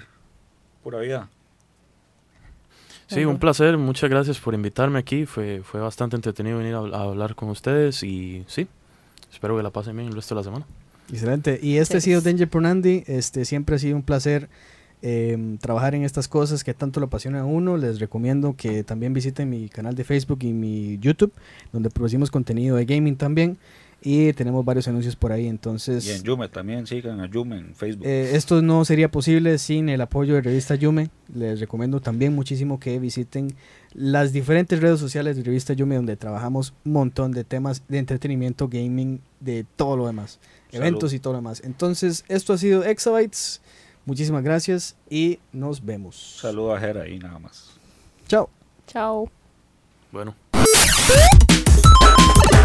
pura 0.83 0.99
vida. 0.99 1.29
Sí, 3.07 3.23
un 3.23 3.37
placer. 3.37 3.77
Muchas 3.77 4.09
gracias 4.09 4.39
por 4.39 4.53
invitarme 4.53 4.99
aquí. 4.99 5.25
Fue, 5.25 5.61
fue 5.63 5.79
bastante 5.79 6.15
entretenido 6.15 6.57
venir 6.57 6.73
a, 6.73 6.79
hablar 6.79 7.35
con 7.35 7.49
ustedes 7.49 8.01
y 8.01 8.43
sí, 8.47 8.67
espero 9.31 9.55
que 9.55 9.63
la 9.63 9.69
pasen 9.69 9.95
bien 9.95 10.09
el 10.09 10.15
resto 10.15 10.33
de 10.33 10.39
la 10.39 10.43
semana. 10.43 10.65
Excelente. 11.11 11.59
Y 11.61 11.77
este 11.77 11.97
ha 11.97 12.01
sido 12.01 12.21
Danger 12.21 12.49
por 12.49 12.65
Andy. 12.65 13.03
Este, 13.05 13.45
siempre 13.45 13.75
ha 13.75 13.79
sido 13.79 13.95
un 13.95 14.03
placer 14.03 14.49
Em, 15.07 15.59
trabajar 15.59 15.93
en 15.93 16.03
estas 16.03 16.27
cosas 16.27 16.63
que 16.63 16.73
tanto 16.73 16.99
lo 16.99 17.05
apasiona 17.05 17.41
a 17.41 17.45
uno. 17.45 17.77
Les 17.77 17.99
recomiendo 17.99 18.55
que 18.57 18.83
también 18.83 19.13
visiten 19.13 19.47
mi 19.47 19.69
canal 19.69 19.93
de 19.93 20.03
Facebook 20.03 20.39
y 20.41 20.51
mi 20.51 20.97
YouTube, 20.97 21.31
donde 21.71 21.91
producimos 21.91 22.31
contenido 22.31 22.75
de 22.75 22.85
gaming 22.85 23.15
también. 23.15 23.57
Y 24.07 24.33
tenemos 24.33 24.63
varios 24.63 24.87
anuncios 24.87 25.15
por 25.15 25.31
ahí, 25.31 25.47
entonces... 25.47 26.05
Y 26.05 26.11
en 26.11 26.21
Yume 26.21 26.47
también, 26.47 26.85
sigan 26.85 27.19
a 27.21 27.25
Yume 27.25 27.57
en 27.57 27.73
Facebook. 27.73 28.05
Eh, 28.05 28.35
esto 28.35 28.61
no 28.61 28.85
sería 28.85 29.09
posible 29.09 29.57
sin 29.57 29.89
el 29.89 29.99
apoyo 29.99 30.35
de 30.35 30.41
Revista 30.41 30.75
Yume. 30.75 31.09
Les 31.33 31.59
recomiendo 31.59 31.99
también 31.99 32.35
muchísimo 32.35 32.79
que 32.79 32.99
visiten 32.99 33.55
las 33.95 34.31
diferentes 34.31 34.79
redes 34.79 34.99
sociales 34.99 35.37
de 35.37 35.43
Revista 35.43 35.73
Yume, 35.73 35.95
donde 35.95 36.17
trabajamos 36.17 36.75
un 36.85 36.91
montón 36.91 37.31
de 37.31 37.43
temas 37.43 37.81
de 37.87 37.97
entretenimiento, 37.97 38.67
gaming, 38.67 39.21
de 39.39 39.65
todo 39.75 39.97
lo 39.97 40.05
demás. 40.05 40.39
Eventos 40.71 41.11
y 41.11 41.19
todo 41.19 41.33
lo 41.33 41.39
demás. 41.39 41.63
Entonces, 41.65 42.25
esto 42.27 42.53
ha 42.53 42.59
sido 42.59 42.83
Exabytes. 42.83 43.59
Muchísimas 44.05 44.43
gracias 44.43 44.95
y 45.09 45.39
nos 45.51 45.83
vemos. 45.83 46.37
Saludos 46.39 46.77
a 46.77 46.79
Jera 46.79 47.01
ahí 47.01 47.17
nada 47.17 47.39
más. 47.39 47.71
Chao. 48.27 48.51
Chao. 48.85 49.31
Bueno. 50.11 50.35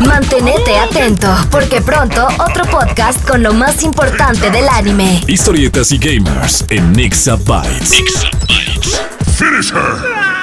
Mantenete 0.06 0.78
atento, 0.78 1.28
porque 1.50 1.80
pronto 1.80 2.26
otro 2.38 2.64
podcast 2.64 3.26
con 3.26 3.42
lo 3.42 3.52
más 3.52 3.82
importante 3.82 4.50
del 4.50 4.68
anime. 4.68 5.22
Historietas 5.26 5.92
y 5.92 5.98
gamers 5.98 6.64
en 6.70 6.92
Nixa 6.92 7.36
Bytes. 7.36 7.94
Finish 9.36 9.72
her! 9.72 10.39